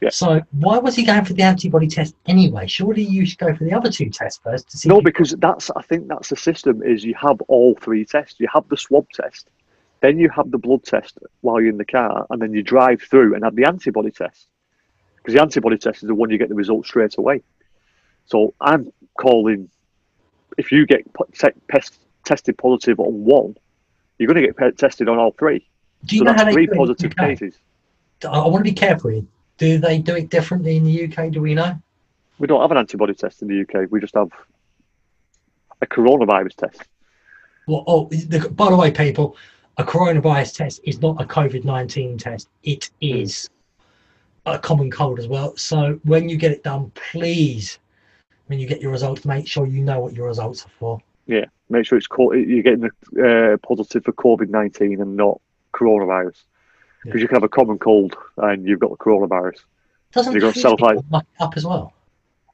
Yeah. 0.00 0.10
So 0.10 0.40
why 0.52 0.78
was 0.78 0.94
he 0.94 1.04
going 1.04 1.24
for 1.24 1.32
the 1.32 1.42
antibody 1.42 1.88
test 1.88 2.14
anyway? 2.26 2.66
Surely 2.66 3.02
you 3.02 3.26
should 3.26 3.38
go 3.38 3.54
for 3.54 3.64
the 3.64 3.72
other 3.72 3.90
two 3.90 4.10
tests 4.10 4.40
first 4.42 4.70
to 4.70 4.78
see. 4.78 4.88
No, 4.88 5.00
because 5.00 5.32
that's 5.38 5.70
I 5.74 5.82
think 5.82 6.06
that's 6.06 6.28
the 6.28 6.36
system 6.36 6.82
is 6.82 7.04
you 7.04 7.14
have 7.14 7.40
all 7.42 7.74
three 7.74 8.04
tests. 8.04 8.38
You 8.38 8.46
have 8.52 8.68
the 8.68 8.76
swab 8.76 9.08
test, 9.10 9.48
then 10.00 10.18
you 10.18 10.28
have 10.30 10.50
the 10.50 10.58
blood 10.58 10.84
test 10.84 11.18
while 11.40 11.60
you're 11.60 11.70
in 11.70 11.78
the 11.78 11.84
car, 11.84 12.26
and 12.30 12.40
then 12.40 12.52
you 12.52 12.62
drive 12.62 13.02
through 13.02 13.34
and 13.34 13.42
have 13.42 13.56
the 13.56 13.64
antibody 13.64 14.10
test. 14.10 14.46
Because 15.28 15.40
the 15.40 15.42
antibody 15.42 15.76
test 15.76 16.02
is 16.02 16.06
the 16.06 16.14
one 16.14 16.30
you 16.30 16.38
get 16.38 16.48
the 16.48 16.54
results 16.54 16.88
straight 16.88 17.18
away. 17.18 17.42
So 18.24 18.54
I'm 18.62 18.90
calling 19.20 19.68
if 20.56 20.72
you 20.72 20.86
get 20.86 21.04
pest, 21.68 21.98
tested 22.24 22.56
positive 22.56 22.98
on 22.98 23.24
one, 23.24 23.54
you're 24.16 24.26
going 24.26 24.42
to 24.42 24.50
get 24.50 24.78
tested 24.78 25.06
on 25.06 25.18
all 25.18 25.32
three. 25.32 25.68
do 26.06 26.16
you 26.16 26.20
so 26.20 26.24
know 26.24 26.30
how 26.30 26.38
that's 26.38 26.46
they 26.46 26.52
three 26.54 26.66
the 26.66 26.76
positive 26.76 27.14
cases. 27.14 27.58
I, 28.26 28.38
want 28.38 28.64
to 28.64 28.70
be 28.70 28.72
careful. 28.72 29.10
here. 29.10 29.22
Do 29.58 29.76
they 29.76 29.98
do 29.98 30.16
it 30.16 30.30
differently 30.30 30.78
in 30.78 30.84
the 30.84 31.04
UK? 31.04 31.30
Do 31.30 31.42
we 31.42 31.52
know? 31.52 31.78
We 32.38 32.46
don't 32.46 32.62
have 32.62 32.70
an 32.70 32.78
antibody 32.78 33.12
test 33.12 33.42
in 33.42 33.48
the 33.48 33.60
UK. 33.60 33.90
We 33.90 34.00
just 34.00 34.14
have 34.14 34.30
a 35.82 35.86
coronavirus 35.86 36.54
test. 36.54 36.84
Well, 37.66 37.84
oh, 37.86 38.06
the, 38.06 38.48
by 38.48 38.70
the 38.70 38.76
way, 38.76 38.90
people, 38.92 39.36
a 39.76 39.84
coronavirus 39.84 40.56
test 40.56 40.80
is 40.84 41.02
not 41.02 41.20
a 41.20 41.26
COVID 41.26 41.64
19 41.64 42.16
test. 42.16 42.48
It 42.62 42.88
is 43.02 43.50
a 44.54 44.58
common 44.58 44.90
cold 44.90 45.18
as 45.18 45.28
well. 45.28 45.56
So 45.56 46.00
when 46.04 46.28
you 46.28 46.36
get 46.36 46.52
it 46.52 46.62
done, 46.62 46.90
please, 46.94 47.78
when 48.46 48.58
you 48.58 48.66
get 48.66 48.80
your 48.80 48.92
results, 48.92 49.24
make 49.24 49.46
sure 49.46 49.66
you 49.66 49.82
know 49.82 50.00
what 50.00 50.14
your 50.14 50.26
results 50.26 50.64
are 50.66 50.70
for. 50.78 51.02
Yeah, 51.26 51.44
make 51.68 51.86
sure 51.86 51.98
it's 51.98 52.06
co- 52.06 52.32
you're 52.32 52.62
getting 52.62 52.88
a, 53.18 53.52
uh, 53.52 53.56
positive 53.58 54.04
for 54.04 54.12
COVID 54.12 54.48
nineteen 54.48 55.00
and 55.00 55.16
not 55.16 55.40
coronavirus, 55.74 56.42
because 57.02 57.18
Yeah. 57.18 57.22
you 57.22 57.28
can 57.28 57.36
have 57.36 57.42
a 57.44 57.48
common 57.48 57.78
cold 57.78 58.16
and 58.38 58.66
you've 58.66 58.80
got 58.80 58.90
the 58.90 58.96
coronavirus. 58.96 59.58
Doesn't 60.12 60.32
You 60.34 60.40
got 60.40 60.54
self- 60.54 60.80
up 60.82 61.52
as 61.56 61.66
well? 61.66 61.92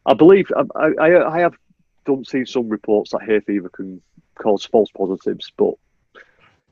I 0.06 0.14
believe 0.14 0.50
I 0.76 0.88
I, 0.98 1.36
I 1.36 1.38
have 1.40 1.54
done 2.04 2.24
see 2.24 2.44
some 2.44 2.68
reports 2.68 3.12
that 3.12 3.22
hay 3.22 3.40
fever 3.40 3.68
can 3.68 4.02
cause 4.34 4.64
false 4.64 4.90
positives, 4.90 5.52
but 5.56 5.74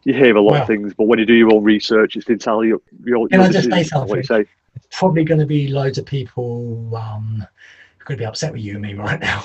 you 0.05 0.15
hear 0.15 0.37
a 0.37 0.41
lot 0.41 0.53
Well- 0.53 0.61
of 0.63 0.67
things. 0.69 0.95
But 0.95 1.05
when 1.05 1.19
you 1.19 1.27
do 1.27 1.35
your 1.35 1.53
own 1.55 1.63
research, 1.65 2.17
it's 2.17 2.29
entirely 2.29 2.69
your 2.69 2.81
your, 3.05 3.29
Can 3.29 3.41
your 3.41 3.49
I 3.49 3.53
just 3.53 3.71
say 3.71 3.99
what 3.99 4.17
you 4.17 4.23
say. 4.23 4.45
Probably 4.91 5.25
going 5.25 5.41
to 5.41 5.47
be 5.47 5.69
loads 5.69 5.99
of 5.99 6.07
people 6.07 6.95
um, 6.97 7.47
going 8.05 8.17
to 8.19 8.23
be 8.23 8.25
upset 8.27 8.53
with 8.53 8.63
you 8.63 8.75
and 8.75 8.83
me 8.83 8.95
right 9.09 9.21
now 9.21 9.43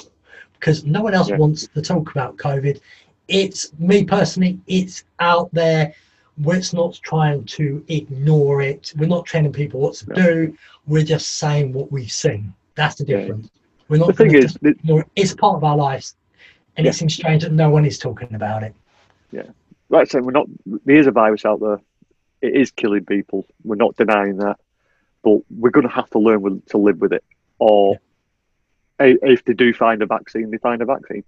because 0.53 0.83
no 0.85 1.01
one 1.01 1.13
else 1.13 1.29
Yeah. 1.29 1.37
wants 1.37 1.67
to 1.67 1.81
talk 1.81 2.11
about 2.11 2.37
COVID. 2.37 2.79
It's 3.27 3.71
me 3.77 4.03
personally, 4.05 4.59
it's 4.67 5.03
out 5.19 5.49
there. 5.53 5.93
We're 6.41 6.61
not 6.73 6.99
trying 7.03 7.45
to 7.45 7.83
ignore 7.87 8.61
it. 8.61 8.93
We're 8.97 9.07
not 9.09 9.25
telling 9.25 9.51
people 9.51 9.79
what 9.81 9.95
to 9.95 10.09
No. 10.09 10.15
do. 10.15 10.57
We're 10.85 11.03
just 11.03 11.27
saying 11.39 11.73
what 11.73 11.91
we've 11.91 12.11
seen. 12.11 12.53
That's 12.75 12.95
the 12.95 13.05
Yeah. 13.05 13.17
difference. 13.21 13.49
We're 13.89 13.97
The 14.05 14.13
thing 14.13 14.33
is, 14.35 14.53
to 14.53 14.59
that- 14.59 14.69
ignore 14.77 15.01
it. 15.01 15.07
It's 15.15 15.33
part 15.33 15.55
of 15.57 15.63
our 15.63 15.75
lives. 15.75 16.15
And 16.77 16.85
Yeah. 16.85 16.91
it 16.91 16.93
seems 16.93 17.13
strange 17.15 17.43
that 17.43 17.51
no 17.53 17.69
one 17.69 17.85
is 17.85 17.97
talking 17.97 18.33
about 18.35 18.63
it. 18.63 18.73
Like 19.89 20.01
I 20.01 20.05
said, 20.05 20.23
we're 20.25 20.31
not. 20.31 20.47
There 20.65 20.97
is 20.97 21.07
a 21.07 21.11
virus 21.11 21.45
out 21.45 21.59
there. 21.59 21.79
It 22.41 22.55
is 22.55 22.71
killing 22.71 23.05
people. 23.05 23.45
We're 23.63 23.75
not 23.75 23.95
denying 23.95 24.38
that, 24.38 24.57
but 25.23 25.39
we're 25.49 25.71
going 25.71 25.88
to 25.88 25.93
have 25.93 26.09
to 26.11 26.19
learn 26.19 26.41
with, 26.41 26.65
to 26.67 26.77
live 26.77 26.99
with 27.01 27.13
it. 27.13 27.23
Or 27.59 27.97
i- 28.99 29.17
if 29.21 29.43
they 29.45 29.53
do 29.53 29.73
find 29.73 30.01
a 30.01 30.05
vaccine, 30.05 30.51
they 30.51 30.57
find 30.57 30.81
a 30.81 30.85
vaccine. 30.85 31.23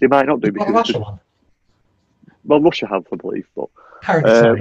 They 0.00 0.06
might 0.06 0.26
not 0.26 0.40
do 0.40 0.46
We've 0.52 0.54
got 0.58 0.68
a 0.68 0.72
because 0.72 0.94
Russia 0.94 0.98
well, 2.44 2.60
Russia 2.60 2.86
have, 2.86 3.06
I 3.12 3.16
believe, 3.16 3.46
but 3.54 3.68
uh, 4.24 4.54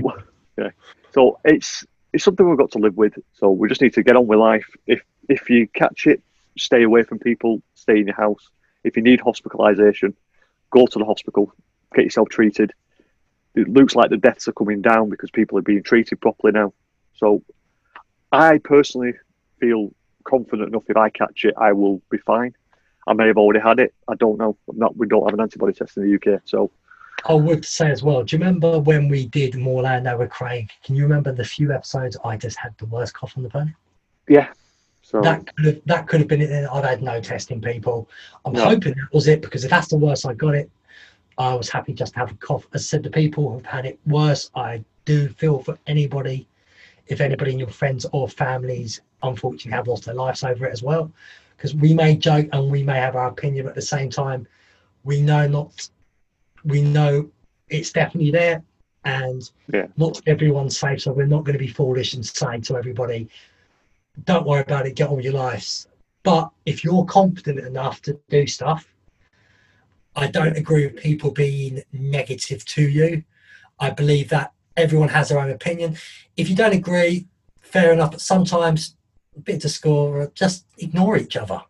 yeah. 0.58 0.70
So 1.12 1.40
it's 1.46 1.86
it's 2.14 2.24
something 2.24 2.48
we've 2.48 2.58
got 2.58 2.72
to 2.72 2.80
live 2.80 2.98
with. 2.98 3.14
So 3.34 3.50
we 3.52 3.68
just 3.70 3.82
need 3.82 3.94
to 3.94 4.04
get 4.04 4.16
on 4.16 4.28
with 4.28 4.40
life. 4.40 4.68
If 4.88 5.02
if 5.30 5.50
you 5.50 5.68
catch 5.70 6.08
it, 6.08 6.22
stay 6.58 6.84
away 6.84 7.04
from 7.04 7.20
people. 7.20 7.62
Stay 7.76 8.00
in 8.00 8.08
your 8.08 8.16
house. 8.16 8.50
If 8.84 8.96
you 8.98 9.04
need 9.04 9.20
hospitalisation, 9.22 10.14
go 10.72 10.86
to 10.88 11.00
the 11.00 11.06
hospital. 11.06 11.54
Get 11.96 12.06
yourself 12.06 12.30
treated. 12.30 12.74
It 13.62 13.70
looks 13.70 13.96
like 13.96 14.10
the 14.10 14.18
deaths 14.18 14.48
are 14.48 14.54
coming 14.54 14.82
down 14.82 15.10
because 15.10 15.32
people 15.32 15.58
are 15.58 15.62
being 15.64 15.84
treated 15.84 16.22
properly 16.22 16.54
now. 16.54 16.74
So 17.16 17.44
I 18.32 18.60
personally 18.60 19.14
feel 19.60 19.92
confident 20.24 20.70
enough. 20.70 20.84
If 20.88 20.98
I 20.98 21.10
catch 21.10 21.46
it, 21.46 21.54
I 21.58 21.74
will 21.74 22.02
be 22.10 22.18
fine. 22.20 22.54
I 23.08 23.14
may 23.14 23.28
have 23.28 23.38
already 23.38 23.60
had 23.60 23.80
it. 23.80 23.94
I 24.08 24.16
don't 24.16 24.38
know. 24.38 24.56
Not, 24.72 24.96
we 24.96 25.08
don't 25.08 25.26
have 25.26 25.34
an 25.34 25.42
antibody 25.42 25.74
test 25.74 25.98
in 25.98 26.04
the 26.04 26.16
UK, 26.34 26.42
so 26.46 26.72
I 27.28 27.34
would 27.34 27.66
say 27.66 27.92
as 27.92 28.04
well. 28.04 28.24
Do 28.24 28.36
you 28.36 28.40
remember 28.40 28.80
when 28.80 29.10
we 29.10 29.26
did 29.26 29.54
Morlando 29.54 30.18
with 30.18 30.30
Craig? 30.30 30.70
Can 30.84 30.96
you 30.96 31.04
remember 31.04 31.32
the 31.34 31.44
few 31.44 31.74
episodes 31.74 32.16
I 32.24 32.38
just 32.38 32.58
had 32.58 32.78
the 32.78 32.86
worst 32.86 33.14
cough 33.14 33.34
on 33.36 33.44
the 33.44 33.50
planet? 33.50 33.74
yeah. 34.28 34.48
So 35.02 35.22
That 35.22 35.54
could 35.56 35.66
have 35.66 35.82
that 35.86 36.08
could 36.08 36.20
have 36.20 36.30
been 36.30 36.42
it. 36.42 36.70
I've 36.72 36.84
had 36.84 37.02
no 37.02 37.20
testing, 37.20 37.60
people. 37.62 38.08
I'm 38.46 38.54
No. 38.54 38.66
hoping 38.66 38.94
that 38.94 39.12
was 39.12 39.28
it 39.28 39.42
because 39.42 39.64
if 39.64 39.72
that's 39.72 39.88
the 39.88 39.98
worst 39.98 40.28
I 40.28 40.34
got 40.34 40.54
it, 40.54 40.70
I 41.40 41.56
was 41.56 41.70
happy 41.70 41.94
just 41.94 42.14
to 42.14 42.20
have 42.20 42.32
a 42.32 42.36
cough. 42.36 42.68
As 42.74 42.82
I 42.82 42.84
said, 42.84 43.04
the 43.04 43.10
people 43.10 43.50
who've 43.50 43.66
had 43.66 43.86
it 43.86 43.98
worse, 44.06 44.52
I 44.56 44.84
do 45.06 45.30
feel 45.30 45.60
for 45.60 45.80
anybody. 45.88 46.48
If 47.08 47.22
anybody 47.22 47.54
in 47.54 47.60
your 47.60 47.70
friends 47.70 48.06
or 48.12 48.28
families 48.28 49.02
unfortunately 49.24 49.72
have 49.72 49.88
lost 49.88 50.06
their 50.06 50.16
lives 50.16 50.44
over 50.44 50.66
it 50.66 50.74
as 50.74 50.84
well, 50.84 51.12
because 51.56 51.74
we 51.74 51.94
may 51.94 52.16
joke 52.16 52.48
and 52.52 52.70
we 52.70 52.84
may 52.84 52.98
have 52.98 53.16
our 53.16 53.30
opinion, 53.30 53.66
but 53.66 53.70
at 53.70 53.76
the 53.76 53.82
same 53.82 54.10
time, 54.10 54.46
we 55.06 55.22
know 55.22 55.48
not, 55.48 55.90
we 56.66 56.82
know 56.82 57.30
it's 57.70 57.92
definitely 57.92 58.32
there, 58.32 58.62
and 59.06 59.50
Yeah. 59.74 59.88
not 59.96 60.22
everyone's 60.28 60.78
safe. 60.78 61.02
So 61.02 61.14
we're 61.14 61.26
not 61.26 61.46
going 61.46 61.58
to 61.58 61.66
be 61.66 61.68
foolish 61.68 62.14
and 62.14 62.26
say 62.26 62.60
to 62.60 62.78
everybody, 62.78 63.30
"Don't 64.26 64.46
worry 64.46 64.62
about 64.62 64.86
it, 64.86 64.96
get 64.96 65.10
on 65.10 65.16
with 65.16 65.26
your 65.26 65.34
lives." 65.34 65.88
But 66.24 66.52
if 66.66 66.84
you're 66.84 67.06
confident 67.06 67.60
enough 67.60 68.02
to 68.04 68.20
do 68.30 68.46
stuff, 68.46 68.94
I 70.20 70.28
don't 70.28 70.58
agree 70.58 70.86
with 70.86 70.98
people 70.98 71.32
being 71.32 71.82
negative 71.94 72.66
to 72.66 72.82
you. 72.82 73.24
I 73.80 73.90
believe 73.92 74.30
that 74.30 74.54
everyone 74.76 75.10
has 75.10 75.30
their 75.30 75.40
own 75.40 75.52
opinion. 75.52 75.98
If 76.36 76.50
you 76.50 76.56
don't 76.56 76.74
agree, 76.74 77.28
fair 77.62 77.94
enough. 77.94 78.12
But 78.12 78.22
sometimes 78.22 78.96
a 79.36 79.40
bit 79.40 79.62
to 79.62 79.70
score, 79.70 80.32
just 80.36 80.66
ignore 80.78 81.18
each 81.18 81.38
other. 81.38 81.62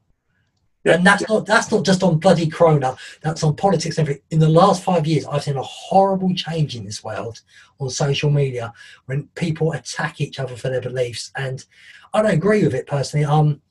Yeah, 0.85 0.93
and 0.93 1.05
that's 1.05 1.27
not 1.27 1.45
that's 1.45 1.71
not 1.71 1.83
just 1.83 2.03
on 2.03 2.19
bloody 2.19 2.47
Corona. 2.47 2.95
That's 3.21 3.43
on 3.43 3.55
politics 3.55 3.97
and 3.97 4.05
everything. 4.05 4.23
In 4.31 4.39
the 4.39 4.47
last 4.47 4.81
five 4.81 5.05
years, 5.05 5.25
I've 5.25 5.43
seen 5.43 5.57
a 5.57 5.61
horrible 5.61 6.33
change 6.33 6.75
in 6.75 6.85
this 6.85 7.03
world 7.03 7.41
on 7.79 7.89
social 7.89 8.29
media 8.29 8.73
when 9.05 9.27
people 9.35 9.73
attack 9.73 10.21
each 10.21 10.39
other 10.39 10.55
for 10.55 10.69
their 10.69 10.81
beliefs, 10.81 11.31
and 11.35 11.65
I 12.13 12.21
don't 12.21 12.31
agree 12.31 12.63
with 12.63 12.73
it 12.73 12.87
personally. 12.87 13.25
Um, 13.25 13.61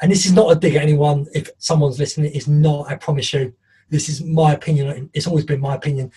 and 0.00 0.10
this 0.10 0.24
is 0.24 0.32
not 0.32 0.50
a 0.50 0.58
dig 0.58 0.74
at 0.74 0.82
anyone. 0.82 1.26
If 1.34 1.50
someone's 1.58 1.98
listening, 1.98 2.32
it's 2.34 2.48
not. 2.48 2.90
I 2.90 2.96
promise 2.96 3.34
you, 3.34 3.52
this 3.90 4.08
is 4.08 4.22
my 4.22 4.52
opinion. 4.52 5.10
It's 5.12 5.26
always 5.26 5.44
been 5.44 5.60
my 5.60 5.74
opinion. 5.74 6.12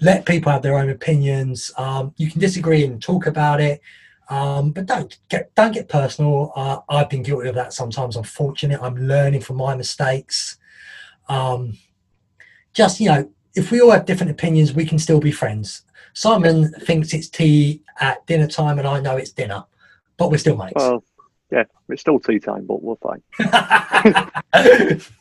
Let 0.00 0.26
people 0.26 0.52
have 0.52 0.62
their 0.62 0.78
own 0.78 0.90
opinions. 0.90 1.72
Um, 1.76 2.12
you 2.16 2.30
can 2.30 2.40
disagree 2.40 2.84
and 2.84 3.00
talk 3.00 3.26
about 3.26 3.60
it, 3.60 3.80
um, 4.28 4.72
but 4.72 4.86
don't 4.86 5.16
get 5.28 5.54
don't 5.54 5.72
get 5.72 5.88
personal. 5.88 6.52
Uh, 6.54 6.80
I've 6.88 7.08
been 7.08 7.22
guilty 7.22 7.48
of 7.48 7.54
that 7.54 7.72
sometimes. 7.72 8.16
I'm 8.16 8.24
fortunate. 8.24 8.80
I'm 8.82 8.96
learning 8.96 9.40
from 9.40 9.56
my 9.56 9.74
mistakes. 9.74 10.58
Um, 11.28 11.78
just 12.74 13.00
you 13.00 13.08
know, 13.08 13.30
if 13.54 13.70
we 13.70 13.80
all 13.80 13.90
have 13.90 14.04
different 14.04 14.32
opinions, 14.32 14.74
we 14.74 14.84
can 14.84 14.98
still 14.98 15.20
be 15.20 15.32
friends. 15.32 15.82
Simon 16.12 16.70
thinks 16.72 17.14
it's 17.14 17.28
tea 17.28 17.82
at 18.00 18.26
dinner 18.26 18.46
time, 18.46 18.78
and 18.78 18.86
I 18.86 19.00
know 19.00 19.16
it's 19.16 19.32
dinner, 19.32 19.64
but 20.18 20.30
we're 20.30 20.38
still 20.38 20.56
mates. 20.56 20.74
well, 20.76 21.02
yeah, 21.50 21.64
it's 21.88 22.02
still 22.02 22.18
tea 22.18 22.38
time, 22.38 22.66
but 22.66 22.82
we're 22.82 22.96
fine. 22.96 23.22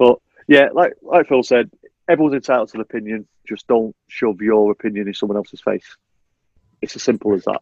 But 0.00 0.18
yeah, 0.50 0.70
like 0.74 0.94
like 1.00 1.28
Phil 1.28 1.44
said, 1.44 1.70
everyone's 2.08 2.34
entitled 2.34 2.70
to 2.70 2.78
an 2.78 2.80
opinion. 2.80 3.24
Just 3.46 3.68
don't 3.68 3.94
shove 4.08 4.42
your 4.42 4.72
opinion 4.72 5.06
in 5.06 5.14
someone 5.14 5.36
else's 5.36 5.60
face. 5.60 5.96
It's 6.82 6.96
as 6.96 7.04
simple 7.04 7.34
as 7.34 7.44
that. 7.44 7.60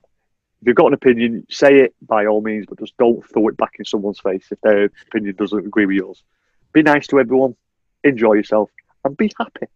If 0.63 0.69
you've 0.69 0.77
got 0.77 0.87
an 0.87 0.95
opinion, 0.95 1.47
say 1.51 1.81
it 1.81 1.95
by 2.01 2.25
all 2.25 2.41
means, 2.41 2.65
but 2.67 2.79
just 2.79 2.97
don't 2.97 3.23
throw 3.29 3.49
it 3.49 3.59
back 3.59 3.75
in 3.79 3.85
someone's 3.85 4.21
face 4.21 4.47
if 4.51 4.59
their 4.63 4.87
opinion 5.07 5.37
doesn't 5.37 5.67
agree 5.67 5.85
with 5.85 5.97
yours. 5.97 6.23
Be 6.73 6.83
nice 6.83 7.07
to 7.09 7.21
everyone, 7.21 7.57
enjoy 8.05 8.33
yourself, 8.33 8.71
and 9.05 9.15
be 9.19 9.31
happy. 9.39 9.67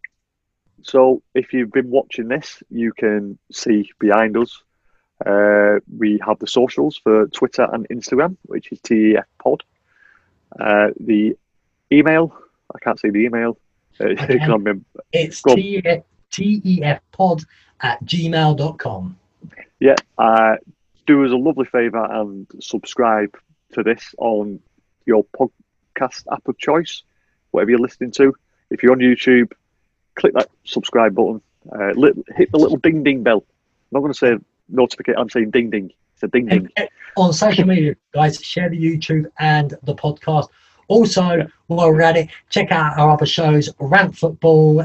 So, 0.80 1.22
if 1.34 1.52
you've 1.52 1.70
been 1.70 1.90
watching 1.90 2.28
this, 2.28 2.62
you 2.70 2.94
can 2.94 3.38
see 3.52 3.90
behind 4.00 4.38
us. 4.38 4.62
Uh, 5.24 5.80
we 5.98 6.18
have 6.26 6.38
the 6.38 6.46
socials 6.46 6.96
for 6.96 7.26
Twitter 7.26 7.68
and 7.70 7.86
Instagram, 7.90 8.38
which 8.46 8.72
is 8.72 8.80
TEF 8.80 9.24
Pod. 9.38 9.62
Uh, 10.58 10.88
the 10.98 11.36
email, 11.92 12.34
I 12.74 12.78
can't 12.80 12.98
see 12.98 13.10
the 13.10 13.20
email. 13.20 13.58
Uh, 14.00 14.04
okay. 14.20 14.38
It's 15.12 15.42
TEF, 15.42 17.00
pod 17.12 17.42
at 17.80 18.04
gmail.com. 18.04 19.18
Yeah, 19.80 19.96
uh, 20.18 20.56
do 21.06 21.24
us 21.24 21.32
a 21.32 21.36
lovely 21.36 21.66
favour 21.66 22.04
and 22.10 22.46
subscribe 22.60 23.36
to 23.72 23.82
this 23.82 24.14
on 24.18 24.60
your 25.06 25.24
podcast 25.24 26.24
app 26.30 26.46
of 26.46 26.56
choice, 26.58 27.02
whatever 27.50 27.72
you're 27.72 27.80
listening 27.80 28.12
to. 28.12 28.34
If 28.70 28.82
you're 28.82 28.92
on 28.92 28.98
YouTube, 29.00 29.52
click 30.14 30.34
that 30.34 30.48
subscribe 30.64 31.14
button. 31.14 31.42
Uh, 31.70 31.92
hit 32.36 32.50
the 32.50 32.58
little 32.58 32.78
ding 32.78 33.02
ding 33.02 33.22
bell. 33.22 33.38
I'm 33.38 33.88
not 33.92 34.00
going 34.00 34.12
to 34.12 34.18
say 34.18 34.36
notification. 34.68 35.18
I'm 35.18 35.30
saying 35.30 35.50
ding 35.50 35.70
ding. 35.70 35.92
It's 36.14 36.22
a 36.22 36.28
ding 36.28 36.46
ding. 36.46 36.68
On 37.16 37.32
social 37.32 37.66
media, 37.66 37.94
guys, 38.14 38.40
share 38.40 38.70
the 38.70 38.82
YouTube 38.82 39.30
and 39.38 39.74
the 39.82 39.94
podcast. 39.94 40.48
Also, 40.88 41.46
while 41.66 41.90
we're 41.90 42.02
at 42.02 42.16
it, 42.16 42.28
check 42.50 42.70
out 42.70 42.98
our 42.98 43.10
other 43.10 43.26
shows: 43.26 43.70
Rant 43.78 44.16
Football, 44.16 44.84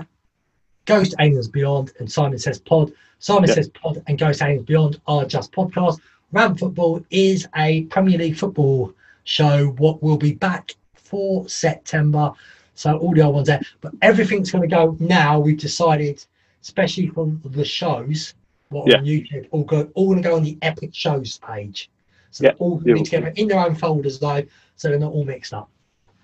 Ghost 0.86 1.16
Aliens 1.20 1.48
Beyond, 1.48 1.92
and 2.00 2.12
Simon 2.12 2.40
Says 2.40 2.60
Pod. 2.60 2.92
Simon 3.20 3.48
yep. 3.48 3.56
Says 3.56 3.70
Pod 3.70 4.04
and 4.08 4.18
Ghost 4.18 4.42
Aliens 4.42 4.66
Beyond 4.66 5.02
are 5.08 5.26
just 5.26 5.52
podcasts. 5.52 6.00
Rant 6.32 6.60
Football 6.60 7.04
is 7.10 7.48
a 7.56 7.84
Premier 7.86 8.18
League 8.18 8.38
football 8.38 8.94
show. 9.24 9.68
What 9.78 10.04
will 10.04 10.18
be 10.18 10.34
back 10.34 10.76
for 11.08 11.48
September. 11.48 12.34
So 12.76 12.98
all 12.98 13.14
the 13.14 13.22
other 13.22 13.34
ones 13.34 13.48
there, 13.48 13.62
but 13.82 13.94
everything's 14.02 14.52
going 14.52 14.70
to 14.70 14.76
go 14.76 14.96
now. 15.00 15.40
We've 15.40 15.58
decided, 15.58 16.24
especially 16.62 17.08
from 17.08 17.42
the 17.44 17.66
shows, 17.66 18.36
what 18.70 18.88
yeah. 18.88 18.98
on 18.98 19.06
YouTube, 19.06 19.48
all 19.52 19.64
go 19.64 19.90
all 19.96 20.10
going 20.10 20.22
to 20.22 20.30
go 20.30 20.36
on 20.36 20.44
the 20.44 20.58
Epic 20.62 20.94
Shows 20.94 21.40
page. 21.40 21.90
So 22.32 22.44
yeah. 22.44 22.52
they're 22.52 22.58
all 22.58 22.76
going 22.76 22.88
to 22.88 22.94
be 22.96 23.04
together 23.04 23.34
in 23.36 23.48
their 23.48 23.60
own 23.60 23.74
folders 23.74 24.20
though, 24.20 24.44
so 24.76 24.90
they're 24.90 25.00
not 25.00 25.14
all 25.14 25.24
mixed 25.24 25.54
up. 25.54 25.70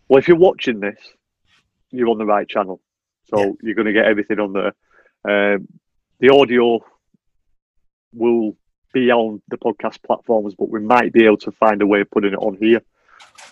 Well, 0.08 0.20
if 0.20 0.28
you're 0.28 0.38
watching 0.38 0.80
this, 0.80 1.00
you're 1.92 2.10
on 2.10 2.18
the 2.18 2.26
right 2.26 2.48
channel, 2.48 2.82
so 3.30 3.40
yeah. 3.40 3.52
you're 3.62 3.76
going 3.76 3.88
to 3.88 3.94
get 3.94 4.06
everything 4.06 4.40
on 4.40 4.54
there. 4.54 4.74
Um, 5.26 5.68
the 6.20 6.30
audio 6.30 6.84
will 8.14 8.56
be 8.94 9.12
on 9.12 9.42
the 9.50 9.58
podcast 9.58 10.02
platforms, 10.04 10.56
but 10.56 10.70
we 10.70 10.80
might 10.80 11.14
be 11.14 11.26
able 11.26 11.38
to 11.38 11.52
find 11.52 11.82
a 11.82 11.88
way 11.88 12.02
of 12.02 12.12
putting 12.12 12.34
it 12.34 12.40
on 12.40 12.58
here. 12.60 12.82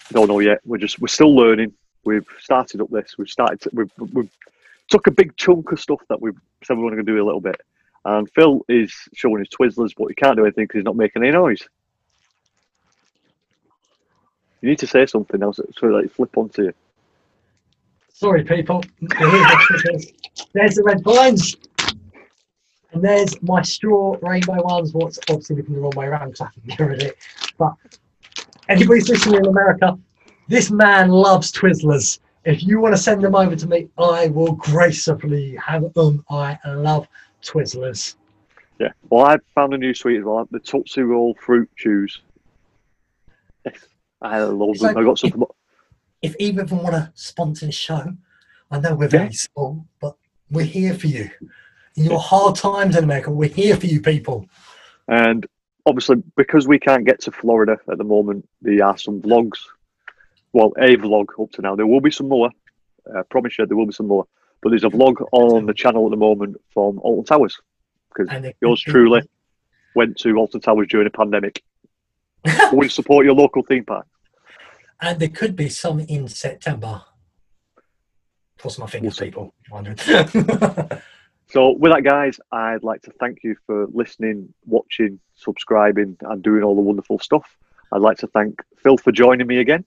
I 0.10 0.14
Don't 0.14 0.28
know 0.28 0.40
yet. 0.40 0.60
We're 0.66 0.78
just 0.78 1.00
we're 1.00 1.08
still 1.08 1.36
learning. 1.36 1.74
We've 2.04 2.28
started 2.40 2.82
up 2.82 2.90
this. 2.90 3.16
We've 3.18 3.30
started. 3.30 3.62
To, 3.62 3.70
we've, 3.74 3.92
we've 4.14 4.32
took 4.90 5.08
a 5.08 5.12
big 5.12 5.36
chunk 5.38 5.72
of 5.72 5.80
stuff 5.80 6.02
that 6.10 6.22
we've 6.22 6.38
said 6.64 6.78
we 6.78 6.84
want 6.84 6.98
to 6.98 7.04
do 7.04 7.22
a 7.22 7.26
little 7.26 7.42
bit. 7.42 7.60
And 8.04 8.30
Phil 8.32 8.62
is 8.68 8.94
showing 9.14 9.40
his 9.40 9.50
Twizzlers, 9.50 9.94
but 9.98 10.08
he 10.08 10.16
can't 10.16 10.36
do 10.36 10.44
anything 10.44 10.66
because 10.66 10.80
he's 10.80 10.86
not 10.86 10.96
making 10.96 11.24
any 11.24 11.32
noise. 11.32 11.68
You 14.62 14.70
need 14.70 14.80
to 14.80 14.88
say 14.88 15.06
something 15.06 15.42
else 15.42 15.60
so 15.78 15.88
like 15.88 16.12
flip 16.12 16.38
onto 16.38 16.64
you. 16.64 16.74
Sorry, 18.14 18.44
people. 18.44 18.84
there's 20.54 20.76
the 20.76 20.84
red 20.86 21.04
blinds. 21.04 21.58
And 22.94 23.04
there's 23.04 23.42
my 23.42 23.62
straw 23.64 24.18
rainbow 24.22 24.62
ones. 24.64 24.94
What's 24.94 25.18
obviously 25.30 25.56
looking 25.56 25.76
the 25.76 25.82
wrong 25.82 25.94
way 25.96 26.06
around 26.06 26.32
because 26.32 26.42
I 26.42 26.50
can 26.52 26.62
get 26.78 26.80
rid 26.80 27.02
of 27.02 27.08
it. 27.08 27.18
But 27.58 27.74
anybody's 28.70 29.10
listening 29.10 29.40
in 29.40 29.48
America, 29.48 29.98
this 30.48 30.70
man 30.70 31.10
loves 31.10 31.52
Twizzlers. 31.52 32.20
If 32.44 32.64
you 32.64 32.80
want 32.80 32.96
to 32.96 33.02
send 33.02 33.24
them 33.24 33.36
over 33.36 33.56
to 33.56 33.68
me, 33.68 33.90
I 33.98 34.28
will 34.28 34.54
gracefully 34.54 35.56
have 35.56 35.94
them. 35.94 36.24
I 36.30 36.58
love 36.66 37.08
Twizzlers. 37.42 38.16
Yeah. 38.80 38.90
Well, 39.10 39.26
I 39.26 39.38
found 39.56 39.74
a 39.74 39.78
new 39.78 39.94
sweet 39.94 40.18
as 40.18 40.24
well. 40.24 40.48
The 40.52 40.60
Tootsie 40.60 41.02
Roll 41.02 41.36
fruit 41.36 41.70
chews. 41.76 42.22
Yes. 43.66 43.86
I 44.22 44.44
love 44.44 44.78
them. 44.78 44.98
I 44.98 45.04
got 45.04 45.18
some. 45.18 45.46
If, 46.22 46.32
if 46.34 46.36
either 46.40 46.62
of 46.62 46.70
them 46.70 46.84
want 46.84 46.96
to 46.96 47.12
sponsor 47.16 47.66
the 47.66 47.72
show, 47.72 48.14
I 48.70 48.80
know 48.80 48.96
we're 48.96 49.08
very 49.08 49.26
yeah. 49.26 49.32
small, 49.32 49.86
but 50.00 50.16
we're 50.50 50.66
here 50.66 50.94
for 50.94 51.08
you. 51.08 51.30
In 51.96 52.06
your 52.06 52.20
hard 52.20 52.56
times 52.56 52.96
in 52.96 53.04
America, 53.04 53.32
we're 53.32 53.50
here 53.50 53.76
for 53.76 53.88
you 53.88 54.02
people. 54.02 54.48
And 55.08 55.46
obviously, 55.86 56.24
because 56.38 56.68
we 56.68 56.80
can't 56.80 57.06
get 57.06 57.20
to 57.22 57.32
Florida 57.32 57.78
at 57.92 57.98
the 57.98 58.04
moment, 58.04 58.48
there 58.62 58.86
are 58.86 58.98
some 58.98 59.22
vlogs. 59.22 59.60
Well, 60.54 60.74
a 60.78 60.96
vlog 60.98 61.28
up 61.42 61.52
to 61.54 61.62
now. 61.62 61.76
There 61.76 61.88
will 61.88 62.02
be 62.02 62.12
some 62.12 62.30
more. 62.30 62.52
I 63.16 63.24
promise 63.24 63.58
you, 63.58 63.66
there 63.66 63.78
will 63.78 63.88
be 63.88 63.94
some 63.94 64.08
more. 64.08 64.26
But 64.62 64.70
there's 64.70 64.84
a 64.84 64.90
vlog 64.90 65.16
on 65.32 65.66
the 65.66 65.74
channel 65.74 66.06
at 66.06 66.12
the 66.12 66.18
moment 66.18 66.58
from 66.74 67.00
Alton 67.00 67.26
Towers 67.26 67.60
because 68.14 68.54
yours 68.62 68.82
truly 68.82 69.22
went 69.96 70.18
to 70.18 70.36
Alton 70.36 70.62
Towers 70.62 70.88
during 70.88 71.08
a 71.08 71.12
pandemic. 71.12 71.64
Always 72.72 72.94
support 72.94 73.26
your 73.26 73.36
local 73.36 73.64
theme 73.64 73.86
park. 73.86 74.08
And 75.02 75.20
there 75.20 75.30
could 75.30 75.56
be 75.56 75.70
some 75.70 76.00
in 76.00 76.28
September. 76.28 77.02
Cross 78.60 78.78
my 78.78 78.88
fingers, 78.88 79.20
we'll 79.20 79.28
people. 79.28 79.54
so, 81.50 81.72
with 81.72 81.92
that, 81.92 82.04
guys, 82.04 82.40
I'd 82.52 82.84
like 82.84 83.02
to 83.04 83.12
thank 83.20 83.40
you 83.44 83.56
for 83.66 83.88
listening, 83.92 84.54
watching, 84.66 85.20
subscribing, 85.34 86.18
and 86.22 86.44
doing 86.44 86.62
all 86.64 86.76
the 86.76 86.82
wonderful 86.82 87.18
stuff. 87.18 87.58
I'd 87.92 88.02
like 88.02 88.18
to 88.20 88.28
thank 88.28 88.62
Phil 88.78 88.98
for 88.98 89.12
joining 89.12 89.48
me 89.48 89.58
again. 89.58 89.86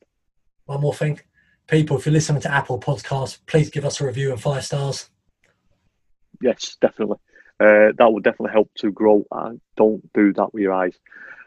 One 0.66 0.80
more 0.80 0.94
thing 0.94 1.20
people, 1.66 1.96
if 1.96 2.06
you're 2.06 2.12
listening 2.12 2.42
to 2.42 2.52
Apple 2.52 2.78
Podcasts, 2.78 3.38
please 3.46 3.70
give 3.70 3.84
us 3.84 4.00
a 4.00 4.06
review 4.06 4.32
and 4.32 4.40
five 4.40 4.64
stars. 4.64 5.08
Yes, 6.40 6.76
definitely. 6.80 7.18
Uh, 7.60 7.92
that 7.96 8.12
will 8.12 8.20
definitely 8.20 8.52
help 8.52 8.70
to 8.76 8.90
grow. 8.90 9.24
Uh, 9.30 9.52
don't 9.76 10.12
do 10.12 10.32
that 10.34 10.52
with 10.52 10.62
your 10.62 10.72
eyes. 10.72 10.98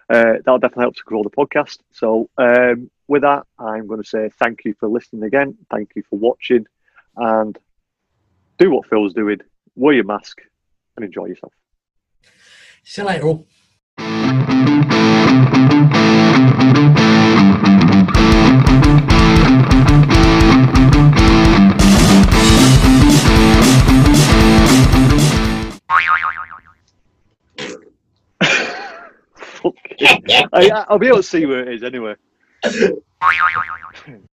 Uh, 0.10 0.34
that'll 0.44 0.60
definitely 0.60 0.84
help 0.84 0.96
to 0.96 1.04
grow 1.04 1.24
the 1.24 1.30
podcast. 1.30 1.80
So, 1.92 2.30
um, 2.38 2.90
with 3.08 3.24
that, 3.24 3.46
I'm 3.60 3.88
going 3.88 4.02
to 4.02 4.08
say 4.08 4.30
thank 4.40 4.66
you 4.66 4.74
for 4.80 4.88
listening 4.88 5.24
again. 5.24 5.58
Thank 5.70 5.92
you 5.96 6.04
for 6.10 6.18
watching, 6.18 6.66
and 7.16 7.58
do 8.58 8.72
what 8.72 8.88
Phil's 8.88 9.14
doing. 9.14 9.40
Wear 9.76 9.94
your 9.94 10.06
mask 10.06 10.42
and 10.96 11.06
enjoy 11.06 11.26
yourself. 11.26 11.54
See 12.84 13.02
you 13.02 13.08
later, 13.08 13.44
I, 30.54 30.86
I'll 30.90 31.00
be 31.00 31.08
able 31.08 31.18
to 31.18 31.24
see 31.24 31.46
where 31.46 31.62
it 31.62 31.76
is 31.76 31.84
anyway. 31.84 32.16